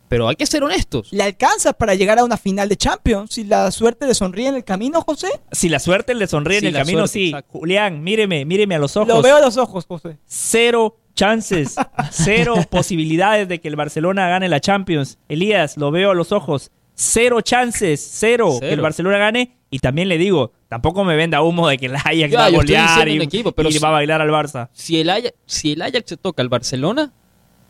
Pero 0.09 0.29
hay 0.29 0.37
que 0.37 0.47
ser 0.47 0.63
honestos. 0.63 1.13
¿Le 1.13 1.23
alcanza 1.23 1.73
para 1.73 1.95
llegar 1.95 2.19
a 2.19 2.25
una 2.25 2.37
final 2.37 2.69
de 2.69 2.77
Champions? 2.77 3.33
Si 3.33 3.45
la 3.45 3.71
suerte 3.71 4.07
le 4.07 4.15
sonríe 4.15 4.49
en 4.49 4.55
el 4.57 4.65
camino, 4.65 5.01
José. 5.03 5.29
Si 5.53 5.69
la 5.69 5.79
suerte 5.81 6.15
le 6.15 6.27
sonríe 6.27 6.61
Sí, 6.61 6.67
en 6.67 6.75
el 6.77 6.81
camino, 6.81 6.99
suerte, 7.01 7.13
sí. 7.13 7.27
exacto. 7.29 7.59
Julián, 7.59 8.03
míreme, 8.05 8.45
míreme 8.45 8.75
a 8.77 8.79
los 8.79 8.97
ojos. 8.97 9.09
Lo 9.09 9.21
veo 9.23 9.37
a 9.37 9.41
los 9.41 9.57
ojos, 9.57 9.85
José. 9.87 10.19
Cero 10.27 10.97
chances, 11.15 11.75
cero 12.11 12.55
posibilidades 12.71 13.49
de 13.49 13.61
que 13.61 13.69
el 13.69 13.77
Barcelona 13.77 14.29
gane 14.29 14.49
la 14.49 14.61
Champions. 14.61 15.19
Elías, 15.29 15.77
lo 15.77 15.91
veo 15.91 16.11
a 16.11 16.15
los 16.15 16.31
ojos. 16.33 16.71
Cero 16.95 17.41
chances, 17.43 18.01
cero, 18.15 18.51
Cero. 18.53 18.61
que 18.69 18.75
el 18.75 18.81
Barcelona 18.81 19.19
gane. 19.19 19.57
Y 19.69 19.81
también 19.81 20.09
le 20.09 20.17
digo, 20.17 20.53
tampoco 20.69 21.03
me 21.05 21.17
venda 21.17 21.43
humo 21.43 21.67
de 21.69 21.77
que 21.77 21.87
el 21.87 21.97
Ajax 21.97 22.17
Ya, 22.31 22.39
va 22.39 22.45
a 22.47 22.51
yo 22.51 22.61
estoy 22.61 22.67
golear 22.77 22.89
diciendo 22.89 23.13
y, 23.13 23.17
un 23.17 23.23
equipo, 23.23 23.53
pero 23.53 23.69
y 23.69 23.73
si- 23.73 23.79
va 23.81 23.89
a 23.89 23.93
bailar 23.93 24.21
al 24.23 24.31
Barça. 24.31 24.69
Si 24.73 25.01
el 25.01 25.11
Ajax, 25.11 25.35
si 25.45 25.73
el 25.73 25.83
Ajax 25.83 26.05
se 26.07 26.17
toca 26.17 26.41
al 26.43 26.49
Barcelona, 26.49 27.13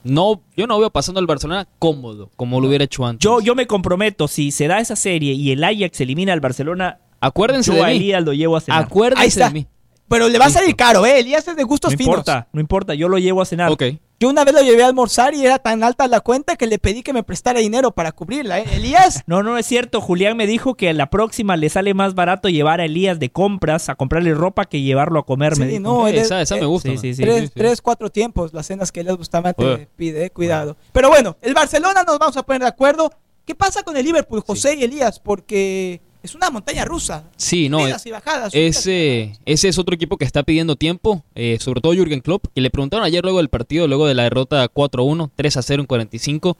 no, 0.07 0.43
yo 0.57 0.67
no 0.67 0.79
veo 0.79 0.91
pasando 0.91 1.21
al 1.21 1.27
Barcelona 1.27 1.69
cómodo, 1.79 2.31
como 2.37 2.61
lo 2.61 2.69
hubiera 2.69 2.85
hecho 2.85 3.05
antes. 3.05 3.23
Yo, 3.25 3.41
yo 3.41 3.55
me 3.55 3.67
comprometo, 3.67 4.29
si 4.29 4.51
se 4.51 4.69
da 4.69 4.79
esa 4.81 4.97
serie 4.97 5.33
y 5.35 5.51
el 5.53 5.63
Ajax 5.65 6.01
elimina 6.01 6.33
al 6.33 6.41
Barcelona, 6.41 6.99
Acuérdense 7.21 7.71
yo 7.71 7.77
de 7.79 7.83
a 7.85 7.87
mí. 7.89 7.97
Elías 7.97 8.25
lo 8.25 8.33
llevo 8.33 8.57
a 8.57 8.61
cenar. 8.61 8.81
Ahí 8.81 8.85
Acuérdense 8.87 9.27
está. 9.27 9.49
de 9.49 9.55
mí. 9.55 9.67
Pero 10.09 10.29
le 10.29 10.39
va 10.39 10.47
a 10.47 10.51
salir 10.51 10.77
caro, 10.77 11.05
¿eh? 11.05 11.19
Elías 11.21 11.49
es 11.49 11.57
de 11.57 11.65
gustos 11.65 11.93
no 11.93 11.99
finos. 11.99 12.13
importa, 12.15 12.49
no 12.53 12.61
importa, 12.61 12.95
yo 12.95 13.09
lo 13.09 13.19
llevo 13.19 13.43
a 13.43 13.45
cenar. 13.45 13.73
Ok. 13.73 13.83
Yo 14.19 14.31
una 14.31 14.45
vez 14.45 14.55
lo 14.55 14.63
llevé 14.63 14.83
a 14.83 14.87
almorzar 14.87 15.35
y 15.35 15.45
era 15.45 15.59
tan 15.59 15.85
alta 15.85 16.09
la 16.09 16.21
cuenta 16.21 16.57
que 16.57 16.67
le 16.67 16.79
pedí 16.79 17.03
que 17.03 17.13
me 17.13 17.23
prestara 17.23 17.61
dinero 17.61 17.91
para 17.91 18.13
cubrirla, 18.13 18.61
¿eh? 18.61 18.65
Elías, 18.73 19.23
No, 19.27 19.43
no 19.43 19.59
es 19.59 19.67
cierto. 19.67 20.01
Julián 20.01 20.39
me 20.39 20.47
dijo 20.47 20.75
que 20.75 20.89
a 20.89 20.93
la 20.95 21.11
próxima 21.11 21.57
le 21.59 21.69
sale 21.69 21.93
más 21.93 22.15
barato 22.15 22.49
llevar 22.49 22.81
a 22.81 22.87
Elías 22.87 23.19
de 23.19 23.31
compras 23.31 23.91
a 23.91 23.95
comprarle 23.95 24.33
ropa 24.33 24.65
que 24.65 24.81
llevarlo 24.81 25.19
a 25.21 25.27
comer. 25.27 25.59
me 25.59 25.71
sí, 25.71 25.79
no, 25.81 26.09
él 26.09 26.17
esa, 26.17 26.41
esa 26.41 26.57
eh, 26.57 26.61
me 26.61 26.67
gusta. 26.67 26.89
sí, 26.89 26.95
man. 26.95 27.03
sí, 27.03 27.15
sí. 27.15 27.23
tres, 27.23 27.53
tres, 27.53 27.83
cuatro 27.83 28.11
tiempos, 28.11 28.55
las 28.55 28.67
cenas 28.67 28.91
que 28.91 29.01
Elías 29.01 29.19
Bustamante 29.19 29.63
Ué. 29.63 29.89
pide, 29.97 30.25
eh, 30.25 30.31
cuidado. 30.31 30.79
Pero 30.93 31.11
bueno, 31.11 31.37
el 31.43 31.53
Barcelona 31.53 32.03
nos 32.03 32.19
vamos 32.19 32.37
a 32.39 32.43
poner 32.43 32.63
de 32.63 32.69
acuerdo. 32.69 33.13
¿Qué 33.45 33.55
pasa 33.55 33.83
con 33.83 33.97
el 33.97 34.05
Liverpool, 34.05 34.41
José 34.41 34.77
y 34.77 34.83
Elías? 34.85 35.21
Porque 35.21 36.01
es 36.27 36.35
una 36.35 36.51
montaña 36.51 36.85
rusa. 36.85 37.25
Sí, 37.37 37.69
no, 37.69 37.81
Subidas 37.81 38.05
y 38.07 38.11
bajadas. 38.11 38.55
y 38.55 38.59
Ese, 38.59 39.21
bajadas. 39.29 39.41
ese 39.47 39.69
es 39.69 39.79
otro 39.79 39.95
equipo 39.95 40.17
que 40.19 40.25
está 40.25 40.43
pidiendo 40.43 40.77
tiempo, 40.77 41.25
eh, 41.35 41.57
sobre 41.61 41.81
todo 41.81 41.95
Jürgen 41.95 42.21
Klopp, 42.21 42.47
que 42.55 42.61
le 42.61 42.71
preguntaron 42.71 43.05
ayer 43.05 43.23
luego 43.25 43.39
del 43.39 43.49
partido, 43.49 43.89
luego 43.89 44.07
de 44.07 44.15
la 44.15 44.25
derrota 44.25 44.69
4-1, 44.69 45.31
3-0 45.37 45.81
en 45.81 45.87
45, 45.87 46.57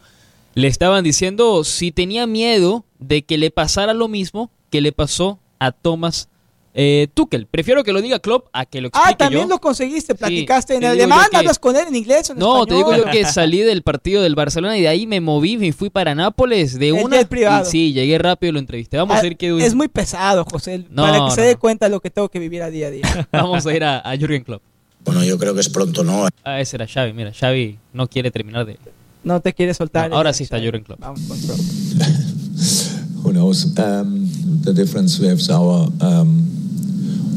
le 0.55 0.69
estaban 0.69 1.05
diciendo 1.05 1.65
si 1.65 1.93
tenía 1.93 2.27
miedo 2.27 2.85
de 2.99 3.23
que 3.23 3.37
le 3.39 3.51
pasara 3.51 3.93
lo 3.93 4.09
mismo 4.09 4.51
que 4.71 4.81
le 4.81 4.93
pasó 4.93 5.39
a 5.59 5.71
Thomas 5.73 6.29
eh, 6.79 7.09
Tuchel. 7.15 7.47
Prefiero 7.47 7.83
que 7.83 7.93
lo 7.93 8.03
diga 8.03 8.19
Klopp 8.19 8.49
a 8.53 8.67
que 8.67 8.83
lo 8.83 8.89
explique 8.89 9.11
Ah, 9.15 9.17
también 9.17 9.45
yo. 9.45 9.49
lo 9.49 9.59
conseguiste, 9.61 10.15
platicaste 10.15 10.75
en 10.75 10.81
te 10.81 10.87
digo 10.91 10.93
alemán, 11.05 11.27
que- 11.31 11.39
hablas 11.39 11.59
con 11.59 11.75
él 11.75 11.87
en 11.89 11.97
inglés 11.97 12.29
o 12.29 12.35
en 12.35 12.39
No, 12.39 12.67
te 12.67 12.75
digo 12.75 12.95
yo 12.95 13.07
que 13.07 13.25
salí 13.33 13.61
del 13.61 13.83
partido 13.83 14.23
del 14.23 14.35
Barcelona 14.35 14.77
y 14.77 14.83
de 14.83 14.89
ahí 14.89 15.07
me 15.07 15.21
moví, 15.23 15.57
me 15.57 15.73
fui 15.73 15.89
para 15.89 16.15
Nápoles 16.15 16.79
de 16.79 16.89
El 16.89 16.95
una. 17.05 17.25
privado. 17.25 17.67
y 17.67 17.71
sí, 17.71 17.93
llegué 17.95 18.19
rápido 18.19 18.51
y 18.51 18.53
lo 18.53 18.59
entrevisté. 18.59 18.99
Vamos 18.99 19.17
Ah, 19.17 19.21
a 19.23 19.27
ir 19.27 19.37
que 19.39 19.57
Es 19.65 19.75
muy 19.75 19.89
pesado, 19.89 20.45
José, 20.45 20.85
No, 20.91 21.03
para 21.03 21.15
que 21.15 21.19
no, 21.21 21.31
se 21.31 21.41
dé 21.41 21.55
no. 21.55 21.61
cuenta 21.61 21.87
de 21.87 21.91
lo 21.93 22.01
que 22.01 22.11
tengo 22.11 22.29
que 22.29 22.39
vivir 22.39 22.63
a 22.63 22.69
día 22.71 22.89
a 22.89 22.91
día. 22.91 23.29
vamos 23.33 23.67
a 23.67 23.75
ir 23.75 23.83
a, 23.83 23.99
a 24.01 24.17
Jürgen 24.17 24.45
Klopp. 24.45 24.63
Bueno, 25.05 25.25
yo 25.25 25.39
creo 25.39 25.55
que 25.55 25.61
es 25.61 25.69
pronto, 25.71 26.05
¿no? 26.05 26.29
Ah, 26.45 26.61
ese 26.61 26.77
era 26.77 26.87
Xavi. 26.87 27.13
Mira, 27.15 27.33
Xavi 27.33 27.79
no 27.95 28.07
quiere 28.09 28.31
terminar 28.31 28.67
de. 28.67 28.77
No 29.25 29.41
te 29.41 29.55
quieres 29.55 29.77
soltar. 29.79 30.11
No, 30.11 30.17
ahora 30.17 30.33
sí 30.35 30.43
está 30.45 30.59
Jürgen 30.59 30.83
Klopp. 30.85 31.01
Vamos 31.01 31.21
con 31.27 31.39
Klopp. 31.41 31.59
who 33.23 33.33
knows? 33.33 33.65
Um, 33.79 34.29
the 34.63 34.73
difference 34.73 35.21
we 35.21 35.29
have 35.29 35.39
is 35.39 35.49
our 35.51 35.89
um, 36.01 36.56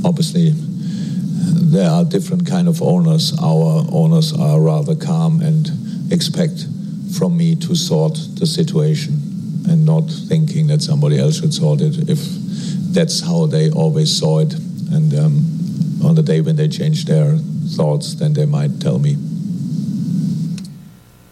obviously 0.03 0.51
there 1.71 1.89
are 1.89 2.03
different 2.03 2.47
kind 2.47 2.67
of 2.67 2.81
owners. 2.81 3.33
Our 3.41 3.85
owners 3.91 4.33
are 4.33 4.59
rather 4.59 4.95
calm 4.95 5.41
and 5.41 5.69
expect 6.11 6.65
from 7.17 7.37
me 7.37 7.55
to 7.55 7.75
sort 7.75 8.17
the 8.35 8.45
situation 8.45 9.13
and 9.67 9.85
not 9.85 10.09
thinking 10.27 10.67
that 10.67 10.81
somebody 10.81 11.19
else 11.19 11.39
should 11.39 11.53
sort 11.53 11.81
it. 11.81 12.09
If 12.09 12.19
that's 12.93 13.21
how 13.21 13.45
they 13.45 13.69
always 13.71 14.15
saw 14.15 14.39
it, 14.39 14.53
and 14.91 15.13
um, 15.13 15.45
on 16.03 16.15
the 16.15 16.23
day 16.23 16.41
when 16.41 16.55
they 16.55 16.67
change 16.67 17.05
their 17.05 17.37
thoughts, 17.75 18.15
then 18.15 18.33
they 18.33 18.45
might 18.45 18.79
tell 18.79 18.99
me. 18.99 19.15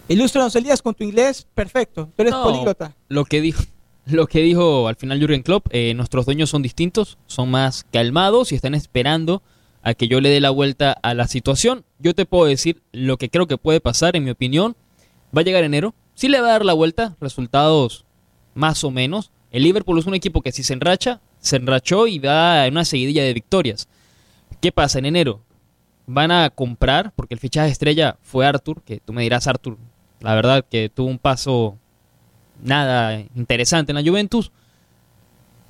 Ilústranos, 0.08 0.56
Elías, 0.56 0.82
con 0.82 0.94
tu 0.94 1.04
inglés, 1.04 1.46
perfecto. 1.54 2.10
Tú 2.16 2.22
eres 2.22 2.32
No, 2.32 2.44
políglota. 2.44 2.96
Lo 3.10 3.26
que 3.26 3.42
dijo, 3.42 3.64
lo 4.10 4.28
que 4.28 4.42
dijo 4.42 4.88
al 4.88 4.96
final 4.96 5.20
Jürgen 5.20 5.44
Klopp, 5.44 5.68
eh, 5.72 5.94
nuestros 5.94 6.26
dueños 6.26 6.50
son 6.50 6.62
distintos, 6.62 7.18
son 7.28 7.52
más 7.52 7.86
calmados 7.92 8.52
y 8.52 8.56
están 8.56 8.76
esperando 8.76 9.42
a 9.84 9.94
que 9.94 10.08
yo 10.08 10.22
le 10.22 10.30
dé 10.30 10.40
la 10.40 10.50
vuelta 10.50 10.92
a 10.92 11.14
la 11.14 11.28
situación. 11.28 11.86
Yo 12.00 12.14
te 12.14 12.26
puedo 12.26 12.46
decir 12.46 12.82
lo 12.92 13.18
que 13.18 13.30
creo 13.30 13.48
que 13.48 13.58
puede 13.58 13.80
pasar, 13.80 14.16
en 14.16 14.24
mi 14.24 14.32
opinión. 14.32 14.76
Va 15.36 15.42
a 15.42 15.44
llegar 15.44 15.64
enero, 15.64 15.94
sí 16.14 16.30
le 16.30 16.42
va 16.42 16.48
a 16.48 16.52
dar 16.52 16.66
la 16.66 16.74
vuelta, 16.74 17.16
resultados 17.20 18.06
más 18.54 18.84
o 18.84 18.92
menos. 18.92 19.32
El 19.52 19.64
Liverpool 19.64 20.00
es 20.00 20.06
un 20.06 20.14
equipo 20.14 20.42
que 20.42 20.52
si 20.52 20.64
se 20.64 20.74
enracha, 20.74 21.22
se 21.40 21.58
enrachó 21.58 22.08
y 22.08 22.20
va 22.20 22.66
en 22.66 22.74
una 22.74 22.86
seguidilla 22.86 23.24
de 23.24 23.34
victorias. 23.34 23.88
¿Qué 24.62 24.72
pasa 24.72 25.00
en 25.00 25.06
enero? 25.06 25.42
Van 26.06 26.32
a 26.32 26.50
comprar, 26.50 27.14
porque 27.16 27.34
el 27.34 27.40
fichaje 27.40 27.72
estrella 27.72 28.18
fue 28.22 28.46
Arthur, 28.46 28.82
que 28.84 29.00
tú 29.00 29.14
me 29.14 29.22
dirás, 29.22 29.48
Arthur, 29.48 29.78
la 30.22 30.36
verdad 30.36 30.66
que 30.70 30.90
tuvo 30.90 31.08
un 31.08 31.20
paso 31.20 31.78
nada 32.64 33.20
interesante 33.36 33.92
en 33.92 33.96
la 33.96 34.10
Juventus 34.10 34.52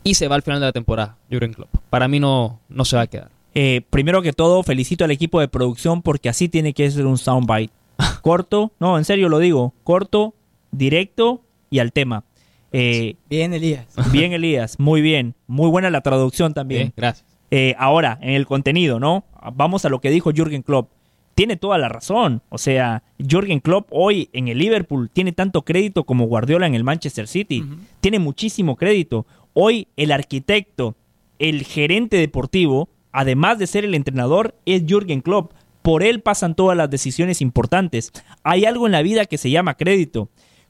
y 0.03 0.13
se 0.15 0.27
va 0.27 0.35
al 0.35 0.41
final 0.41 0.59
de 0.59 0.67
la 0.67 0.71
temporada, 0.71 1.17
Jürgen 1.29 1.53
Klopp. 1.53 1.69
Para 1.89 2.07
mí 2.07 2.19
no, 2.19 2.59
no 2.69 2.85
se 2.85 2.95
va 2.95 3.03
a 3.03 3.07
quedar. 3.07 3.29
Eh, 3.53 3.81
primero 3.89 4.21
que 4.21 4.33
todo, 4.33 4.63
felicito 4.63 5.03
al 5.03 5.11
equipo 5.11 5.39
de 5.39 5.47
producción 5.47 6.01
porque 6.01 6.29
así 6.29 6.47
tiene 6.47 6.73
que 6.73 6.89
ser 6.91 7.05
un 7.05 7.17
soundbite. 7.17 7.73
Corto, 8.21 8.71
no, 8.79 8.97
en 8.97 9.05
serio 9.05 9.29
lo 9.29 9.39
digo, 9.39 9.73
corto, 9.83 10.35
directo 10.71 11.41
y 11.69 11.79
al 11.79 11.91
tema. 11.91 12.23
Eh, 12.71 13.15
Bien, 13.29 13.53
Elías. 13.53 13.87
bien, 14.11 14.33
Elías, 14.33 14.79
muy 14.79 15.01
bien. 15.01 15.33
Muy 15.47 15.69
buena 15.69 15.89
la 15.89 16.01
traducción 16.01 16.53
también. 16.53 16.79
Bien, 16.81 16.93
gracias. 16.95 17.25
Eh, 17.49 17.75
ahora, 17.79 18.19
en 18.21 18.31
el 18.31 18.45
contenido, 18.45 18.99
¿no? 18.99 19.23
Vamos 19.53 19.85
a 19.85 19.89
lo 19.89 19.99
que 20.01 20.09
dijo 20.09 20.31
Jürgen 20.31 20.61
Klopp. 20.61 20.89
Tiene 21.37 21.55
toda 21.55 21.77
la 21.77 21.87
razón. 21.87 22.41
O 22.49 22.57
sea, 22.57 23.03
Jürgen 23.19 23.59
Klopp 23.59 23.89
hoy 23.91 24.27
en 24.33 24.47
el 24.47 24.57
Liverpool 24.57 25.11
tiene 25.13 25.33
tanto 25.33 25.61
crédito 25.61 26.03
como 26.03 26.25
Guardiola 26.25 26.65
en 26.65 26.73
el 26.73 26.83
Manchester 26.83 27.27
City. 27.27 27.63
Tiene 28.01 28.17
muchísimo 28.17 28.75
crédito. 28.75 29.27
Hoy 29.53 29.87
el 29.97 30.11
arquitecto, 30.11 30.95
el 31.37 31.63
gerente 31.63 32.17
deportivo, 32.17 32.89
además 33.11 33.59
de 33.59 33.67
ser 33.67 33.85
el 33.85 33.93
entrenador, 33.93 34.55
es 34.65 34.85
Jürgen 34.87 35.21
Klopp. 35.21 35.51
Por 35.83 36.01
él 36.01 36.21
pasan 36.21 36.55
todas 36.55 36.75
las 36.75 36.89
decisiones 36.89 37.39
importantes. 37.39 38.11
Hay 38.41 38.65
algo 38.65 38.87
en 38.87 38.93
la 38.93 39.03
vida 39.03 39.25
que 39.25 39.37
se 39.37 39.51
llama 39.51 39.77
crédito. 39.77 40.29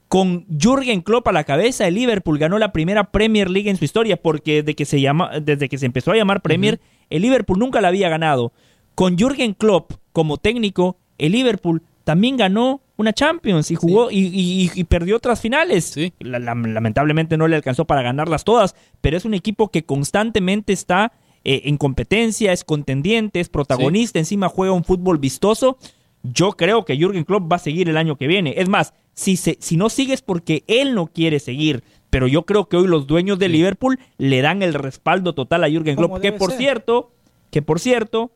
Con 0.10 0.46
Jürgen 0.50 1.00
Klopp 1.00 1.30
a 1.30 1.32
la 1.32 1.46
cabeza, 1.46 1.88
el 1.88 1.96
Liverpool 1.96 2.40
ganó 2.40 2.60
la 2.60 2.74
primera 2.74 3.06
Premier 3.14 3.50
League 3.50 3.70
en 3.70 3.78
su 3.78 3.86
historia, 3.86 4.18
porque 4.18 4.64
desde 4.64 4.76
que 4.76 4.84
se, 4.84 5.00
llama, 5.00 5.40
desde 5.40 5.70
que 5.70 5.78
se 5.78 5.86
empezó 5.86 6.12
a 6.12 6.18
llamar 6.18 6.42
Premier, 6.42 6.82
el 7.10 7.22
Liverpool 7.22 7.58
nunca 7.58 7.80
la 7.80 7.88
había 7.88 8.10
ganado. 8.10 8.52
Con 8.96 9.18
Jürgen 9.18 9.54
Klopp 9.54 9.94
como 10.18 10.38
técnico, 10.38 10.98
el 11.20 11.34
Liverpool 11.34 11.84
también 12.04 12.38
ganó 12.38 12.82
una 12.96 13.14
Champions 13.14 13.70
y 13.70 13.76
jugó 13.76 14.10
y, 14.10 14.18
y- 14.34 14.72
y 14.74 14.84
perdió 14.86 15.16
otras 15.18 15.40
finales. 15.40 15.86
Sí. 15.86 16.12
La- 16.18 16.40
la- 16.40 16.56
lamentablemente 16.56 17.38
no 17.38 17.48
le 17.48 17.56
alcanzó 17.56 17.86
para 17.86 18.02
ganarlas 18.02 18.44
todas, 18.44 18.74
pero 19.00 19.16
es 19.16 19.26
un 19.26 19.36
equipo 19.36 19.68
que 19.70 19.84
constantemente 19.84 20.74
está 20.74 21.12
eh, 21.44 21.62
en 21.66 21.78
competencia, 21.78 22.52
es 22.52 22.64
contendiente, 22.64 23.40
es 23.40 23.48
protagonista, 23.50 24.18
encima 24.18 24.50
juega 24.50 24.74
un 24.74 24.84
fútbol 24.84 25.20
vistoso. 25.20 25.78
Yo 26.24 26.54
creo 26.54 26.84
que 26.84 26.98
Jürgen 26.98 27.24
Klopp 27.26 27.52
va 27.52 27.58
a 27.58 27.60
seguir 27.60 27.88
el 27.90 27.98
año 27.98 28.16
que 28.18 28.26
viene. 28.26 28.56
Es 28.58 28.68
más, 28.68 28.96
si, 29.14 29.38
se, 29.38 29.56
si 29.62 29.78
no 29.78 29.90
sigue 29.90 30.16
es 30.16 30.24
porque 30.24 30.64
él 30.66 30.96
no 30.96 31.06
quiere 31.06 31.40
seguir. 31.40 31.84
Pero 32.10 32.26
yo 32.28 32.44
creo 32.48 32.68
que 32.68 32.78
hoy 32.78 32.88
los 32.88 33.06
dueños 33.06 33.38
de 33.38 33.50
Liverpool 33.50 34.00
le 34.18 34.42
dan 34.42 34.64
el 34.64 34.74
respaldo 34.74 35.34
total 35.36 35.64
a 35.64 35.70
Jürgen 35.70 35.96
Klopp. 35.96 36.20
Que 36.22 36.32
por 36.32 36.50
ser. 36.50 36.58
cierto, 36.60 37.12
que 37.52 37.62
por 37.62 37.80
cierto, 37.80 38.32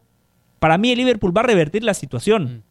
para 0.61 0.77
mí 0.77 0.91
el 0.91 0.99
Liverpool 0.99 1.35
va 1.35 1.41
a 1.41 1.45
revertir 1.45 1.83
la 1.83 1.95
situación. 1.95 2.63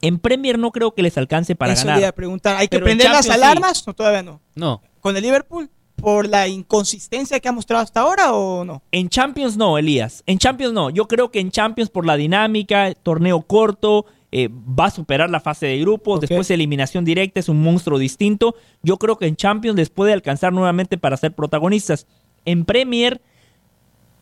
En 0.00 0.18
Premier 0.18 0.58
no 0.58 0.72
creo 0.72 0.94
que 0.94 1.02
les 1.02 1.18
alcance 1.18 1.54
para 1.54 1.74
Eso 1.74 1.86
ganar. 1.86 2.14
preguntar. 2.14 2.56
¿Hay 2.56 2.68
que 2.68 2.76
Pero 2.76 2.86
prender 2.86 3.10
las 3.10 3.26
sí. 3.26 3.30
alarmas? 3.30 3.86
No, 3.86 3.92
todavía 3.92 4.22
no. 4.22 4.40
No, 4.54 4.80
¿Con 5.02 5.14
el 5.14 5.22
Liverpool? 5.22 5.68
¿Por 5.96 6.26
la 6.26 6.48
inconsistencia 6.48 7.38
que 7.38 7.46
ha 7.46 7.52
mostrado 7.52 7.82
hasta 7.82 8.00
ahora 8.00 8.32
o 8.32 8.64
no? 8.64 8.82
En 8.92 9.10
Champions 9.10 9.58
no, 9.58 9.76
Elías. 9.76 10.22
En 10.24 10.38
Champions 10.38 10.72
no. 10.72 10.88
Yo 10.88 11.06
creo 11.06 11.30
que 11.30 11.40
en 11.40 11.50
Champions 11.50 11.90
por 11.90 12.06
la 12.06 12.16
dinámica, 12.16 12.94
torneo 12.94 13.42
corto, 13.42 14.06
eh, 14.32 14.48
va 14.48 14.86
a 14.86 14.90
superar 14.90 15.28
la 15.28 15.40
fase 15.40 15.66
de 15.66 15.78
grupos. 15.80 16.20
Después 16.20 16.50
eliminación 16.50 17.04
directa, 17.04 17.40
es 17.40 17.50
un 17.50 17.62
monstruo 17.62 17.98
distinto. 17.98 18.54
Yo 18.82 18.96
creo 18.96 19.18
que 19.18 19.26
en 19.26 19.36
Champions 19.36 19.76
les 19.76 19.90
puede 19.90 20.14
alcanzar 20.14 20.54
nuevamente 20.54 20.96
para 20.96 21.18
ser 21.18 21.34
protagonistas. 21.34 22.06
En 22.46 22.64
Premier 22.64 23.20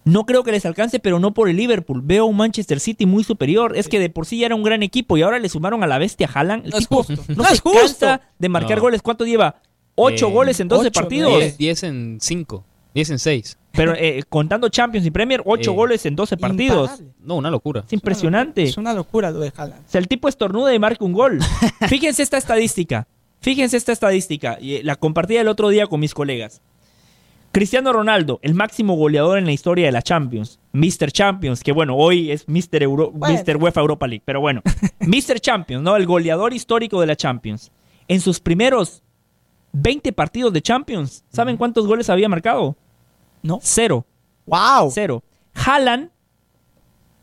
no 0.06 0.24
creo 0.24 0.42
que 0.42 0.52
les 0.52 0.64
alcance, 0.64 0.98
pero 1.00 1.18
no 1.18 1.34
por 1.34 1.48
el 1.50 1.56
Liverpool. 1.56 2.00
Veo 2.02 2.24
un 2.24 2.36
Manchester 2.36 2.80
City 2.80 3.04
muy 3.04 3.22
superior. 3.24 3.76
Es 3.76 3.88
que 3.88 3.98
de 4.00 4.08
por 4.08 4.24
sí 4.24 4.38
ya 4.38 4.46
era 4.46 4.54
un 4.54 4.62
gran 4.62 4.82
equipo 4.82 5.16
y 5.18 5.22
ahora 5.22 5.38
le 5.38 5.48
sumaron 5.50 5.82
a 5.82 5.86
la 5.86 5.98
bestia 5.98 6.30
Haaland. 6.32 6.64
El 6.64 6.70
No 6.70 6.78
es 6.78 6.84
tipo 6.88 7.02
justo. 7.02 7.22
no, 7.28 7.34
No 7.36 7.44
se 7.44 7.54
es 7.54 7.60
justo. 7.60 7.78
cansa 7.80 8.20
de 8.38 8.48
marcar 8.48 8.78
No. 8.78 8.82
goles. 8.84 9.02
¿Cuánto 9.02 9.26
lleva? 9.26 9.56
Ocho 9.96 10.28
Eh, 10.28 10.32
goles 10.32 10.60
en 10.60 10.68
12 10.68 10.88
ocho, 10.88 11.00
partidos. 11.00 11.28
nueve. 11.30 11.44
10, 11.44 11.58
10 11.58 11.82
en 11.82 12.18
5, 12.20 12.64
10 12.94 13.10
en 13.10 13.18
6. 13.18 13.58
Pero 13.72 13.94
eh, 13.94 14.22
contando 14.28 14.68
Champions 14.70 15.06
y 15.06 15.10
Premier, 15.10 15.42
ocho 15.44 15.72
Eh, 15.72 15.74
goles 15.74 16.06
en 16.06 16.16
12 16.16 16.36
partidos. 16.38 16.90
Imparable. 16.92 17.14
No, 17.22 17.34
una 17.36 17.50
locura. 17.50 17.82
Es 17.86 17.92
impresionante. 17.92 18.62
Es 18.62 18.76
una 18.78 18.94
locura 18.94 19.30
lo 19.30 19.40
de 19.40 19.52
Haaland. 19.54 19.82
O 19.86 19.90
sea, 19.90 19.98
el 19.98 20.08
tipo 20.08 20.28
estornuda 20.28 20.72
y 20.74 20.78
marca 20.78 21.04
un 21.04 21.12
gol. 21.12 21.40
Fíjense 21.88 22.22
esta 22.22 22.38
estadística. 22.38 23.06
Fíjense 23.40 23.76
esta 23.76 23.92
estadística. 23.92 24.56
Y, 24.60 24.76
eh, 24.76 24.80
La 24.84 24.96
compartí 24.96 25.36
el 25.36 25.48
otro 25.48 25.68
día 25.68 25.86
con 25.88 26.00
mis 26.00 26.14
colegas. 26.14 26.62
Cristiano 27.56 27.90
Ronaldo, 27.90 28.38
el 28.42 28.52
máximo 28.52 28.96
goleador 28.96 29.38
en 29.38 29.46
la 29.46 29.52
historia 29.52 29.86
de 29.86 29.92
la 29.92 30.02
Champions. 30.02 30.60
Mr. 30.74 31.10
Champions, 31.10 31.62
que 31.62 31.72
bueno, 31.72 31.96
hoy 31.96 32.30
es 32.30 32.46
Mr. 32.46 32.82
Euro- 32.82 33.10
Bueno. 33.12 33.34
Mr. 33.42 33.56
UEFA 33.56 33.80
Europa 33.80 34.06
League. 34.06 34.22
Pero 34.26 34.42
bueno, 34.42 34.60
Mr. 35.00 35.40
Champions, 35.40 35.82
¿no? 35.82 35.96
El 35.96 36.04
goleador 36.04 36.52
histórico 36.52 37.00
de 37.00 37.06
la 37.06 37.16
Champions. 37.16 37.72
En 38.08 38.20
sus 38.20 38.40
primeros 38.40 39.02
20 39.72 40.12
partidos 40.12 40.52
de 40.52 40.60
Champions, 40.60 41.24
¿saben 41.30 41.56
cuántos 41.56 41.86
goles 41.86 42.10
había 42.10 42.28
marcado? 42.28 42.76
No. 43.42 43.58
Cero. 43.62 44.04
¡Wow! 44.44 44.90
Cero. 44.92 45.24
Haaland, 45.54 46.10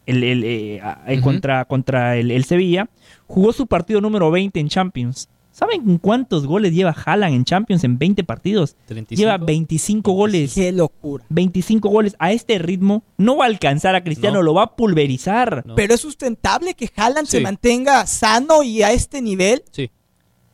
el, 0.07 0.23
el, 0.23 0.43
eh, 0.43 0.81
eh, 1.05 1.21
contra, 1.21 1.63
contra 1.65 2.17
el, 2.17 2.31
el 2.31 2.43
Sevilla, 2.45 2.89
jugó 3.27 3.53
su 3.53 3.67
partido 3.67 4.01
número 4.01 4.31
20 4.31 4.59
en 4.59 4.67
Champions. 4.67 5.29
¿Saben 5.53 5.99
cuántos 5.99 6.47
goles 6.47 6.73
lleva 6.73 6.95
Haaland 7.05 7.35
en 7.35 7.45
Champions 7.45 7.83
en 7.83 7.99
20 7.99 8.23
partidos? 8.23 8.75
35. 8.87 9.19
Lleva 9.19 9.37
25 9.37 10.11
goles. 10.11 10.55
¡Qué 10.55 10.71
locura! 10.71 11.23
25 11.29 11.89
goles. 11.89 12.15
A 12.17 12.31
este 12.31 12.57
ritmo 12.57 13.03
no 13.17 13.37
va 13.37 13.45
a 13.45 13.47
alcanzar 13.49 13.93
a 13.95 14.03
Cristiano, 14.03 14.37
No. 14.37 14.41
lo 14.43 14.53
va 14.55 14.63
a 14.63 14.75
pulverizar. 14.75 15.63
No. 15.65 15.75
Pero 15.75 15.93
es 15.93 16.01
sustentable 16.01 16.73
que 16.73 16.89
Haaland 16.95 17.27
se 17.27 17.37
Sí. 17.37 17.43
mantenga 17.43 18.05
sano 18.07 18.63
y 18.63 18.81
a 18.81 18.93
este 18.93 19.21
nivel. 19.21 19.63
Sí. 19.69 19.91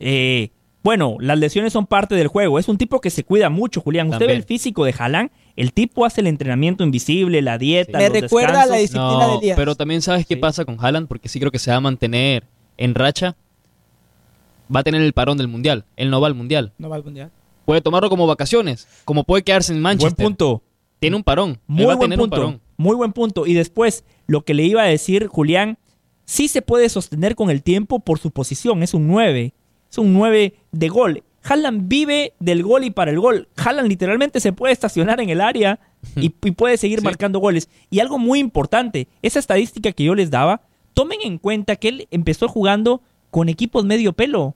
Eh, 0.00 0.50
bueno, 0.82 1.16
las 1.18 1.38
lesiones 1.38 1.72
son 1.72 1.86
parte 1.86 2.14
del 2.14 2.28
juego. 2.28 2.58
Es 2.58 2.68
un 2.68 2.76
tipo 2.78 3.00
que 3.00 3.08
se 3.10 3.24
cuida 3.24 3.48
mucho, 3.48 3.80
Julián. 3.80 4.08
Usted 4.10 4.26
ve 4.26 4.34
el 4.34 4.44
físico 4.44 4.84
de 4.84 4.94
Haaland. 4.98 5.30
El 5.56 5.72
tipo 5.72 6.04
hace 6.04 6.20
el 6.20 6.26
entrenamiento 6.26 6.84
invisible, 6.84 7.40
la 7.42 7.56
dieta, 7.58 7.98
Me 7.98 8.08
los 8.10 8.20
recuerda 8.20 8.62
a 8.62 8.66
la 8.66 8.76
descansos. 8.76 8.80
disciplina 8.82 9.26
de 9.26 9.32
No, 9.32 9.38
Elías. 9.40 9.56
pero 9.56 9.74
también 9.74 10.02
sabes 10.02 10.26
qué 10.26 10.34
Sí. 10.34 10.40
pasa 10.40 10.64
con 10.66 10.76
Haaland, 10.78 11.08
porque 11.08 11.28
sí 11.30 11.38
creo 11.40 11.50
que 11.50 11.58
se 11.58 11.70
va 11.70 11.78
a 11.78 11.80
mantener 11.80 12.44
en 12.76 12.94
racha. 12.94 13.36
Va 14.74 14.80
a 14.80 14.82
tener 14.82 15.02
el 15.02 15.12
parón 15.12 15.36
del 15.38 15.48
Mundial. 15.48 15.84
Él 15.96 16.10
no 16.10 16.20
va 16.20 16.26
al 16.28 16.34
Mundial. 16.34 16.72
No 16.78 16.88
va 16.88 16.96
al 16.96 17.04
mundial. 17.04 17.30
Puede 17.64 17.80
tomarlo 17.80 18.08
como 18.10 18.26
vacaciones, 18.26 18.88
como 19.04 19.24
puede 19.24 19.42
quedarse 19.42 19.72
en 19.72 19.76
Buen 19.76 19.82
Manchester. 19.98 20.24
punto. 20.24 20.62
Tiene 20.98 21.16
un 21.16 21.22
parón. 21.22 21.58
Muy 21.66 21.84
va 21.86 21.92
a 21.94 21.96
buen 21.96 22.12
un 22.12 22.18
punto. 22.18 22.36
parón. 22.36 22.60
Muy 22.76 22.94
buen 22.96 23.12
punto. 23.12 23.46
Y 23.46 23.54
después, 23.54 24.04
lo 24.26 24.42
que 24.44 24.54
le 24.54 24.64
iba 24.64 24.82
a 24.82 24.86
decir 24.86 25.26
Julián, 25.28 25.78
sí 26.24 26.48
se 26.48 26.62
puede 26.62 26.88
sostener 26.88 27.34
con 27.34 27.50
el 27.50 27.62
tiempo 27.62 28.00
por 28.00 28.18
su 28.18 28.30
posición. 28.30 28.82
Es 28.82 28.92
un 28.94 29.06
9. 29.08 29.54
Es 29.90 29.98
un 29.98 30.12
9 30.12 30.54
de 30.72 30.88
gol. 30.88 31.22
Haaland 31.42 31.88
vive 31.88 32.34
del 32.38 32.62
gol 32.62 32.84
y 32.84 32.90
para 32.90 33.10
el 33.10 33.18
gol. 33.20 33.48
Haaland 33.56 33.88
literalmente 33.88 34.40
se 34.40 34.52
puede 34.52 34.72
estacionar 34.74 35.20
en 35.20 35.30
el 35.30 35.40
área 35.40 35.80
y, 36.16 36.26
y 36.44 36.50
puede 36.50 36.76
seguir 36.76 36.98
Sí. 37.00 37.04
marcando 37.04 37.38
goles. 37.38 37.68
Y 37.88 38.00
algo 38.00 38.18
muy 38.18 38.38
importante, 38.40 39.08
esa 39.22 39.38
estadística 39.38 39.92
que 39.92 40.04
yo 40.04 40.14
les 40.14 40.30
daba, 40.30 40.60
tomen 40.92 41.20
en 41.22 41.38
cuenta 41.38 41.76
que 41.76 41.88
él 41.88 42.08
empezó 42.10 42.46
jugando 42.48 43.00
con 43.30 43.48
equipos 43.48 43.84
medio 43.84 44.12
pelo. 44.12 44.54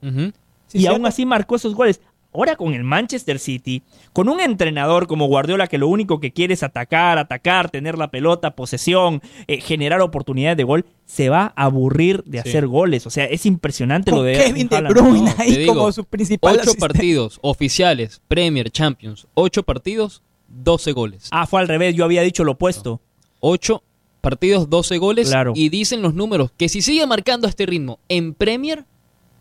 Sí, 0.67 0.79
y 0.79 0.87
aún 0.87 1.05
así 1.05 1.25
marcó 1.25 1.55
esos 1.55 1.75
goles. 1.75 2.01
Ahora 2.33 2.57
con 2.57 2.73
el 2.73 2.83
Manchester 2.83 3.39
City, 3.39 3.81
con 4.11 4.27
un 4.27 4.41
entrenador 4.41 5.07
como 5.07 5.27
Guardiola 5.27 5.67
que 5.67 5.77
lo 5.77 5.87
único 5.87 6.19
que 6.19 6.33
quiere 6.33 6.53
es 6.53 6.63
atacar, 6.63 7.17
atacar, 7.17 7.69
tener 7.69 7.97
la 7.97 8.11
pelota, 8.11 8.57
posesión, 8.57 9.21
eh, 9.47 9.61
generar 9.61 10.01
oportunidades 10.01 10.57
de 10.57 10.65
gol, 10.65 10.85
se 11.05 11.29
va 11.29 11.53
a 11.55 11.63
aburrir 11.63 12.25
de 12.25 12.41
Sí. 12.41 12.49
hacer 12.49 12.67
goles. 12.67 13.07
O 13.07 13.09
sea, 13.09 13.23
es 13.23 13.45
impresionante 13.45 14.11
Con 14.11 14.19
lo 14.19 14.23
de 14.25 14.33
Kevin 14.33 14.67
De. 14.67 14.81
Bruyne 14.81 15.29
No, 15.29 15.35
ahí 15.37 15.55
digo, 15.55 15.75
como 15.75 15.91
su 15.93 16.03
principal 16.03 16.55
Ocho 16.55 16.61
asistente. 16.63 16.81
partidos 16.87 17.39
oficiales, 17.41 18.21
Premier, 18.27 18.69
Champions, 18.69 19.27
ocho 19.33 19.63
partidos, 19.63 20.21
12 20.49 20.91
goles. 20.91 21.29
Ah, 21.31 21.47
fue 21.47 21.61
al 21.61 21.69
revés, 21.69 21.95
yo 21.95 22.03
había 22.03 22.21
dicho 22.21 22.43
lo 22.43 22.51
opuesto. 22.53 22.99
Ocho 23.39 23.81
partidos, 24.25 24.69
12 24.69 24.97
goles. 24.97 25.29
Claro. 25.29 25.53
Y 25.55 25.69
dicen 25.69 26.01
los 26.01 26.13
números 26.15 26.51
que 26.57 26.67
si 26.67 26.81
sigue 26.81 27.05
marcando 27.05 27.45
a 27.47 27.49
este 27.49 27.65
ritmo 27.65 27.99
en 28.09 28.33
Premier, 28.33 28.85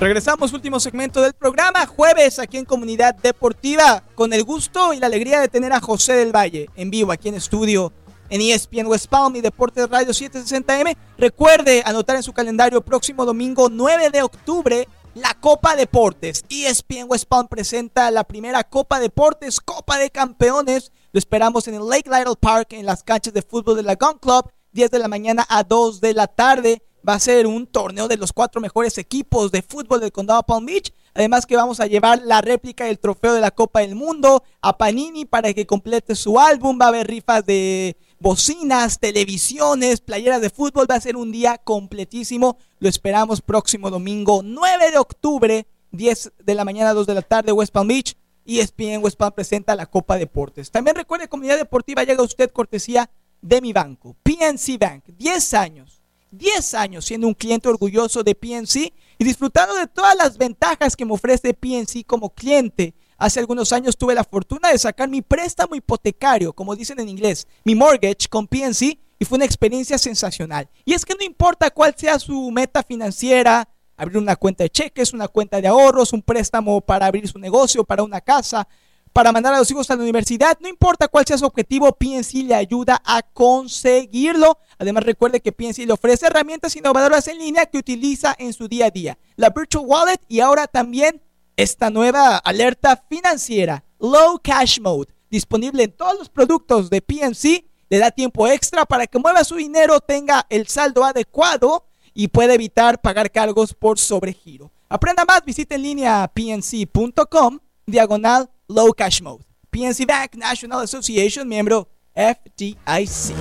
Regresamos, 0.00 0.52
último 0.52 0.78
segmento 0.78 1.20
del 1.20 1.32
programa, 1.32 1.84
jueves 1.84 2.38
aquí 2.38 2.56
en 2.56 2.64
Comunidad 2.64 3.16
Deportiva, 3.16 4.04
con 4.14 4.32
el 4.32 4.44
gusto 4.44 4.92
y 4.92 5.00
la 5.00 5.06
alegría 5.06 5.40
de 5.40 5.48
tener 5.48 5.72
a 5.72 5.80
José 5.80 6.12
del 6.12 6.34
Valle 6.34 6.70
en 6.76 6.88
vivo 6.88 7.10
aquí 7.10 7.28
en 7.28 7.34
estudio 7.34 7.92
en 8.30 8.40
ESPN 8.40 8.86
West 8.86 9.08
Palm 9.08 9.34
y 9.34 9.40
Deportes 9.40 9.90
Radio 9.90 10.12
760M. 10.12 10.96
Recuerde 11.18 11.82
anotar 11.84 12.14
en 12.14 12.22
su 12.22 12.32
calendario 12.32 12.80
próximo 12.80 13.24
domingo 13.24 13.68
9 13.68 14.10
de 14.10 14.22
octubre 14.22 14.86
la 15.14 15.34
Copa 15.34 15.74
Deportes. 15.74 16.44
ESPN 16.48 17.06
West 17.08 17.24
Palm 17.24 17.48
presenta 17.48 18.12
la 18.12 18.22
primera 18.22 18.62
Copa 18.62 19.00
Deportes, 19.00 19.60
Copa 19.60 19.98
de 19.98 20.10
Campeones. 20.10 20.92
Lo 21.10 21.18
esperamos 21.18 21.66
en 21.66 21.74
el 21.74 21.88
Lake 21.88 22.08
Lytle 22.08 22.36
Park, 22.38 22.68
en 22.74 22.86
las 22.86 23.02
canchas 23.02 23.34
de 23.34 23.42
fútbol 23.42 23.76
de 23.76 23.82
la 23.82 23.96
Gun 23.96 24.18
Club, 24.20 24.48
10 24.70 24.92
de 24.92 24.98
la 25.00 25.08
mañana 25.08 25.44
a 25.48 25.64
2 25.64 26.00
de 26.00 26.14
la 26.14 26.28
tarde. 26.28 26.82
Va 27.06 27.14
a 27.14 27.20
ser 27.20 27.46
un 27.46 27.66
torneo 27.66 28.08
de 28.08 28.16
los 28.16 28.32
cuatro 28.32 28.60
mejores 28.60 28.98
equipos 28.98 29.52
de 29.52 29.62
fútbol 29.62 30.00
del 30.00 30.12
condado 30.12 30.42
Palm 30.42 30.66
Beach. 30.66 30.92
Además 31.14 31.46
que 31.46 31.56
vamos 31.56 31.80
a 31.80 31.86
llevar 31.86 32.22
la 32.24 32.40
réplica 32.40 32.84
del 32.84 32.98
trofeo 32.98 33.34
de 33.34 33.40
la 33.40 33.50
Copa 33.50 33.80
del 33.80 33.94
Mundo 33.94 34.42
a 34.60 34.76
Panini 34.76 35.24
para 35.24 35.52
que 35.54 35.66
complete 35.66 36.14
su 36.14 36.38
álbum. 36.38 36.78
Va 36.80 36.86
a 36.86 36.88
haber 36.88 37.06
rifas 37.06 37.44
de 37.46 37.96
bocinas, 38.18 38.98
televisiones, 38.98 40.00
playeras 40.00 40.40
de 40.40 40.50
fútbol. 40.50 40.86
Va 40.90 40.96
a 40.96 41.00
ser 41.00 41.16
un 41.16 41.32
día 41.32 41.58
completísimo. 41.58 42.58
Lo 42.78 42.88
esperamos 42.88 43.40
próximo 43.40 43.90
domingo 43.90 44.42
9 44.44 44.90
de 44.90 44.98
octubre, 44.98 45.66
10 45.92 46.32
de 46.44 46.54
la 46.54 46.64
mañana, 46.64 46.94
2 46.94 47.06
de 47.06 47.14
la 47.14 47.22
tarde, 47.22 47.52
West 47.52 47.72
Palm 47.72 47.88
Beach. 47.88 48.16
Y 48.44 48.60
ESPN 48.60 49.02
West 49.02 49.18
Palm 49.18 49.32
presenta 49.32 49.76
la 49.76 49.86
Copa 49.86 50.16
Deportes. 50.16 50.70
También 50.70 50.96
recuerde, 50.96 51.28
comunidad 51.28 51.58
deportiva, 51.58 52.02
llega 52.04 52.22
usted 52.22 52.50
cortesía 52.50 53.10
de 53.42 53.60
mi 53.60 53.72
banco, 53.72 54.16
PNC 54.22 54.78
Bank. 54.78 55.04
10 55.06 55.54
años 55.54 55.97
10 56.30 56.74
años 56.74 57.04
siendo 57.04 57.26
un 57.26 57.34
cliente 57.34 57.68
orgulloso 57.68 58.22
de 58.22 58.34
PNC 58.34 58.92
y 59.18 59.24
disfrutando 59.24 59.74
de 59.74 59.86
todas 59.86 60.16
las 60.16 60.38
ventajas 60.38 60.96
que 60.96 61.04
me 61.04 61.14
ofrece 61.14 61.54
PNC 61.54 62.04
como 62.06 62.30
cliente. 62.30 62.94
Hace 63.16 63.40
algunos 63.40 63.72
años 63.72 63.96
tuve 63.96 64.14
la 64.14 64.24
fortuna 64.24 64.70
de 64.70 64.78
sacar 64.78 65.08
mi 65.08 65.22
préstamo 65.22 65.74
hipotecario, 65.74 66.52
como 66.52 66.76
dicen 66.76 67.00
en 67.00 67.08
inglés, 67.08 67.48
mi 67.64 67.74
mortgage 67.74 68.28
con 68.28 68.46
PNC 68.46 68.98
y 69.18 69.24
fue 69.24 69.36
una 69.36 69.44
experiencia 69.44 69.98
sensacional. 69.98 70.68
Y 70.84 70.94
es 70.94 71.04
que 71.04 71.14
no 71.14 71.24
importa 71.24 71.70
cuál 71.70 71.94
sea 71.96 72.18
su 72.18 72.50
meta 72.50 72.82
financiera, 72.82 73.68
abrir 73.96 74.18
una 74.18 74.36
cuenta 74.36 74.62
de 74.62 74.70
cheques, 74.70 75.12
una 75.12 75.26
cuenta 75.26 75.60
de 75.60 75.66
ahorros, 75.66 76.12
un 76.12 76.22
préstamo 76.22 76.80
para 76.80 77.06
abrir 77.06 77.26
su 77.26 77.38
negocio, 77.38 77.84
para 77.84 78.04
una 78.04 78.20
casa, 78.20 78.68
para 79.12 79.32
mandar 79.32 79.54
a 79.54 79.58
los 79.58 79.70
hijos 79.70 79.90
a 79.90 79.96
la 79.96 80.02
universidad. 80.02 80.58
No 80.60 80.68
importa 80.68 81.08
cuál 81.08 81.26
sea 81.26 81.38
su 81.38 81.46
objetivo, 81.46 81.92
PNC 81.92 82.44
le 82.44 82.54
ayuda 82.54 83.00
a 83.04 83.22
conseguirlo. 83.22 84.58
Además, 84.78 85.04
recuerde 85.04 85.40
que 85.40 85.52
PNC 85.52 85.86
le 85.86 85.92
ofrece 85.92 86.26
herramientas 86.26 86.76
innovadoras 86.76 87.28
en 87.28 87.38
línea 87.38 87.66
que 87.66 87.78
utiliza 87.78 88.34
en 88.38 88.52
su 88.52 88.68
día 88.68 88.86
a 88.86 88.90
día. 88.90 89.18
La 89.36 89.50
Virtual 89.50 89.84
Wallet 89.86 90.20
y 90.28 90.40
ahora 90.40 90.66
también 90.66 91.22
esta 91.56 91.90
nueva 91.90 92.36
alerta 92.36 93.04
financiera, 93.08 93.84
Low 93.98 94.40
Cash 94.42 94.80
Mode, 94.80 95.12
disponible 95.30 95.82
en 95.82 95.92
todos 95.92 96.18
los 96.18 96.28
productos 96.28 96.88
de 96.90 97.02
PNC. 97.02 97.64
Le 97.90 97.98
da 97.98 98.10
tiempo 98.10 98.46
extra 98.46 98.84
para 98.84 99.06
que 99.06 99.18
mueva 99.18 99.42
su 99.44 99.56
dinero, 99.56 100.00
tenga 100.00 100.46
el 100.50 100.68
saldo 100.68 101.04
adecuado 101.04 101.86
y 102.14 102.28
pueda 102.28 102.54
evitar 102.54 103.00
pagar 103.00 103.30
cargos 103.30 103.74
por 103.74 103.98
sobregiro. 103.98 104.70
Aprenda 104.88 105.24
más, 105.24 105.44
visite 105.44 105.74
en 105.74 105.82
línea 105.82 106.30
pnc.com, 106.32 107.58
diagonal 107.88 108.50
Low 108.68 108.92
Cash 108.92 109.22
Mode. 109.22 109.44
PNC 109.70 110.06
Bank 110.06 110.34
National 110.36 110.82
Association, 110.82 111.48
miembro 111.48 111.88
FDIC. 112.14 113.34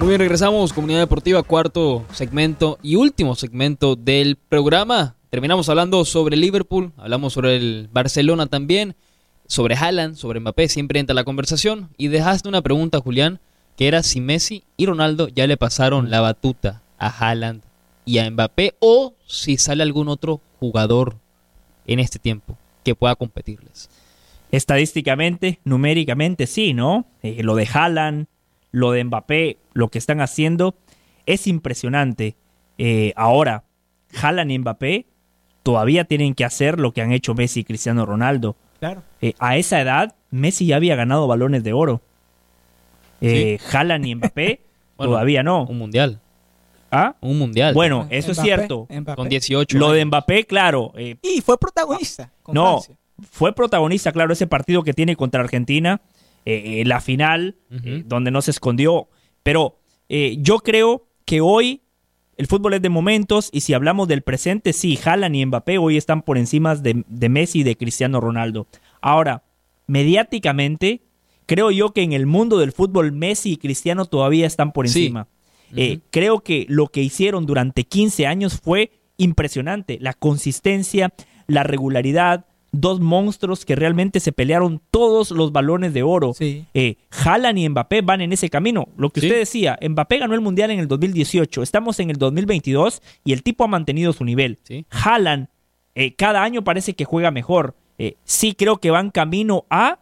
Muy 0.00 0.08
bien, 0.08 0.20
regresamos, 0.20 0.72
Comunidad 0.72 1.00
Deportiva, 1.00 1.42
cuarto 1.42 2.04
segmento 2.12 2.78
y 2.82 2.96
último 2.96 3.34
segmento 3.34 3.96
del 3.96 4.36
programa. 4.36 5.16
Terminamos 5.30 5.68
hablando 5.68 6.04
sobre 6.04 6.36
Liverpool, 6.36 6.92
hablamos 6.96 7.32
sobre 7.32 7.56
el 7.56 7.88
Barcelona 7.92 8.46
también, 8.46 8.96
sobre 9.46 9.74
Haaland, 9.74 10.16
sobre 10.16 10.40
Mbappé, 10.40 10.68
siempre 10.68 11.00
entra 11.00 11.14
la 11.14 11.24
conversación. 11.24 11.90
Y 11.96 12.08
dejaste 12.08 12.48
una 12.48 12.62
pregunta, 12.62 13.00
Julián, 13.00 13.40
que 13.76 13.88
era 13.88 14.02
si 14.02 14.20
Messi 14.20 14.64
y 14.76 14.86
Ronaldo 14.86 15.28
ya 15.28 15.46
le 15.46 15.56
pasaron 15.56 16.10
la 16.10 16.20
batuta 16.20 16.82
a 16.98 17.08
Haaland 17.08 17.67
y 18.08 18.18
a 18.20 18.30
Mbappé 18.30 18.74
o 18.80 19.14
si 19.26 19.58
sale 19.58 19.82
algún 19.82 20.08
otro 20.08 20.40
jugador 20.60 21.16
en 21.86 21.98
este 21.98 22.18
tiempo 22.18 22.56
que 22.82 22.94
pueda 22.94 23.14
competirles. 23.16 23.90
Estadísticamente, 24.50 25.58
numéricamente, 25.64 26.46
sí, 26.46 26.72
¿no? 26.72 27.04
Eh, 27.22 27.42
lo 27.42 27.54
de 27.54 27.68
Haaland, 27.70 28.26
lo 28.72 28.92
de 28.92 29.04
Mbappé, 29.04 29.58
lo 29.74 29.88
que 29.88 29.98
están 29.98 30.22
haciendo 30.22 30.74
es 31.26 31.46
impresionante. 31.46 32.34
Eh, 32.78 33.12
ahora, 33.14 33.64
Haaland 34.22 34.52
y 34.52 34.58
Mbappé 34.58 35.06
todavía 35.62 36.04
tienen 36.04 36.34
que 36.34 36.46
hacer 36.46 36.80
lo 36.80 36.92
que 36.92 37.02
han 37.02 37.12
hecho 37.12 37.34
Messi 37.34 37.60
y 37.60 37.64
Cristiano 37.64 38.06
Ronaldo. 38.06 38.56
Claro. 38.78 39.02
Eh, 39.20 39.34
a 39.38 39.58
esa 39.58 39.82
edad, 39.82 40.14
Messi 40.30 40.64
ya 40.64 40.76
había 40.76 40.96
ganado 40.96 41.26
balones 41.26 41.62
de 41.62 41.74
oro. 41.74 42.00
Eh, 43.20 43.58
Haaland 43.70 44.06
y 44.06 44.14
Mbappé 44.14 44.60
Bueno, 44.98 45.12
todavía 45.12 45.42
no. 45.44 45.64
Un 45.64 45.78
mundial, 45.78 46.20
¿Ah? 46.90 47.16
un 47.20 47.38
mundial. 47.38 47.74
Bueno, 47.74 48.06
eso 48.10 48.32
es 48.32 48.38
cierto. 48.38 48.86
Mbappé. 48.90 49.16
con 49.16 49.28
18 49.28 49.78
Lo 49.78 49.92
de. 49.92 50.04
Mbappé, 50.04 50.44
claro, 50.44 50.92
eh, 50.96 51.16
Y 51.22 51.40
fue 51.40 51.58
protagonista. 51.58 52.32
con 52.42 52.54
no, 52.54 52.80
Francia. 52.80 52.96
fue 53.30 53.52
protagonista, 53.54 54.12
claro, 54.12 54.32
ese 54.32 54.46
partido 54.46 54.82
que 54.82 54.94
tiene 54.94 55.16
contra 55.16 55.40
Argentina, 55.42 56.00
eh, 56.46 56.80
eh, 56.80 56.84
la 56.86 57.00
final, 57.00 57.56
eh, 57.84 58.02
donde 58.06 58.30
no 58.30 58.40
se 58.42 58.50
escondió. 58.52 59.08
Pero 59.42 59.78
eh, 60.08 60.36
yo 60.40 60.58
creo 60.60 61.06
que 61.24 61.40
hoy 61.42 61.82
el 62.38 62.46
fútbol 62.46 62.74
es 62.74 62.82
de 62.82 62.88
momentos 62.88 63.50
y 63.52 63.60
si 63.62 63.74
hablamos 63.74 64.08
del 64.08 64.22
presente, 64.22 64.72
sí, 64.72 64.98
Haaland 65.04 65.34
y 65.36 65.44
Mbappé 65.44 65.76
hoy 65.78 65.96
están 65.96 66.22
por 66.22 66.38
encima 66.38 66.74
de, 66.76 67.02
de 67.06 67.28
Messi 67.28 67.60
y 67.60 67.62
de 67.64 67.76
Cristiano 67.76 68.20
Ronaldo. 68.20 68.66
Ahora, 69.00 69.42
mediáticamente, 70.08 71.02
creo 71.46 71.70
yo 71.70 71.92
que 71.92 72.02
en 72.02 72.12
el 72.12 72.26
mundo 72.26 72.58
del 72.58 72.72
fútbol 72.72 73.12
Messi 73.12 73.52
y 73.52 73.56
Cristiano 73.56 74.04
todavía 74.06 74.46
están 74.46 74.72
por 74.72 74.88
Sí. 74.88 75.12
Eh, 75.76 76.00
creo 76.10 76.40
que 76.40 76.66
lo 76.68 76.86
que 76.88 77.02
hicieron 77.02 77.46
durante 77.46 77.84
15 77.84 78.26
años 78.26 78.60
fue 78.62 78.90
impresionante. 79.16 79.98
La 80.00 80.12
consistencia, 80.14 81.12
la 81.46 81.62
regularidad, 81.62 82.46
dos 82.70 83.00
monstruos 83.00 83.64
que 83.64 83.74
realmente 83.76 84.20
se 84.20 84.32
pelearon 84.32 84.80
todos 84.90 85.30
los 85.30 85.52
balones 85.52 85.94
de 85.94 86.02
oro. 86.02 86.34
Sí. 86.34 86.64
Eh, 86.74 86.96
Haaland 87.24 87.58
y 87.58 87.68
Mbappé 87.68 88.02
van 88.02 88.20
en 88.20 88.32
ese 88.32 88.50
camino. 88.50 88.88
Lo 88.96 89.10
que 89.10 89.20
Sí. 89.20 89.26
usted 89.26 89.38
decía, 89.38 89.78
Mbappé 89.86 90.18
ganó 90.18 90.34
el 90.34 90.40
Mundial 90.40 90.70
en 90.70 90.78
el 90.78 90.88
2018, 90.88 91.62
estamos 91.62 91.98
en 92.00 92.10
el 92.10 92.16
2022 92.16 93.02
y 93.24 93.32
el 93.32 93.42
tipo 93.42 93.64
ha 93.64 93.68
mantenido 93.68 94.12
su 94.12 94.24
nivel. 94.24 94.58
Sí. 94.62 94.84
Haaland 94.90 95.48
eh, 95.94 96.14
cada 96.14 96.44
año 96.44 96.62
parece 96.62 96.94
que 96.94 97.04
juega 97.04 97.30
mejor. 97.32 97.74
Eh, 97.98 98.14
sí 98.22 98.54
creo 98.54 98.76
que 98.76 98.92
van 98.92 99.10
camino 99.10 99.64
a, 99.70 99.98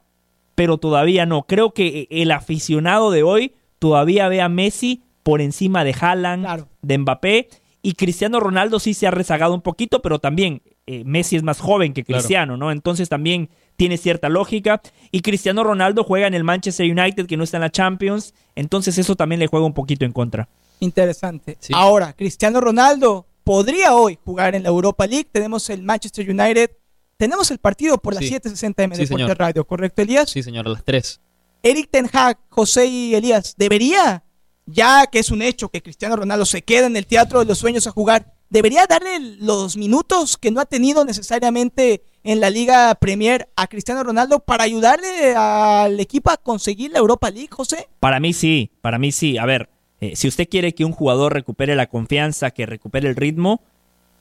pero 0.55 0.77
todavía 0.77 1.25
no. 1.25 1.45
Creo 1.45 1.73
que 1.73 1.87
eh, 2.01 2.09
el 2.11 2.33
aficionado 2.33 3.11
de 3.11 3.23
hoy 3.23 3.53
todavía 3.79 4.29
ve 4.29 4.43
a 4.43 4.49
Messi 4.51 5.03
por 5.27 5.41
encima 5.41 5.83
de 5.83 5.93
Haaland, 6.01 6.45
Claro. 6.45 6.68
de 6.83 6.99
Mbappé. 6.99 7.49
Y 7.83 7.95
Cristiano 7.95 8.39
Ronaldo 8.39 8.79
sí 8.79 8.95
se 8.95 9.09
ha 9.09 9.11
rezagado 9.11 9.55
un 9.55 9.61
poquito, 9.61 10.01
pero 10.03 10.20
también 10.20 10.62
eh, 10.87 11.03
Messi 11.05 11.35
es 11.35 11.43
más 11.43 11.59
joven 11.59 11.93
que 11.95 12.05
Claro. 12.05 12.20
Cristiano, 12.20 12.57
¿no? 12.57 12.70
Entonces 12.70 13.09
también 13.09 13.49
tiene 13.74 13.97
cierta 13.97 14.29
lógica. 14.29 14.81
Y 15.11 15.22
Cristiano 15.22 15.64
Ronaldo 15.64 16.05
juega 16.05 16.29
en 16.29 16.35
el 16.35 16.45
Manchester 16.45 16.87
United, 16.89 17.27
que 17.27 17.37
no 17.37 17.43
está 17.43 17.57
en 17.57 17.62
la 17.62 17.70
Champions. 17.70 18.35
Entonces 18.55 18.99
eso 18.99 19.16
también 19.16 19.41
le 19.41 19.49
juega 19.49 19.66
un 19.66 19.74
poquito 19.74 20.05
en 20.05 20.12
contra. 20.12 20.49
Interesante. 20.79 21.57
Sí. 21.59 21.72
Ahora, 21.74 22.12
Cristiano 22.12 22.61
Ronaldo 22.61 23.27
podría 23.43 23.97
hoy 23.97 24.16
jugar 24.24 24.55
en 24.55 24.62
la 24.62 24.68
Europa 24.68 25.09
League. 25.09 25.29
Tenemos 25.33 25.68
el 25.70 25.83
Manchester 25.83 26.31
United. 26.31 26.70
Tenemos 27.16 27.51
el 27.51 27.59
partido 27.59 27.99
por 27.99 28.14
las 28.14 28.24
Sí. 28.24 28.31
760M 28.31 28.95
Sí, 28.95 29.01
de 29.03 29.07
señor. 29.09 29.37
Radio, 29.37 29.64
¿correcto, 29.66 30.03
Elías? 30.03 30.31
Sí, 30.31 30.43
señor, 30.45 30.66
a 30.68 30.70
las 30.70 30.85
3. 30.85 31.20
Eric 31.64 31.89
Ten 31.91 32.09
Hag, 32.12 32.39
José 32.49 32.87
y 32.87 33.14
Elías, 33.16 33.55
¿debería, 33.59 34.22
ya 34.67 35.07
que 35.07 35.19
es 35.21 35.31
un 35.31 35.43
hecho 35.43 35.69
que 35.69 35.83
Cristiano 35.83 36.17
Ronaldo 36.17 36.45
se 36.45 36.62
queda 36.62 36.87
en 36.87 36.97
el 36.97 37.07
Teatro 37.07 37.41
de 37.41 37.47
los 37.47 37.59
Sueños 37.59 37.87
a 37.87 37.93
jugar, 37.93 38.35
¿debería 38.51 38.87
darle 38.87 39.19
los 39.41 39.77
minutos 39.77 40.37
que 40.37 40.51
no 40.51 40.61
ha 40.61 40.67
tenido 40.67 41.05
necesariamente 41.05 42.03
en 42.25 42.41
la 42.41 42.51
Liga 42.51 42.95
Premier 42.97 43.49
a 43.57 43.67
Cristiano 43.69 44.03
Ronaldo 44.03 44.41
para 44.41 44.64
ayudarle 44.64 45.35
al 45.37 45.99
equipo 46.01 46.31
a 46.31 46.37
conseguir 46.37 46.91
la 46.91 46.99
Europa 46.99 47.31
League, 47.31 47.49
José? 47.51 47.89
Para 48.01 48.19
mí 48.21 48.33
sí, 48.33 48.71
para 48.81 48.99
mí 48.99 49.12
sí. 49.12 49.39
A 49.39 49.47
ver, 49.47 49.69
eh, 50.01 50.17
si 50.17 50.27
usted 50.29 50.49
quiere 50.49 50.75
que 50.75 50.85
un 50.85 50.93
jugador 50.93 51.33
recupere 51.33 51.75
la 51.77 51.87
confianza, 51.87 52.51
que 52.51 52.67
recupere 52.67 53.09
el 53.09 53.17
ritmo, 53.17 53.61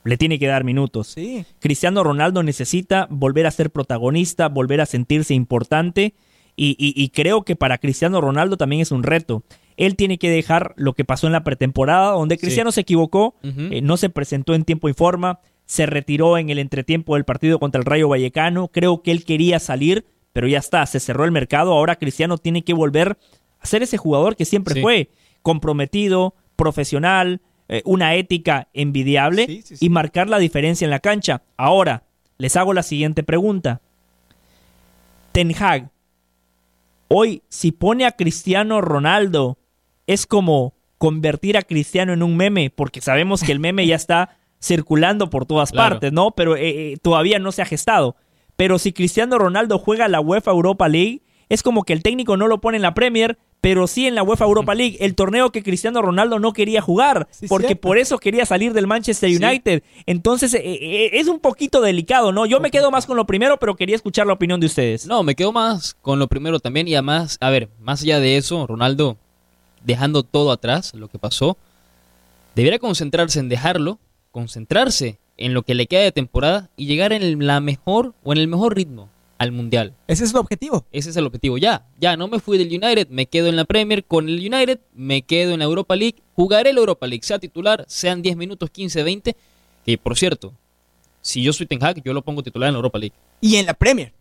le 0.04 0.16
tiene 0.16 0.38
que 0.38 0.46
dar 0.46 0.62
minutos. 0.62 1.08
Sí. 1.08 1.44
Cristiano 1.58 2.04
Ronaldo 2.04 2.44
necesita 2.44 3.08
volver 3.10 3.46
a 3.46 3.50
ser 3.50 3.70
protagonista, 3.70 4.48
volver 4.48 4.80
a 4.80 4.86
sentirse 4.86 5.34
importante 5.34 6.14
y, 6.54 6.76
y- 6.78 6.94
y 7.02 7.08
creo 7.08 7.42
que 7.42 7.56
para 7.56 7.78
Cristiano 7.78 8.20
Ronaldo 8.20 8.56
también 8.56 8.82
es 8.82 8.92
un 8.92 9.02
reto. 9.02 9.42
Él 9.76 9.96
tiene 9.96 10.18
que 10.18 10.30
dejar 10.30 10.72
lo 10.76 10.94
que 10.94 11.04
pasó 11.04 11.26
en 11.26 11.32
la 11.34 11.44
pretemporada, 11.44 12.12
donde 12.12 12.36
Sí. 12.36 12.42
Cristiano 12.42 12.72
se 12.72 12.80
equivocó, 12.82 13.34
eh, 13.42 13.80
no 13.82 13.96
se 13.96 14.08
presentó 14.10 14.54
en 14.54 14.64
tiempo 14.64 14.88
y 14.88 14.94
forma, 14.94 15.40
se 15.66 15.84
retiró 15.86 16.38
en 16.38 16.48
el 16.50 16.58
entretiempo 16.58 17.14
del 17.14 17.24
partido 17.24 17.58
contra 17.58 17.78
el 17.80 17.84
Rayo 17.84 18.08
Vallecano. 18.08 18.68
Creo 18.68 19.02
que 19.02 19.10
él 19.10 19.24
quería 19.24 19.58
salir, 19.58 20.06
pero 20.32 20.46
ya 20.48 20.58
está, 20.58 20.84
se 20.86 21.00
cerró 21.00 21.24
el 21.24 21.32
mercado. 21.32 21.72
Ahora 21.72 21.96
Cristiano 21.96 22.38
tiene 22.38 22.62
que 22.62 22.72
volver 22.72 23.18
a 23.60 23.66
ser 23.66 23.82
ese 23.82 23.96
jugador 23.98 24.36
que 24.36 24.44
siempre 24.44 24.74
Sí. 24.74 24.80
fue, 24.80 25.10
comprometido, 25.42 26.34
profesional, 26.56 27.40
eh, 27.68 27.82
una 27.84 28.14
ética 28.14 28.68
envidiable 28.74 29.62
sí. 29.64 29.74
y 29.80 29.88
marcar 29.90 30.28
la 30.28 30.38
diferencia 30.38 30.84
en 30.84 30.90
la 30.90 31.00
cancha. 31.00 31.42
Ahora, 31.56 32.04
les 32.38 32.56
hago 32.56 32.72
la 32.72 32.82
siguiente 32.82 33.22
pregunta. 33.24 33.80
Ten 35.32 35.52
Hag, 35.58 35.90
hoy 37.08 37.42
si 37.48 37.72
pone 37.72 38.06
a 38.06 38.12
Cristiano 38.12 38.80
Ronaldo, 38.80 39.58
es 40.06 40.26
como 40.26 40.74
convertir 40.98 41.56
a 41.56 41.62
Cristiano 41.62 42.12
en 42.12 42.22
un 42.22 42.36
meme, 42.36 42.70
porque 42.70 43.00
sabemos 43.00 43.42
que 43.42 43.52
el 43.52 43.60
meme 43.60 43.86
ya 43.86 43.96
está 43.96 44.36
circulando 44.62 45.30
por 45.30 45.46
todas 45.46 45.70
Claro. 45.72 45.90
partes, 45.96 46.12
¿no? 46.12 46.30
Pero 46.32 46.56
eh, 46.56 46.92
eh, 46.92 46.96
todavía 47.02 47.38
no 47.38 47.52
se 47.52 47.62
ha 47.62 47.66
gestado. 47.66 48.16
Pero 48.56 48.78
si 48.78 48.92
Cristiano 48.92 49.38
Ronaldo 49.38 49.78
juega 49.78 50.08
la 50.08 50.20
UEFA 50.20 50.50
Europa 50.50 50.88
League, 50.88 51.22
es 51.48 51.62
como 51.62 51.84
que 51.84 51.92
el 51.92 52.02
técnico 52.02 52.36
no 52.36 52.48
lo 52.48 52.60
pone 52.60 52.76
en 52.76 52.82
la 52.82 52.94
Premier, 52.94 53.38
pero 53.60 53.86
sí 53.86 54.06
en 54.06 54.14
la 54.14 54.22
UEFA 54.22 54.44
Europa 54.46 54.74
League, 54.74 54.96
el 55.00 55.14
torneo 55.14 55.50
que 55.50 55.62
Cristiano 55.62 56.00
Ronaldo 56.00 56.38
no 56.38 56.52
quería 56.52 56.80
jugar, 56.80 57.28
Sí, 57.30 57.46
porque 57.48 57.68
cierto. 57.68 57.80
por 57.82 57.98
eso 57.98 58.18
quería 58.18 58.46
salir 58.46 58.72
del 58.72 58.86
Manchester 58.86 59.28
Sí. 59.30 59.36
United. 59.44 59.82
Entonces, 60.06 60.54
eh, 60.54 60.60
eh, 60.64 61.10
es 61.14 61.28
un 61.28 61.40
poquito 61.40 61.80
delicado, 61.82 62.32
¿no? 62.32 62.46
Yo 62.46 62.60
me 62.60 62.70
quedo 62.70 62.90
más 62.90 63.06
con 63.06 63.16
lo 63.16 63.26
primero, 63.26 63.58
pero 63.58 63.76
quería 63.76 63.96
escuchar 63.96 64.26
la 64.26 64.32
opinión 64.32 64.60
de 64.60 64.66
ustedes. 64.66 65.06
No, 65.06 65.22
me 65.22 65.34
quedo 65.34 65.52
más 65.52 65.94
con 66.00 66.18
lo 66.18 66.26
primero 66.28 66.58
también 66.60 66.88
y 66.88 66.94
además, 66.94 67.36
a 67.40 67.50
ver, 67.50 67.68
más 67.80 68.02
allá 68.02 68.18
de 68.20 68.36
eso, 68.36 68.66
Ronaldo, 68.66 69.18
dejando 69.86 70.24
todo 70.24 70.50
atrás, 70.50 70.92
lo 70.94 71.08
que 71.08 71.18
pasó, 71.18 71.56
debería 72.54 72.78
concentrarse 72.78 73.38
en 73.38 73.48
dejarlo, 73.48 73.98
concentrarse 74.32 75.18
en 75.36 75.54
lo 75.54 75.62
que 75.62 75.74
le 75.74 75.86
queda 75.86 76.02
de 76.02 76.12
temporada 76.12 76.70
y 76.76 76.86
llegar 76.86 77.12
en 77.12 77.46
la 77.46 77.60
mejor 77.60 78.14
o 78.24 78.32
en 78.32 78.38
el 78.38 78.48
mejor 78.48 78.74
ritmo 78.74 79.08
al 79.38 79.52
Mundial. 79.52 79.94
Ese 80.08 80.24
es 80.24 80.30
el 80.30 80.38
objetivo. 80.38 80.86
Ese 80.92 81.10
es 81.10 81.16
el 81.16 81.26
objetivo. 81.26 81.56
Ya, 81.58 81.86
ya 82.00 82.16
no 82.16 82.26
me 82.26 82.40
fui 82.40 82.58
del 82.58 82.68
United, 82.68 83.08
me 83.10 83.26
quedo 83.26 83.48
en 83.48 83.56
la 83.56 83.64
Premier 83.64 84.04
con 84.04 84.28
el 84.28 84.38
United, 84.38 84.80
me 84.94 85.22
quedo 85.22 85.52
en 85.52 85.60
la 85.60 85.66
Europa 85.66 85.94
League, 85.94 86.16
jugaré 86.34 86.72
la 86.72 86.80
Europa 86.80 87.06
League, 87.06 87.22
sea 87.24 87.38
titular, 87.38 87.84
sean 87.86 88.22
10 88.22 88.36
minutos, 88.36 88.70
15, 88.70 89.02
20, 89.02 89.36
que 89.84 89.98
por 89.98 90.16
cierto, 90.16 90.52
si 91.20 91.42
yo 91.42 91.52
soy 91.52 91.66
Ten 91.66 91.84
Hag, 91.84 92.02
yo 92.02 92.12
lo 92.12 92.22
pongo 92.22 92.42
titular 92.42 92.68
en 92.68 92.74
la 92.74 92.78
Europa 92.78 92.98
League. 92.98 93.14
Y 93.40 93.56
en 93.56 93.66
la 93.66 93.74
Premier. 93.74 94.12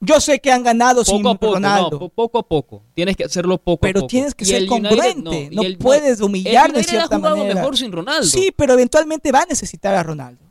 Yo 0.00 0.20
sé 0.20 0.38
que 0.38 0.52
han 0.52 0.62
ganado 0.62 1.04
sin 1.04 1.22
Poco 1.22 1.30
a 1.30 1.34
poco, 1.40 1.54
Ronaldo. 1.54 1.98
no, 2.00 2.08
poco 2.08 2.38
a 2.38 2.42
poco. 2.44 2.82
Tienes 2.94 3.16
que 3.16 3.24
hacerlo 3.24 3.58
poco 3.58 3.84
a 3.84 3.88
Pero 3.88 4.00
poco. 4.00 4.08
tienes 4.08 4.34
que 4.34 4.44
Y 4.44 4.46
ser 4.46 4.66
congruente, 4.66 5.50
no 5.52 5.62
el- 5.62 5.76
puedes 5.76 6.20
humillar 6.20 6.68
el 6.68 6.76
de 6.76 6.84
cierta 6.84 7.16
ha 7.16 7.18
jugado 7.18 7.36
manera. 7.38 7.54
mejor 7.56 7.76
sin 7.76 7.90
Ronaldo. 7.90 8.24
Sí, 8.26 8.52
pero 8.54 8.74
eventualmente 8.74 9.32
va 9.32 9.40
a 9.40 9.46
necesitar 9.46 9.94
a 9.96 10.02
Ronaldo. 10.04 10.44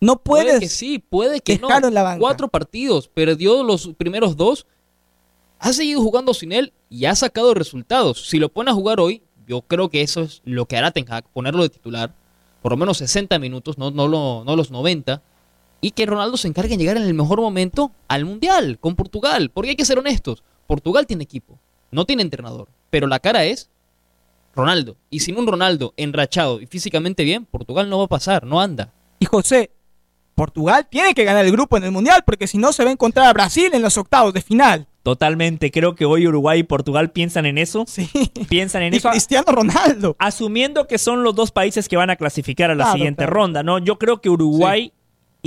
No 0.00 0.16
puede 0.16 0.44
puedes. 0.44 0.60
que 0.60 0.68
sí, 0.68 0.98
puede 0.98 1.40
que 1.40 1.58
no. 1.58 1.68
en 1.70 1.92
la 1.94 2.02
banca. 2.02 2.20
Cuatro 2.20 2.48
partidos, 2.48 3.08
perdió 3.08 3.62
los 3.62 3.88
primeros 3.98 4.36
dos, 4.36 4.66
ha 5.58 5.72
seguido 5.72 6.00
jugando 6.02 6.32
sin 6.34 6.52
él 6.52 6.72
y 6.88 7.04
ha 7.04 7.14
sacado 7.14 7.52
resultados. 7.54 8.28
Si 8.28 8.38
lo 8.38 8.48
pone 8.50 8.70
a 8.70 8.74
jugar 8.74 9.00
hoy, 9.00 9.22
yo 9.46 9.60
creo 9.62 9.90
que 9.90 10.02
eso 10.02 10.22
es 10.22 10.40
lo 10.44 10.66
que 10.66 10.76
hará 10.76 10.90
Ten 10.90 11.04
Hag, 11.10 11.24
ponerlo 11.32 11.62
de 11.62 11.68
titular, 11.70 12.14
por 12.62 12.72
lo 12.72 12.76
menos 12.78 12.98
60 12.98 13.38
minutos, 13.38 13.76
no, 13.78 13.90
no, 13.90 14.08
lo- 14.08 14.42
no 14.44 14.56
los 14.56 14.70
90, 14.70 15.22
y 15.86 15.92
que 15.92 16.04
Ronaldo 16.04 16.36
se 16.36 16.48
encargue 16.48 16.70
de 16.70 16.78
llegar 16.78 16.96
en 16.96 17.04
el 17.04 17.14
mejor 17.14 17.40
momento 17.40 17.92
al 18.08 18.24
Mundial, 18.24 18.76
con 18.80 18.96
Portugal. 18.96 19.50
Porque 19.54 19.70
hay 19.70 19.76
que 19.76 19.84
ser 19.84 20.00
honestos, 20.00 20.42
Portugal 20.66 21.06
tiene 21.06 21.22
equipo, 21.22 21.60
no 21.92 22.04
tiene 22.06 22.22
entrenador, 22.22 22.66
pero 22.90 23.06
la 23.06 23.20
cara 23.20 23.44
es 23.44 23.70
Ronaldo. 24.52 24.96
Y 25.10 25.20
sin 25.20 25.38
un 25.38 25.46
Ronaldo 25.46 25.94
enrachado 25.96 26.60
y 26.60 26.66
físicamente 26.66 27.22
bien, 27.22 27.44
Portugal 27.44 27.88
no 27.88 27.98
va 27.98 28.06
a 28.06 28.08
pasar, 28.08 28.42
no 28.44 28.60
anda. 28.60 28.92
Y 29.20 29.26
José, 29.26 29.70
Portugal 30.34 30.88
tiene 30.90 31.14
que 31.14 31.22
ganar 31.22 31.44
el 31.44 31.52
grupo 31.52 31.76
en 31.76 31.84
el 31.84 31.92
Mundial 31.92 32.24
porque 32.26 32.48
si 32.48 32.58
no 32.58 32.72
se 32.72 32.82
va 32.82 32.90
a 32.90 32.92
encontrar 32.94 33.28
a 33.28 33.32
Brasil 33.32 33.70
en 33.72 33.80
los 33.82 33.96
octavos 33.96 34.34
de 34.34 34.42
final. 34.42 34.88
Totalmente, 35.04 35.70
creo 35.70 35.94
que 35.94 36.04
hoy 36.04 36.26
Uruguay 36.26 36.58
y 36.58 36.62
Portugal 36.64 37.12
piensan 37.12 37.46
en 37.46 37.58
eso. 37.58 37.84
Sí. 37.86 38.10
Piensan 38.48 38.82
en 38.82 38.92
Y 38.94 38.96
eso. 38.96 39.08
Cristiano 39.10 39.52
Ronaldo. 39.52 40.16
Asumiendo 40.18 40.88
que 40.88 40.98
son 40.98 41.22
los 41.22 41.36
dos 41.36 41.52
países 41.52 41.88
que 41.88 41.96
van 41.96 42.10
a 42.10 42.16
clasificar 42.16 42.72
a 42.72 42.74
la 42.74 42.82
Claro, 42.86 42.92
siguiente 42.96 43.18
claro. 43.22 43.32
ronda, 43.34 43.62
¿no? 43.62 43.78
Yo 43.78 43.98
creo 44.00 44.20
que 44.20 44.28
Uruguay 44.30 44.92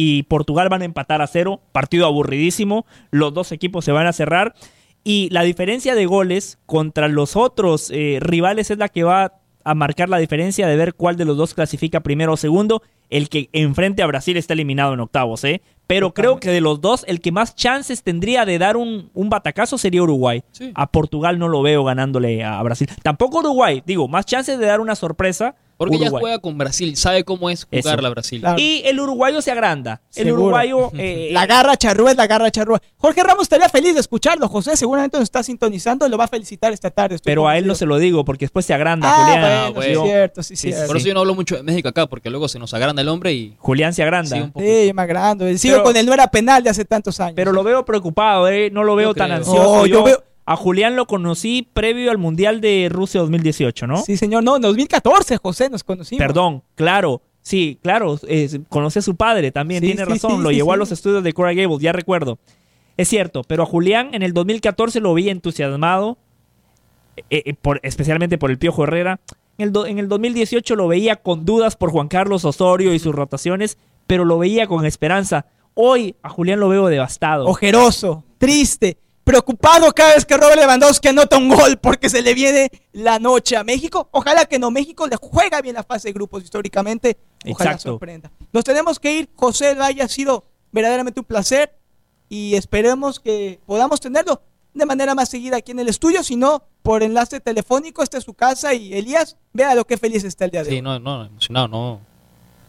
y 0.01 0.23
Portugal 0.23 0.69
van 0.69 0.81
a 0.81 0.85
empatar 0.85 1.21
a 1.21 1.27
cero. 1.27 1.59
Partido 1.73 2.05
aburridísimo. 2.05 2.85
Los 3.11 3.33
dos 3.33 3.51
equipos 3.51 3.83
se 3.83 3.91
van 3.91 4.07
a 4.07 4.13
cerrar. 4.13 4.55
Y 5.03 5.27
la 5.31 5.43
diferencia 5.43 5.93
de 5.93 6.05
goles 6.05 6.57
contra 6.65 7.09
los 7.09 7.35
otros 7.35 7.91
eh, 7.91 8.17
rivales 8.21 8.71
es 8.71 8.77
la 8.77 8.87
que 8.87 9.03
va 9.03 9.33
a 9.65 9.75
marcar 9.75 10.07
la 10.07 10.17
diferencia 10.17 10.67
de 10.67 10.77
ver 10.77 10.93
cuál 10.93 11.17
de 11.17 11.25
los 11.25 11.35
dos 11.35 11.53
clasifica 11.53 11.99
primero 11.99 12.31
o 12.31 12.37
segundo. 12.37 12.81
El 13.09 13.27
que 13.27 13.49
enfrente 13.51 14.01
a 14.01 14.07
Brasil 14.07 14.37
está 14.37 14.53
eliminado 14.53 14.93
en 14.93 15.01
octavos, 15.01 15.43
¿eh? 15.43 15.61
Pero 15.85 16.13
creo 16.13 16.39
que 16.39 16.49
de 16.49 16.61
los 16.61 16.79
dos, 16.79 17.03
el 17.05 17.19
que 17.19 17.33
más 17.33 17.57
chances 17.57 18.01
tendría 18.01 18.45
de 18.45 18.57
dar 18.57 18.77
un, 18.77 19.09
un 19.13 19.29
batacazo 19.29 19.77
sería 19.77 20.01
Uruguay. 20.01 20.43
Sí. 20.53 20.71
A 20.75 20.89
Portugal 20.89 21.39
no 21.39 21.49
lo 21.49 21.61
veo 21.61 21.83
ganándole 21.83 22.41
a 22.45 22.63
Brasil. 22.63 22.87
Tampoco 23.03 23.39
Uruguay, 23.39 23.83
digo, 23.85 24.07
más 24.07 24.25
chances 24.25 24.59
de 24.59 24.65
dar 24.65 24.79
una 24.79 24.95
sorpresa. 24.95 25.55
Porque 25.79 25.95
ya 25.97 26.03
Uruguay. 26.07 26.21
juega 26.21 26.39
con 26.39 26.57
Brasil, 26.57 26.95
sabe 26.97 27.23
cómo 27.23 27.49
es 27.49 27.65
Eso. 27.71 27.81
jugarla 27.89 28.09
a 28.09 28.11
Brasil. 28.11 28.41
Claro. 28.41 28.59
Y 28.59 28.81
el 28.85 28.99
uruguayo 28.99 29.41
se 29.41 29.49
agranda. 29.49 30.01
El 30.15 30.25
Seguro. 30.25 30.43
uruguayo. 30.43 30.91
eh, 30.97 31.29
La 31.31 31.45
garra 31.47 31.77
charrúa 31.77 32.11
es 32.11 32.17
la 32.17 32.27
garra 32.27 32.51
charrúa. 32.51 32.81
Jorge 32.97 33.23
Ramos 33.23 33.43
estaría 33.43 33.69
feliz 33.69 33.93
de 33.93 34.01
escucharlo. 34.01 34.49
José 34.49 34.75
seguramente 34.75 35.17
nos 35.17 35.23
está 35.23 35.41
sintonizando 35.41 36.05
y 36.05 36.09
lo 36.09 36.17
va 36.17 36.25
a 36.25 36.27
felicitar 36.27 36.73
esta 36.73 36.91
tarde. 36.91 37.15
estoy 37.15 37.31
pero 37.31 37.47
a 37.47 37.57
él 37.57 37.65
no 37.65 37.75
se 37.75 37.85
lo 37.85 37.97
digo 37.97 38.25
porque 38.25 38.43
después 38.45 38.65
se 38.65 38.73
agranda, 38.73 39.07
Ah, 39.09 39.23
Julián. 39.23 39.41
bueno, 39.41 39.67
sí, 39.67 39.73
bueno. 39.95 40.03
es 40.03 40.09
cierto, 40.11 40.43
sí, 40.43 40.55
Sí, 40.57 40.67
cierto. 40.73 40.87
Por 40.87 40.97
eso 40.97 41.07
yo 41.07 41.13
no 41.13 41.21
hablo 41.21 41.33
mucho 41.33 41.55
de 41.55 41.63
México 41.63 41.87
acá, 41.87 42.07
porque 42.07 42.29
luego 42.29 42.49
se 42.49 42.59
nos 42.59 42.73
agranda 42.73 43.01
el 43.01 43.07
hombre 43.07 43.31
y 43.33 43.55
Julián 43.57 43.93
se 43.93 44.03
agranda. 44.03 44.35
Sí, 44.35 44.41
un 44.41 44.51
poco. 44.51 44.65
Sí, 44.65 44.91
más 44.93 45.07
grande. 45.07 45.57
Sigo 45.57 45.75
Pero- 45.75 45.83
con 45.85 45.95
el 45.95 46.05
no 46.05 46.13
era 46.13 46.27
penal 46.29 46.61
de 46.61 46.69
hace 46.71 46.83
tantos 46.83 47.19
años. 47.21 47.35
Pero 47.37 47.53
lo 47.53 47.63
veo 47.63 47.85
preocupado, 47.85 48.49
¿eh? 48.49 48.69
No 48.69 48.83
lo 48.83 48.95
veo 48.95 49.11
Yo 49.11 49.15
tan 49.15 49.27
creo. 49.27 49.37
ansioso. 49.37 49.69
Oh, 49.71 49.85
yo 49.85 49.99
Yo 49.99 50.03
veo- 50.03 50.23
A 50.51 50.55
Julián 50.55 50.95
lo 50.95 51.05
conocí 51.05 51.67
previo 51.73 52.09
al 52.09 52.17
Mundial 52.17 52.59
de 52.59 52.87
Rusia 52.91 53.21
2018, 53.21 53.85
¿no? 53.85 53.97
Sí, 53.97 54.17
señor. 54.17 54.43
No, 54.43 54.55
en 54.55 54.63
2014, 54.63 55.37
José, 55.37 55.69
nos 55.69 55.83
conocimos. 55.83 56.17
Perdón, 56.19 56.63
claro. 56.73 57.21
Sí, 57.41 57.77
claro. 57.83 58.19
eh, 58.27 58.59
conocí 58.67 58.97
a 58.97 59.01
su 59.03 59.15
padre 59.15 59.51
también, 59.51 59.81
Sí, 59.81 59.87
tiene 59.87 60.03
sí, 60.05 60.09
razón. 60.11 60.37
sí, 60.37 60.43
lo 60.43 60.51
llevó 60.51 60.73
a 60.73 60.77
los 60.77 60.91
estudios 60.91 61.23
de 61.23 61.33
Cora 61.33 61.53
Gables, 61.53 61.79
ya 61.79 61.91
recuerdo. 61.91 62.39
Es 62.97 63.07
cierto, 63.07 63.43
pero 63.43 63.61
a 63.63 63.65
Julián 63.67 64.09
en 64.13 64.23
el 64.23 64.33
2014 64.33 64.99
lo 65.01 65.13
vi 65.13 65.29
entusiasmado, 65.29 66.17
eh, 67.29 67.43
eh, 67.45 67.53
por, 67.53 67.79
especialmente 67.83 68.37
por 68.37 68.49
el 68.51 68.57
Piojo 68.57 68.83
Herrera. 68.83 69.19
En 69.57 69.65
el, 69.67 69.71
do- 69.71 69.85
en 69.85 69.99
el 69.99 70.07
2018 70.07 70.75
lo 70.75 70.87
veía 70.87 71.17
con 71.17 71.45
dudas 71.45 71.75
por 71.75 71.91
Juan 71.91 72.07
Carlos 72.07 72.43
Osorio 72.45 72.93
y 72.93 72.99
sus 72.99 73.13
rotaciones, 73.13 73.77
pero 74.07 74.25
lo 74.25 74.37
veía 74.39 74.67
con 74.67 74.85
esperanza. 74.85 75.45
Hoy 75.75 76.15
a 76.23 76.29
Julián 76.29 76.59
lo 76.59 76.69
veo 76.69 76.87
devastado. 76.87 77.45
Ojeroso, 77.45 78.23
triste, 78.37 78.97
preocupado 79.29 79.91
cada 79.91 80.15
vez 80.15 80.25
que 80.25 80.35
Robert 80.35 80.59
Lewandowski 80.59 81.09
anota 81.09 81.37
un 81.37 81.49
gol 81.49 81.77
porque 81.77 82.09
se 82.09 82.23
le 82.23 82.33
viene 82.33 82.71
la 82.93 83.19
noche 83.19 83.55
a 83.55 83.63
México. 83.63 84.09
Ojalá 84.11 84.45
que 84.45 84.57
no, 84.57 84.71
México 84.71 85.05
le 85.05 85.17
juega 85.17 85.61
bien 85.61 85.75
la 85.75 85.83
fase 85.83 86.07
de 86.07 86.13
grupos 86.13 86.43
históricamente. 86.43 87.15
Ojalá 87.45 87.73
Exacto. 87.73 87.91
sorprenda. 87.91 88.31
Nos 88.51 88.63
tenemos 88.63 88.99
que 88.99 89.11
ir. 89.11 89.29
José 89.35 89.67
del 89.67 89.79
Valle 89.79 90.01
ha 90.01 90.07
sido 90.07 90.45
verdaderamente 90.71 91.19
un 91.19 91.27
placer 91.27 91.77
y 92.27 92.55
esperemos 92.55 93.19
que 93.19 93.59
podamos 93.67 93.99
tenerlo 93.99 94.41
de 94.73 94.85
manera 94.87 95.13
más 95.13 95.29
seguida 95.29 95.57
aquí 95.57 95.73
en 95.73 95.79
el 95.79 95.89
estudio, 95.89 96.23
si 96.23 96.35
no 96.35 96.63
por 96.81 97.03
enlace 97.03 97.39
telefónico, 97.39 98.01
esta 98.01 98.17
es 98.17 98.23
su 98.23 98.33
casa 98.33 98.73
y 98.73 98.95
Elías, 98.95 99.37
vea 99.53 99.75
lo 99.75 99.85
que 99.85 99.97
feliz 99.97 100.23
está 100.23 100.45
el 100.45 100.51
día 100.51 100.63
de 100.63 100.69
hoy. 100.69 100.75
Sí, 100.77 100.81
no, 100.81 100.97
no, 100.97 101.25
emocionado, 101.25 101.67
no. 101.67 102.01